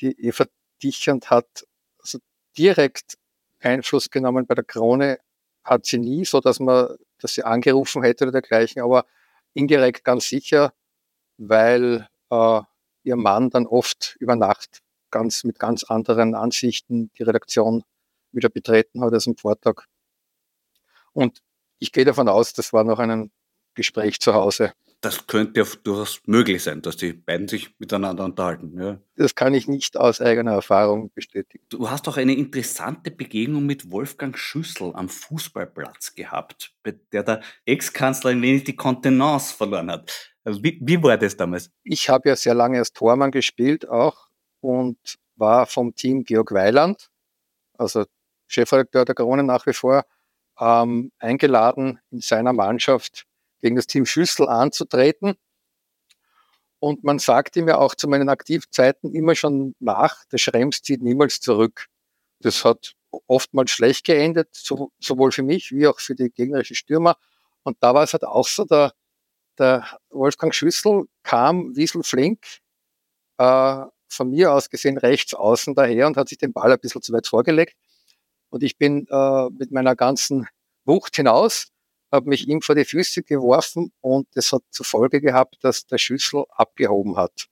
Die 0.00 0.18
Eva 0.18 0.46
Dichand 0.82 1.30
hat 1.30 1.66
also 1.98 2.18
direkt 2.56 3.18
Einfluss 3.60 4.10
genommen 4.10 4.46
bei 4.46 4.54
der 4.54 4.64
Krone, 4.64 5.18
hat 5.62 5.86
sie 5.86 5.98
nie, 5.98 6.24
so 6.24 6.40
dass 6.40 6.60
man, 6.60 6.96
dass 7.18 7.34
sie 7.34 7.42
angerufen 7.42 8.02
hätte 8.02 8.24
oder 8.24 8.32
dergleichen, 8.32 8.82
aber 8.82 9.06
indirekt 9.54 10.04
ganz 10.04 10.28
sicher, 10.28 10.72
weil 11.38 12.08
äh, 12.30 12.60
ihr 13.02 13.16
Mann 13.16 13.50
dann 13.50 13.66
oft 13.66 14.16
über 14.20 14.36
Nacht 14.36 14.82
ganz 15.10 15.44
mit 15.44 15.58
ganz 15.58 15.84
anderen 15.84 16.34
Ansichten 16.34 17.10
die 17.18 17.22
Redaktion 17.22 17.84
wieder 18.32 18.48
betreten 18.48 19.00
hat 19.00 19.12
als 19.12 19.28
am 19.28 19.36
Vortag. 19.36 19.84
Und 21.12 21.40
ich 21.84 21.92
gehe 21.92 22.06
davon 22.06 22.28
aus, 22.28 22.54
das 22.54 22.72
war 22.72 22.82
noch 22.82 22.98
ein 22.98 23.30
Gespräch 23.74 24.18
zu 24.18 24.32
Hause. 24.32 24.72
Das 25.02 25.26
könnte 25.26 25.60
ja 25.60 25.66
durchaus 25.82 26.22
möglich 26.24 26.62
sein, 26.62 26.80
dass 26.80 26.96
die 26.96 27.12
beiden 27.12 27.46
sich 27.46 27.78
miteinander 27.78 28.24
unterhalten. 28.24 28.80
Ja. 28.80 28.98
Das 29.16 29.34
kann 29.34 29.52
ich 29.52 29.68
nicht 29.68 29.98
aus 29.98 30.22
eigener 30.22 30.52
Erfahrung 30.52 31.12
bestätigen. 31.14 31.62
Du 31.68 31.90
hast 31.90 32.08
auch 32.08 32.16
eine 32.16 32.34
interessante 32.34 33.10
Begegnung 33.10 33.66
mit 33.66 33.90
Wolfgang 33.90 34.38
Schüssel 34.38 34.92
am 34.94 35.10
Fußballplatz 35.10 36.14
gehabt, 36.14 36.72
bei 36.82 36.98
der 37.12 37.22
der 37.22 37.42
Ex-Kanzler 37.66 38.30
ein 38.30 38.40
wenig 38.40 38.64
die 38.64 38.76
Kontenance 38.76 39.54
verloren 39.54 39.90
hat. 39.90 40.32
Also 40.42 40.62
wie, 40.62 40.80
wie 40.80 41.02
war 41.02 41.18
das 41.18 41.36
damals? 41.36 41.70
Ich 41.82 42.08
habe 42.08 42.30
ja 42.30 42.36
sehr 42.36 42.54
lange 42.54 42.78
als 42.78 42.94
Tormann 42.94 43.30
gespielt 43.30 43.86
auch 43.86 44.28
und 44.60 44.96
war 45.36 45.66
vom 45.66 45.94
Team 45.94 46.24
Georg 46.24 46.52
Weiland, 46.52 47.10
also 47.76 48.06
Chefredakteur 48.46 49.04
der 49.04 49.14
Krone 49.14 49.42
nach 49.42 49.66
wie 49.66 49.74
vor, 49.74 50.06
ähm, 50.58 51.12
eingeladen, 51.18 52.00
in 52.10 52.20
seiner 52.20 52.52
Mannschaft 52.52 53.26
gegen 53.60 53.76
das 53.76 53.86
Team 53.86 54.06
Schüssel 54.06 54.48
anzutreten. 54.48 55.34
Und 56.78 57.02
man 57.02 57.18
sagte 57.18 57.62
mir 57.62 57.78
auch 57.78 57.94
zu 57.94 58.08
meinen 58.08 58.28
Aktivzeiten 58.28 59.14
immer 59.14 59.34
schon 59.34 59.74
nach, 59.78 60.24
der 60.26 60.38
Schrems 60.38 60.82
zieht 60.82 61.02
niemals 61.02 61.40
zurück. 61.40 61.86
Das 62.40 62.64
hat 62.64 62.94
oftmals 63.26 63.70
schlecht 63.70 64.04
geendet, 64.04 64.48
sowohl 64.52 65.32
für 65.32 65.42
mich 65.42 65.72
wie 65.72 65.86
auch 65.86 65.98
für 65.98 66.14
die 66.14 66.30
gegnerischen 66.30 66.76
Stürmer. 66.76 67.16
Und 67.62 67.78
da 67.80 67.94
war 67.94 68.02
es 68.02 68.12
halt 68.12 68.24
auch 68.24 68.46
so, 68.46 68.64
der, 68.64 68.92
der 69.58 69.86
Wolfgang 70.10 70.54
Schüssel 70.54 71.04
kam 71.22 71.74
wieselflink, 71.74 72.44
äh, 73.38 73.84
von 74.08 74.30
mir 74.30 74.52
aus 74.52 74.70
gesehen 74.70 74.98
rechts 74.98 75.34
außen 75.34 75.74
daher 75.74 76.06
und 76.06 76.16
hat 76.16 76.28
sich 76.28 76.38
den 76.38 76.52
Ball 76.52 76.70
ein 76.70 76.78
bisschen 76.78 77.02
zu 77.02 77.12
weit 77.12 77.26
vorgelegt. 77.26 77.74
Und 78.54 78.62
ich 78.62 78.78
bin 78.78 79.08
äh, 79.10 79.50
mit 79.50 79.72
meiner 79.72 79.96
ganzen 79.96 80.46
Wucht 80.84 81.16
hinaus, 81.16 81.72
habe 82.12 82.28
mich 82.28 82.46
ihm 82.46 82.62
vor 82.62 82.76
die 82.76 82.84
Füße 82.84 83.24
geworfen 83.24 83.92
und 84.00 84.28
das 84.34 84.52
hat 84.52 84.62
zur 84.70 84.86
Folge 84.86 85.20
gehabt, 85.20 85.56
dass 85.62 85.86
der 85.86 85.98
Schüssel 85.98 86.44
abgehoben 86.50 87.16
hat. 87.16 87.48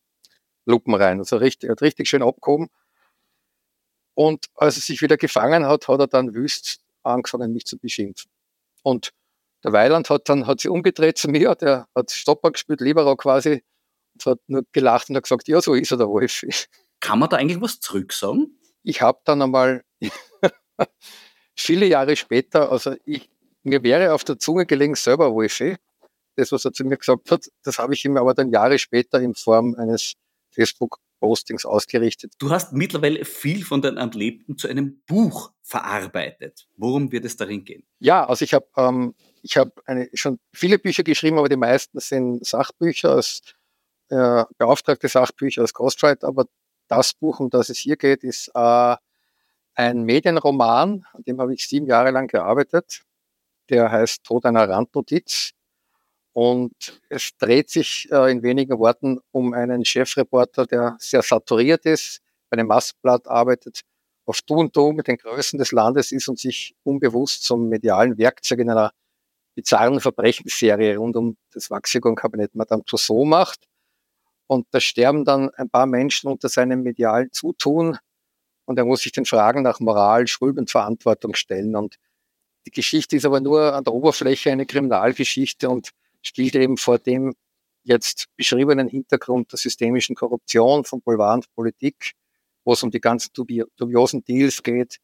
Lupen 0.64 0.94
rein. 0.94 1.18
Also 1.18 1.38
richtig, 1.38 1.70
hat 1.70 1.82
richtig 1.82 2.08
schön 2.08 2.22
abgehoben. 2.22 2.68
Und 4.14 4.46
als 4.54 4.76
er 4.76 4.82
sich 4.82 5.02
wieder 5.02 5.16
gefangen 5.16 5.66
hat, 5.66 5.88
hat 5.88 5.98
er 5.98 6.06
dann 6.06 6.34
wüst 6.34 6.84
angefangen, 7.02 7.52
mich 7.52 7.64
zu 7.64 7.78
beschimpfen. 7.78 8.30
Und 8.84 9.12
der 9.64 9.72
Weiland 9.72 10.08
hat 10.08 10.28
dann, 10.28 10.46
hat 10.46 10.60
sich 10.60 10.70
umgedreht 10.70 11.18
zu 11.18 11.28
mir, 11.28 11.56
der 11.56 11.88
hat 11.96 12.12
Stopper 12.12 12.52
gespielt, 12.52 12.80
Libero 12.80 13.16
quasi, 13.16 13.64
und 14.12 14.24
hat 14.24 14.38
nur 14.46 14.62
gelacht 14.70 15.10
und 15.10 15.16
hat 15.16 15.24
gesagt, 15.24 15.48
ja, 15.48 15.60
so 15.60 15.74
ist 15.74 15.90
er, 15.90 15.96
der 15.96 16.08
Wolf. 16.08 16.44
Kann 17.00 17.18
man 17.18 17.28
da 17.28 17.38
eigentlich 17.38 17.60
was 17.60 17.80
zurücksagen? 17.80 18.60
Ich 18.84 19.02
habe 19.02 19.18
dann 19.24 19.42
einmal 19.42 19.82
viele 21.56 21.86
Jahre 21.86 22.16
später, 22.16 22.70
also 22.70 22.94
ich, 23.04 23.30
mir 23.62 23.82
wäre 23.82 24.14
auf 24.14 24.24
der 24.24 24.38
Zunge 24.38 24.66
gelegen, 24.66 24.94
selber 24.94 25.32
Wolfi. 25.32 25.76
Das, 26.36 26.50
was 26.50 26.64
er 26.64 26.72
zu 26.72 26.84
mir 26.84 26.96
gesagt 26.96 27.30
hat, 27.30 27.46
das 27.62 27.78
habe 27.78 27.92
ich 27.94 28.04
ihm 28.04 28.16
aber 28.16 28.32
dann 28.34 28.50
Jahre 28.50 28.78
später 28.78 29.20
in 29.20 29.34
Form 29.34 29.74
eines 29.74 30.14
Facebook-Postings 30.50 31.66
ausgerichtet. 31.66 32.32
Du 32.38 32.50
hast 32.50 32.72
mittlerweile 32.72 33.24
viel 33.26 33.64
von 33.64 33.82
deinem 33.82 33.98
Erlebten 33.98 34.56
zu 34.56 34.66
einem 34.66 35.02
Buch 35.06 35.52
verarbeitet. 35.62 36.66
Worum 36.76 37.12
wird 37.12 37.26
es 37.26 37.36
darin 37.36 37.64
gehen? 37.64 37.84
Ja, 37.98 38.26
also 38.26 38.44
ich 38.44 38.54
habe 38.54 38.66
ähm, 38.78 39.14
ich 39.42 39.56
habe 39.56 39.72
schon 40.14 40.38
viele 40.52 40.78
Bücher 40.78 41.02
geschrieben, 41.02 41.38
aber 41.38 41.48
die 41.48 41.56
meisten 41.56 41.98
sind 42.00 42.46
Sachbücher, 42.46 43.10
als 43.10 43.42
äh, 44.08 44.44
beauftragte 44.56 45.08
Sachbücher, 45.08 45.62
als 45.62 45.74
Ghostwriter. 45.74 46.28
Aber 46.28 46.46
das 46.88 47.12
Buch, 47.14 47.40
um 47.40 47.50
das 47.50 47.68
es 47.68 47.78
hier 47.78 47.96
geht, 47.96 48.22
ist 48.22 48.50
äh, 48.54 48.96
ein 49.74 50.02
Medienroman, 50.02 51.04
an 51.12 51.22
dem 51.24 51.40
habe 51.40 51.54
ich 51.54 51.66
sieben 51.66 51.86
Jahre 51.86 52.10
lang 52.10 52.28
gearbeitet. 52.28 53.02
Der 53.70 53.90
heißt 53.90 54.24
Tod 54.24 54.44
einer 54.44 54.68
Randnotiz. 54.68 55.52
Und 56.32 57.00
es 57.08 57.36
dreht 57.36 57.70
sich 57.70 58.08
äh, 58.10 58.30
in 58.30 58.42
wenigen 58.42 58.78
Worten 58.78 59.20
um 59.32 59.52
einen 59.52 59.84
Chefreporter, 59.84 60.66
der 60.66 60.96
sehr 60.98 61.22
saturiert 61.22 61.84
ist, 61.84 62.20
bei 62.48 62.56
einem 62.56 62.68
Massenblatt 62.68 63.28
arbeitet, 63.28 63.82
auf 64.24 64.40
Du 64.42 64.54
und 64.54 64.74
Du 64.74 64.92
mit 64.92 65.08
den 65.08 65.16
Größen 65.18 65.58
des 65.58 65.72
Landes 65.72 66.12
ist 66.12 66.28
und 66.28 66.38
sich 66.38 66.74
unbewusst 66.84 67.44
zum 67.44 67.68
medialen 67.68 68.16
Werkzeug 68.16 68.60
in 68.60 68.70
einer 68.70 68.92
bizarren 69.54 70.00
Verbrechensserie 70.00 70.96
rund 70.96 71.16
um 71.16 71.36
das 71.52 71.70
Waxegon-Kabinett 71.70 72.54
Madame 72.54 72.84
Tussauds 72.84 73.28
macht. 73.28 73.68
Und 74.46 74.66
da 74.70 74.80
sterben 74.80 75.24
dann 75.24 75.50
ein 75.50 75.70
paar 75.70 75.86
Menschen 75.86 76.30
unter 76.30 76.48
seinem 76.48 76.82
medialen 76.82 77.30
Zutun. 77.32 77.98
Und 78.64 78.78
er 78.78 78.84
muss 78.84 79.02
sich 79.02 79.12
den 79.12 79.24
Fragen 79.24 79.62
nach 79.62 79.80
Moral, 79.80 80.26
Schuld 80.26 80.58
und 80.58 80.70
Verantwortung 80.70 81.34
stellen. 81.34 81.74
Und 81.76 81.98
die 82.66 82.70
Geschichte 82.70 83.16
ist 83.16 83.24
aber 83.24 83.40
nur 83.40 83.74
an 83.74 83.84
der 83.84 83.92
Oberfläche 83.92 84.50
eine 84.50 84.66
Kriminalgeschichte 84.66 85.68
und 85.68 85.90
spielt 86.22 86.54
eben 86.54 86.76
vor 86.76 86.98
dem 86.98 87.34
jetzt 87.82 88.26
beschriebenen 88.36 88.88
Hintergrund 88.88 89.50
der 89.52 89.58
systemischen 89.58 90.14
Korruption 90.14 90.84
von 90.84 91.00
Boulevard 91.00 91.36
und 91.36 91.54
Politik, 91.54 92.12
wo 92.64 92.74
es 92.74 92.82
um 92.82 92.90
die 92.90 93.00
ganzen 93.00 93.32
dubiosen 93.34 94.24
Deals 94.24 94.62
geht, 94.62 94.98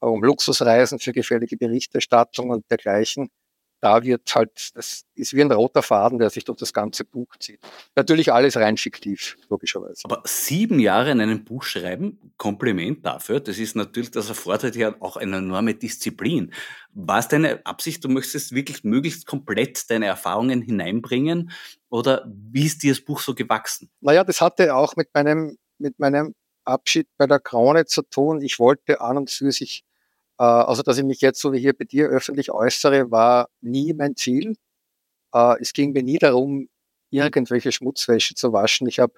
um 0.00 0.22
Luxusreisen 0.22 0.98
für 0.98 1.12
gefährliche 1.12 1.56
Berichterstattung 1.56 2.50
und 2.50 2.70
dergleichen, 2.70 3.30
da 3.80 4.02
wird 4.02 4.34
halt, 4.34 4.76
das 4.76 5.04
ist 5.14 5.34
wie 5.34 5.42
ein 5.42 5.52
roter 5.52 5.82
Faden, 5.82 6.18
der 6.18 6.30
sich 6.30 6.44
durch 6.44 6.58
das 6.58 6.72
ganze 6.72 7.04
Buch 7.04 7.28
zieht. 7.38 7.60
Natürlich 7.94 8.32
alles 8.32 8.56
rein 8.56 8.76
fiktiv, 8.76 9.36
logischerweise. 9.48 10.02
Aber 10.04 10.22
sieben 10.24 10.80
Jahre 10.80 11.10
in 11.10 11.20
einem 11.20 11.44
Buch 11.44 11.62
schreiben, 11.62 12.32
Kompliment 12.36 13.06
dafür. 13.06 13.40
Das 13.40 13.58
ist 13.58 13.76
natürlich, 13.76 14.10
das 14.10 14.28
erfordert 14.28 14.74
ja 14.76 14.94
auch 15.00 15.16
eine 15.16 15.36
enorme 15.36 15.74
Disziplin. 15.74 16.52
War 16.92 17.20
es 17.20 17.28
deine 17.28 17.64
Absicht, 17.64 18.04
du 18.04 18.08
möchtest 18.08 18.54
wirklich 18.54 18.84
möglichst 18.84 19.26
komplett 19.26 19.90
deine 19.90 20.06
Erfahrungen 20.06 20.62
hineinbringen? 20.62 21.52
Oder 21.88 22.26
wie 22.26 22.66
ist 22.66 22.82
dir 22.82 22.92
das 22.92 23.00
Buch 23.00 23.20
so 23.20 23.34
gewachsen? 23.34 23.90
Naja, 24.00 24.24
das 24.24 24.40
hatte 24.40 24.74
auch 24.74 24.96
mit 24.96 25.08
meinem, 25.14 25.56
mit 25.78 25.98
meinem 25.98 26.34
Abschied 26.64 27.08
bei 27.16 27.26
der 27.26 27.40
Krone 27.40 27.86
zu 27.86 28.02
tun. 28.02 28.42
Ich 28.42 28.58
wollte 28.58 29.00
an 29.00 29.16
und 29.16 29.30
für 29.30 29.52
sich 29.52 29.84
also, 30.42 30.82
dass 30.82 30.98
ich 30.98 31.04
mich 31.04 31.20
jetzt 31.20 31.40
so 31.40 31.52
wie 31.52 31.58
hier 31.60 31.76
bei 31.76 31.84
dir 31.84 32.08
öffentlich 32.08 32.50
äußere, 32.50 33.10
war 33.10 33.48
nie 33.60 33.92
mein 33.94 34.16
Ziel. 34.16 34.56
Äh, 35.34 35.60
es 35.60 35.72
ging 35.72 35.92
mir 35.92 36.02
nie 36.02 36.18
darum, 36.18 36.68
irgendwelche 37.10 37.72
Schmutzwäsche 37.72 38.34
zu 38.34 38.52
waschen. 38.52 38.86
Ich 38.88 38.98
habe 39.00 39.14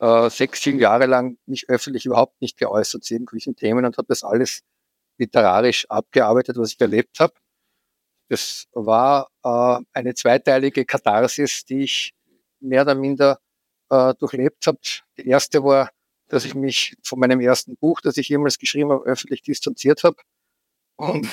äh, 0.00 0.30
sechs, 0.30 0.62
sieben 0.62 0.78
Jahre 0.78 1.06
lang 1.06 1.38
mich 1.46 1.68
öffentlich 1.68 2.06
überhaupt 2.06 2.40
nicht 2.42 2.58
geäußert 2.58 3.04
zu 3.04 3.14
irgendwelchen 3.14 3.56
Themen 3.56 3.84
und 3.84 3.96
habe 3.98 4.08
das 4.08 4.24
alles 4.24 4.62
literarisch 5.18 5.88
abgearbeitet, 5.88 6.56
was 6.58 6.72
ich 6.72 6.80
erlebt 6.80 7.20
habe. 7.20 7.34
Das 8.28 8.66
war 8.72 9.28
äh, 9.44 9.84
eine 9.92 10.14
zweiteilige 10.14 10.84
Katharsis, 10.84 11.64
die 11.64 11.82
ich 11.84 12.14
mehr 12.60 12.82
oder 12.82 12.94
minder 12.94 13.38
äh, 13.90 14.14
durchlebt 14.14 14.66
habe. 14.66 14.78
Die 15.18 15.28
erste 15.28 15.62
war, 15.64 15.90
dass 16.28 16.44
ich 16.44 16.54
mich 16.54 16.96
von 17.04 17.18
meinem 17.18 17.40
ersten 17.40 17.76
Buch, 17.76 18.00
das 18.00 18.16
ich 18.16 18.28
jemals 18.28 18.58
geschrieben 18.58 18.90
habe, 18.90 19.04
öffentlich 19.04 19.42
distanziert 19.42 20.02
habe. 20.02 20.16
Und, 20.96 21.28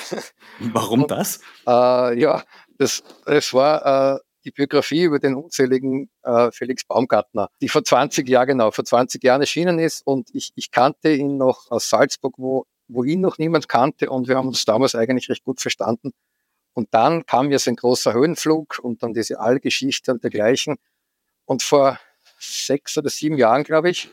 Warum 0.58 1.02
und, 1.02 1.10
das? 1.10 1.40
Äh, 1.66 2.20
ja, 2.20 2.42
das, 2.78 3.02
das 3.24 3.52
war 3.52 4.16
äh, 4.16 4.20
die 4.44 4.50
Biografie 4.50 5.02
über 5.04 5.18
den 5.18 5.34
unzähligen 5.34 6.10
äh, 6.22 6.50
Felix 6.50 6.84
Baumgartner, 6.84 7.48
die 7.60 7.68
vor 7.68 7.84
20 7.84 8.28
Jahren, 8.28 8.48
genau, 8.48 8.70
vor 8.70 8.84
20 8.84 9.22
Jahren 9.22 9.40
erschienen 9.40 9.78
ist. 9.78 10.06
Und 10.06 10.30
ich, 10.34 10.52
ich 10.54 10.70
kannte 10.70 11.12
ihn 11.12 11.36
noch 11.36 11.70
aus 11.70 11.88
Salzburg, 11.90 12.34
wo, 12.38 12.66
wo 12.88 13.04
ihn 13.04 13.20
noch 13.20 13.38
niemand 13.38 13.68
kannte. 13.68 14.10
Und 14.10 14.28
wir 14.28 14.36
haben 14.36 14.48
uns 14.48 14.64
damals 14.64 14.94
eigentlich 14.94 15.28
recht 15.28 15.44
gut 15.44 15.60
verstanden. 15.60 16.12
Und 16.72 16.88
dann 16.94 17.26
kam 17.26 17.50
jetzt 17.50 17.68
ein 17.68 17.76
großer 17.76 18.12
Höhenflug 18.12 18.78
und 18.82 19.02
dann 19.02 19.12
diese 19.12 19.40
Allgeschichte 19.40 20.12
und 20.12 20.22
dergleichen. 20.22 20.76
Und 21.44 21.62
vor 21.62 21.98
sechs 22.38 22.96
oder 22.96 23.10
sieben 23.10 23.36
Jahren, 23.36 23.64
glaube 23.64 23.90
ich, 23.90 24.10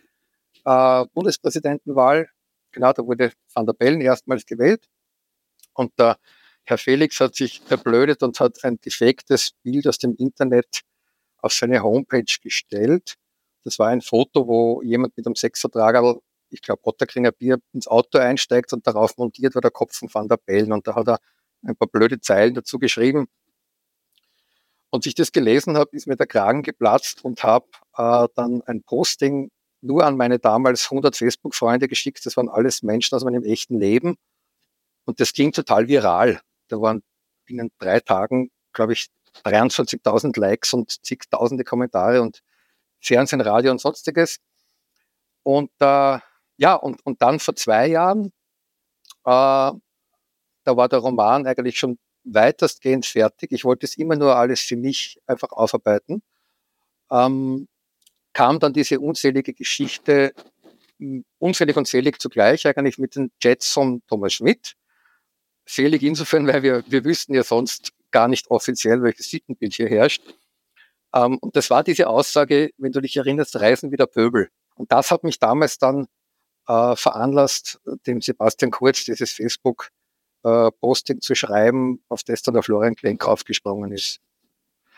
äh, 0.65 1.05
Bundespräsidentenwahl, 1.13 2.29
genau, 2.71 2.91
da 2.93 3.05
wurde 3.05 3.31
Van 3.53 3.65
der 3.65 3.73
Bellen 3.73 4.01
erstmals 4.01 4.45
gewählt. 4.45 4.89
Und 5.77 5.97
der 5.99 6.17
Herr 6.63 6.77
Felix 6.77 7.19
hat 7.19 7.35
sich 7.35 7.61
erblödet 7.69 8.23
und 8.23 8.39
hat 8.39 8.63
ein 8.63 8.77
gefaktes 8.81 9.51
Bild 9.63 9.87
aus 9.87 9.99
dem 9.99 10.15
Internet 10.15 10.81
auf 11.37 11.53
seine 11.53 11.81
Homepage 11.83 12.35
gestellt. 12.41 13.15
Das 13.63 13.79
war 13.79 13.87
ein 13.87 14.01
Foto, 14.01 14.47
wo 14.47 14.81
jemand 14.81 15.15
mit 15.15 15.25
einem 15.25 15.35
Sechsertragerl, 15.35 16.19
ich 16.49 16.61
glaube 16.61 16.81
Otterkringer 16.83 17.31
Bier, 17.31 17.59
ins 17.73 17.87
Auto 17.87 18.17
einsteigt 18.17 18.73
und 18.73 18.87
darauf 18.87 19.17
montiert 19.17 19.55
war 19.55 19.61
der 19.61 19.71
Kopf 19.71 19.95
von 19.95 20.13
Van 20.13 20.27
der 20.27 20.37
Bellen. 20.37 20.73
Und 20.73 20.87
da 20.87 20.95
hat 20.95 21.07
er 21.07 21.19
ein 21.63 21.75
paar 21.75 21.87
blöde 21.87 22.19
Zeilen 22.19 22.53
dazu 22.55 22.79
geschrieben. 22.79 23.27
Und 24.89 25.05
ich 25.05 25.15
das 25.15 25.31
gelesen 25.31 25.77
habe, 25.77 25.95
ist 25.95 26.07
mir 26.07 26.15
der 26.15 26.27
Kragen 26.27 26.63
geplatzt 26.63 27.23
und 27.23 27.43
habe 27.43 27.67
äh, 27.97 28.27
dann 28.35 28.61
ein 28.63 28.83
Posting 28.83 29.51
nur 29.81 30.03
an 30.05 30.17
meine 30.17 30.39
damals 30.39 30.85
100 30.85 31.15
Facebook-Freunde 31.15 31.87
geschickt. 31.87 32.25
Das 32.25 32.35
waren 32.35 32.49
alles 32.49 32.81
Menschen 32.83 33.15
aus 33.15 33.23
meinem 33.23 33.43
echten 33.43 33.79
Leben. 33.79 34.17
Und 35.07 35.21
das 35.21 35.31
ging 35.31 35.53
total 35.53 35.87
viral. 35.87 36.41
Da 36.67 36.81
waren 36.81 37.01
binnen 37.45 37.71
drei 37.79 38.01
Tagen, 38.01 38.51
glaube 38.73 38.91
ich, 38.91 39.07
23.000 39.45 40.37
Likes 40.37 40.73
und 40.73 41.03
zigtausende 41.05 41.63
Kommentare 41.63 42.21
und 42.21 42.43
Fernsehen, 42.99 43.39
Radio 43.39 43.71
und 43.71 43.79
sonstiges. 43.79 44.39
Und 45.43 45.71
äh, 45.79 46.19
ja, 46.57 46.73
und, 46.73 47.05
und 47.05 47.21
dann 47.21 47.39
vor 47.39 47.55
zwei 47.55 47.87
Jahren, 47.87 48.25
äh, 48.25 48.29
da 49.23 49.79
war 50.65 50.89
der 50.89 50.99
Roman 50.99 51.47
eigentlich 51.47 51.79
schon 51.79 51.97
weitestgehend 52.25 53.05
fertig. 53.05 53.53
Ich 53.53 53.63
wollte 53.63 53.85
es 53.85 53.97
immer 53.97 54.17
nur 54.17 54.35
alles 54.35 54.59
für 54.59 54.75
mich 54.75 55.21
einfach 55.25 55.51
aufarbeiten. 55.51 56.21
Ähm, 57.09 57.69
kam 58.33 58.59
dann 58.59 58.73
diese 58.73 58.99
unselige 58.99 59.53
Geschichte, 59.53 60.33
unzählig 61.39 61.77
und 61.77 61.87
selig 61.87 62.19
zugleich, 62.19 62.67
eigentlich 62.67 62.97
mit 62.97 63.15
den 63.15 63.31
Jets 63.41 63.71
von 63.71 64.01
Thomas 64.07 64.33
Schmidt, 64.33 64.75
selig 65.67 66.01
insofern, 66.01 66.47
weil 66.47 66.63
wir, 66.63 66.83
wir 66.87 67.03
wüssten 67.03 67.35
ja 67.35 67.43
sonst 67.43 67.91
gar 68.11 68.27
nicht 68.27 68.49
offiziell, 68.49 69.03
welches 69.03 69.29
Sittenbild 69.29 69.73
hier 69.73 69.89
herrscht. 69.89 70.23
Ähm, 71.13 71.37
und 71.39 71.55
das 71.55 71.69
war 71.69 71.83
diese 71.83 72.07
Aussage, 72.07 72.71
wenn 72.77 72.91
du 72.91 73.01
dich 73.01 73.17
erinnerst, 73.17 73.59
Reisen 73.59 73.91
wie 73.91 73.97
der 73.97 74.07
Pöbel. 74.07 74.49
Und 74.75 74.91
das 74.91 75.11
hat 75.11 75.23
mich 75.23 75.39
damals 75.39 75.77
dann 75.77 76.07
äh, 76.67 76.95
veranlasst, 76.95 77.79
dem 78.05 78.21
Sebastian 78.21 78.71
Kurz 78.71 79.03
dieses 79.05 79.31
Facebook-Posting 79.31 81.17
äh, 81.17 81.19
zu 81.19 81.35
schreiben, 81.35 82.01
auf 82.09 82.23
das 82.23 82.41
dann 82.41 82.53
der 82.53 82.63
Florian 82.63 82.95
Klenk 82.95 83.27
aufgesprungen 83.27 83.91
ist. 83.91 84.19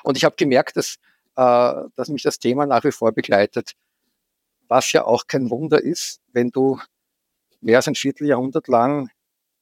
Und 0.04 0.18
ich 0.18 0.24
habe 0.24 0.36
gemerkt, 0.36 0.78
dass, 0.78 0.96
äh, 1.36 1.90
dass 1.96 2.10
mich 2.10 2.24
das 2.24 2.40
Thema 2.40 2.66
nach 2.66 2.84
wie 2.84 2.92
vor 2.92 3.12
begleitet, 3.12 3.74
was 4.68 4.92
ja 4.92 5.04
auch 5.04 5.26
kein 5.28 5.50
Wunder 5.50 5.82
ist, 5.82 6.22
wenn 6.32 6.52
du 6.52 6.80
mehr 7.62 7.78
als 7.78 7.88
ein 7.88 7.96
Vierteljahrhundert 7.96 8.68
lang 8.68 9.10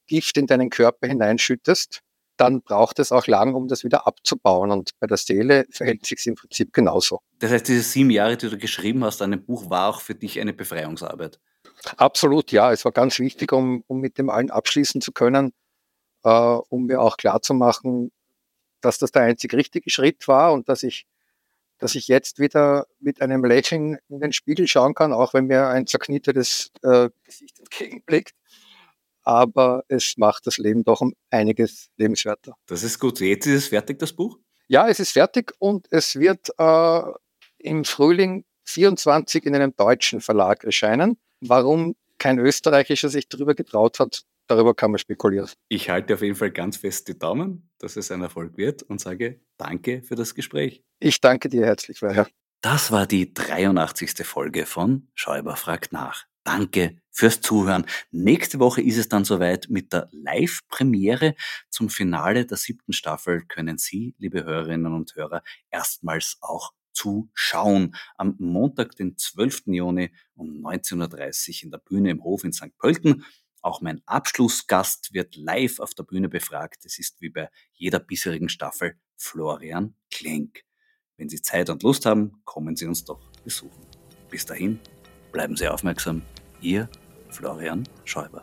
Gift 0.08 0.36
in 0.36 0.48
deinen 0.48 0.70
Körper 0.70 1.06
hineinschüttest, 1.06 2.02
dann 2.38 2.62
braucht 2.62 2.98
es 2.98 3.12
auch 3.12 3.26
lang, 3.26 3.54
um 3.54 3.68
das 3.68 3.84
wieder 3.84 4.06
abzubauen. 4.06 4.70
Und 4.70 4.92
bei 5.00 5.06
der 5.06 5.16
Seele 5.16 5.66
verhält 5.70 6.06
sich 6.06 6.26
im 6.26 6.36
Prinzip 6.36 6.72
genauso. 6.72 7.20
Das 7.40 7.50
heißt, 7.50 7.68
diese 7.68 7.82
sieben 7.82 8.10
Jahre, 8.10 8.36
die 8.36 8.48
du 8.48 8.56
geschrieben 8.56 9.04
hast 9.04 9.20
an 9.22 9.32
dem 9.32 9.44
Buch, 9.44 9.68
war 9.68 9.88
auch 9.88 10.00
für 10.00 10.14
dich 10.14 10.40
eine 10.40 10.52
Befreiungsarbeit? 10.52 11.38
Absolut, 11.96 12.52
ja. 12.52 12.72
Es 12.72 12.84
war 12.84 12.92
ganz 12.92 13.18
wichtig, 13.18 13.52
um, 13.52 13.84
um 13.86 14.00
mit 14.00 14.18
dem 14.18 14.30
allen 14.30 14.50
abschließen 14.50 15.00
zu 15.00 15.12
können, 15.12 15.52
äh, 16.24 16.30
um 16.30 16.86
mir 16.86 17.00
auch 17.00 17.16
klarzumachen, 17.16 18.12
dass 18.80 18.98
das 18.98 19.10
der 19.10 19.22
einzig 19.22 19.52
richtige 19.54 19.90
Schritt 19.90 20.28
war 20.28 20.52
und 20.52 20.68
dass 20.68 20.84
ich, 20.84 21.06
dass 21.78 21.96
ich 21.96 22.06
jetzt 22.06 22.38
wieder 22.38 22.86
mit 23.00 23.20
einem 23.20 23.44
Lächeln 23.44 23.98
in 24.08 24.20
den 24.20 24.32
Spiegel 24.32 24.68
schauen 24.68 24.94
kann, 24.94 25.12
auch 25.12 25.34
wenn 25.34 25.46
mir 25.46 25.66
ein 25.66 25.86
zerknittetes 25.88 26.70
äh, 26.82 27.10
Gesicht 27.24 27.58
entgegenblickt 27.58 28.34
aber 29.28 29.84
es 29.88 30.16
macht 30.16 30.46
das 30.46 30.56
Leben 30.56 30.84
doch 30.84 31.02
um 31.02 31.12
einiges 31.30 31.90
lebenswerter. 31.98 32.54
Das 32.64 32.82
ist 32.82 32.98
gut. 32.98 33.20
Jetzt 33.20 33.46
ist 33.46 33.64
es 33.64 33.68
fertig, 33.68 33.98
das 33.98 34.14
Buch? 34.14 34.38
Ja, 34.68 34.88
es 34.88 35.00
ist 35.00 35.12
fertig 35.12 35.52
und 35.58 35.86
es 35.90 36.16
wird 36.16 36.48
äh, 36.56 37.02
im 37.58 37.84
Frühling 37.84 38.46
24 38.64 39.44
in 39.44 39.54
einem 39.54 39.76
deutschen 39.76 40.22
Verlag 40.22 40.64
erscheinen. 40.64 41.18
Warum 41.42 41.94
kein 42.16 42.38
österreichischer 42.38 43.10
sich 43.10 43.28
darüber 43.28 43.54
getraut 43.54 44.00
hat, 44.00 44.22
darüber 44.46 44.74
kann 44.74 44.92
man 44.92 44.98
spekulieren. 44.98 45.50
Ich 45.68 45.90
halte 45.90 46.14
auf 46.14 46.22
jeden 46.22 46.34
Fall 46.34 46.50
ganz 46.50 46.78
fest 46.78 47.06
die 47.08 47.18
Daumen, 47.18 47.70
dass 47.80 47.96
es 47.96 48.10
ein 48.10 48.22
Erfolg 48.22 48.56
wird 48.56 48.82
und 48.82 48.98
sage 48.98 49.42
danke 49.58 50.02
für 50.02 50.14
das 50.14 50.34
Gespräch. 50.34 50.82
Ich 51.00 51.20
danke 51.20 51.50
dir 51.50 51.66
herzlich, 51.66 52.00
Werner. 52.00 52.28
Das 52.62 52.90
war 52.90 53.06
die 53.06 53.34
83. 53.34 54.26
Folge 54.26 54.64
von 54.64 55.08
Schäuber 55.14 55.56
fragt 55.56 55.92
nach. 55.92 56.24
Danke 56.48 56.96
fürs 57.10 57.42
Zuhören. 57.42 57.84
Nächste 58.10 58.58
Woche 58.58 58.80
ist 58.80 58.96
es 58.96 59.10
dann 59.10 59.26
soweit 59.26 59.66
mit 59.68 59.92
der 59.92 60.08
Live-Premiere. 60.12 61.34
Zum 61.68 61.90
Finale 61.90 62.46
der 62.46 62.56
siebten 62.56 62.94
Staffel 62.94 63.44
können 63.44 63.76
Sie, 63.76 64.14
liebe 64.16 64.44
Hörerinnen 64.44 64.94
und 64.94 65.14
Hörer, 65.14 65.42
erstmals 65.68 66.38
auch 66.40 66.72
zuschauen. 66.94 67.94
Am 68.16 68.34
Montag, 68.38 68.96
den 68.96 69.18
12. 69.18 69.64
Juni 69.66 70.10
um 70.36 70.64
19.30 70.64 71.48
Uhr 71.58 71.64
in 71.64 71.70
der 71.70 71.78
Bühne 71.80 72.10
im 72.12 72.24
Hof 72.24 72.44
in 72.44 72.54
St. 72.54 72.74
Pölten. 72.78 73.26
Auch 73.60 73.82
mein 73.82 74.00
Abschlussgast 74.06 75.12
wird 75.12 75.36
live 75.36 75.80
auf 75.80 75.92
der 75.92 76.04
Bühne 76.04 76.30
befragt. 76.30 76.86
Es 76.86 76.98
ist 76.98 77.20
wie 77.20 77.28
bei 77.28 77.50
jeder 77.74 77.98
bisherigen 77.98 78.48
Staffel 78.48 78.98
Florian 79.18 79.96
Klenk. 80.10 80.62
Wenn 81.18 81.28
Sie 81.28 81.42
Zeit 81.42 81.68
und 81.68 81.82
Lust 81.82 82.06
haben, 82.06 82.40
kommen 82.46 82.74
Sie 82.74 82.86
uns 82.86 83.04
doch 83.04 83.20
besuchen. 83.44 83.84
Bis 84.30 84.46
dahin, 84.46 84.80
bleiben 85.38 85.54
Sie 85.54 85.68
aufmerksam. 85.68 86.22
Ihr 86.60 86.88
Florian 87.30 87.84
Schäuber. 88.04 88.42